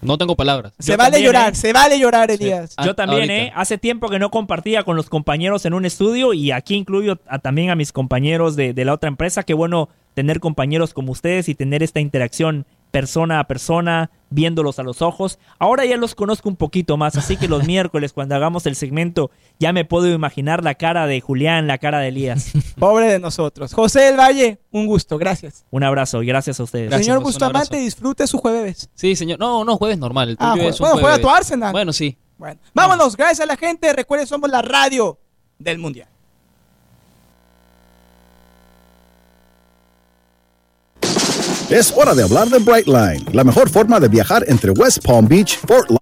No 0.02 0.16
tengo 0.18 0.34
palabras. 0.36 0.72
se 0.78 0.92
Yo 0.92 0.98
vale 0.98 1.12
también, 1.12 1.26
llorar, 1.32 1.52
¿eh? 1.52 1.56
se 1.56 1.72
vale 1.72 1.98
llorar, 1.98 2.30
Elías. 2.30 2.74
Yo 2.84 2.94
también, 2.94 3.20
ahorita. 3.30 3.34
¿eh? 3.46 3.52
Hace 3.54 3.78
tiempo 3.78 4.08
que 4.08 4.18
no 4.18 4.30
compartía 4.30 4.82
con 4.82 4.96
los 4.96 5.08
compañeros 5.08 5.64
en 5.66 5.74
un 5.74 5.84
estudio 5.84 6.32
y 6.32 6.52
aquí 6.52 6.74
incluyo 6.74 7.18
a- 7.26 7.38
también 7.38 7.70
a 7.70 7.74
mis 7.76 7.92
compañeros 7.92 8.56
de, 8.56 8.72
de 8.72 8.84
la 8.84 8.94
otra 8.94 9.08
empresa. 9.08 9.42
Qué 9.42 9.54
bueno 9.54 9.88
tener 10.14 10.40
compañeros 10.40 10.94
como 10.94 11.12
ustedes 11.12 11.48
y 11.48 11.54
tener 11.54 11.82
esta 11.82 12.00
interacción 12.00 12.66
persona 12.90 13.40
a 13.40 13.44
persona, 13.44 14.10
viéndolos 14.30 14.78
a 14.78 14.82
los 14.82 15.02
ojos. 15.02 15.38
Ahora 15.58 15.84
ya 15.84 15.96
los 15.96 16.14
conozco 16.14 16.48
un 16.48 16.56
poquito 16.56 16.96
más, 16.96 17.16
así 17.16 17.36
que 17.36 17.48
los 17.48 17.64
miércoles 17.66 18.12
cuando 18.12 18.34
hagamos 18.34 18.66
el 18.66 18.76
segmento 18.76 19.30
ya 19.58 19.72
me 19.72 19.84
puedo 19.84 20.08
imaginar 20.08 20.62
la 20.64 20.74
cara 20.74 21.06
de 21.06 21.20
Julián, 21.20 21.66
la 21.66 21.78
cara 21.78 22.00
de 22.00 22.08
Elías. 22.08 22.52
Pobre 22.78 23.06
de 23.06 23.18
nosotros. 23.18 23.72
José 23.74 24.00
del 24.00 24.18
Valle, 24.18 24.58
un 24.70 24.86
gusto, 24.86 25.18
gracias. 25.18 25.64
Un 25.70 25.82
abrazo 25.84 26.22
y 26.22 26.26
gracias 26.26 26.60
a 26.60 26.62
ustedes. 26.64 26.88
Gracias, 26.90 27.06
Señor 27.06 27.22
Bustamante, 27.22 27.76
disfrute 27.78 28.26
su 28.26 28.38
jueves. 28.38 28.90
Sí, 28.94 29.16
señor. 29.16 29.38
No, 29.38 29.64
no, 29.64 29.76
jueves 29.76 29.98
normal. 29.98 30.30
El 30.30 30.36
tuyo 30.36 30.50
Ah, 30.50 30.56
es 30.68 30.80
un 30.80 30.84
bueno, 30.84 30.94
juega 31.00 31.16
jueves. 31.16 31.20
tu 31.20 31.30
Arsenal. 31.30 31.72
Bueno, 31.72 31.92
sí. 31.92 32.16
Bueno, 32.38 32.58
vámonos, 32.74 33.16
gracias 33.16 33.40
a 33.40 33.46
la 33.46 33.56
gente. 33.56 33.92
Recuerden, 33.92 34.26
somos 34.26 34.48
la 34.50 34.62
radio 34.62 35.18
del 35.58 35.78
Mundial. 35.78 36.08
Es 41.70 41.92
hora 41.96 42.16
de 42.16 42.24
hablar 42.24 42.48
de 42.48 42.58
Brightline, 42.58 43.26
la 43.32 43.44
mejor 43.44 43.70
forma 43.70 44.00
de 44.00 44.08
viajar 44.08 44.44
entre 44.48 44.72
West 44.72 45.04
Palm 45.04 45.28
Beach, 45.28 45.56
Fort 45.68 45.99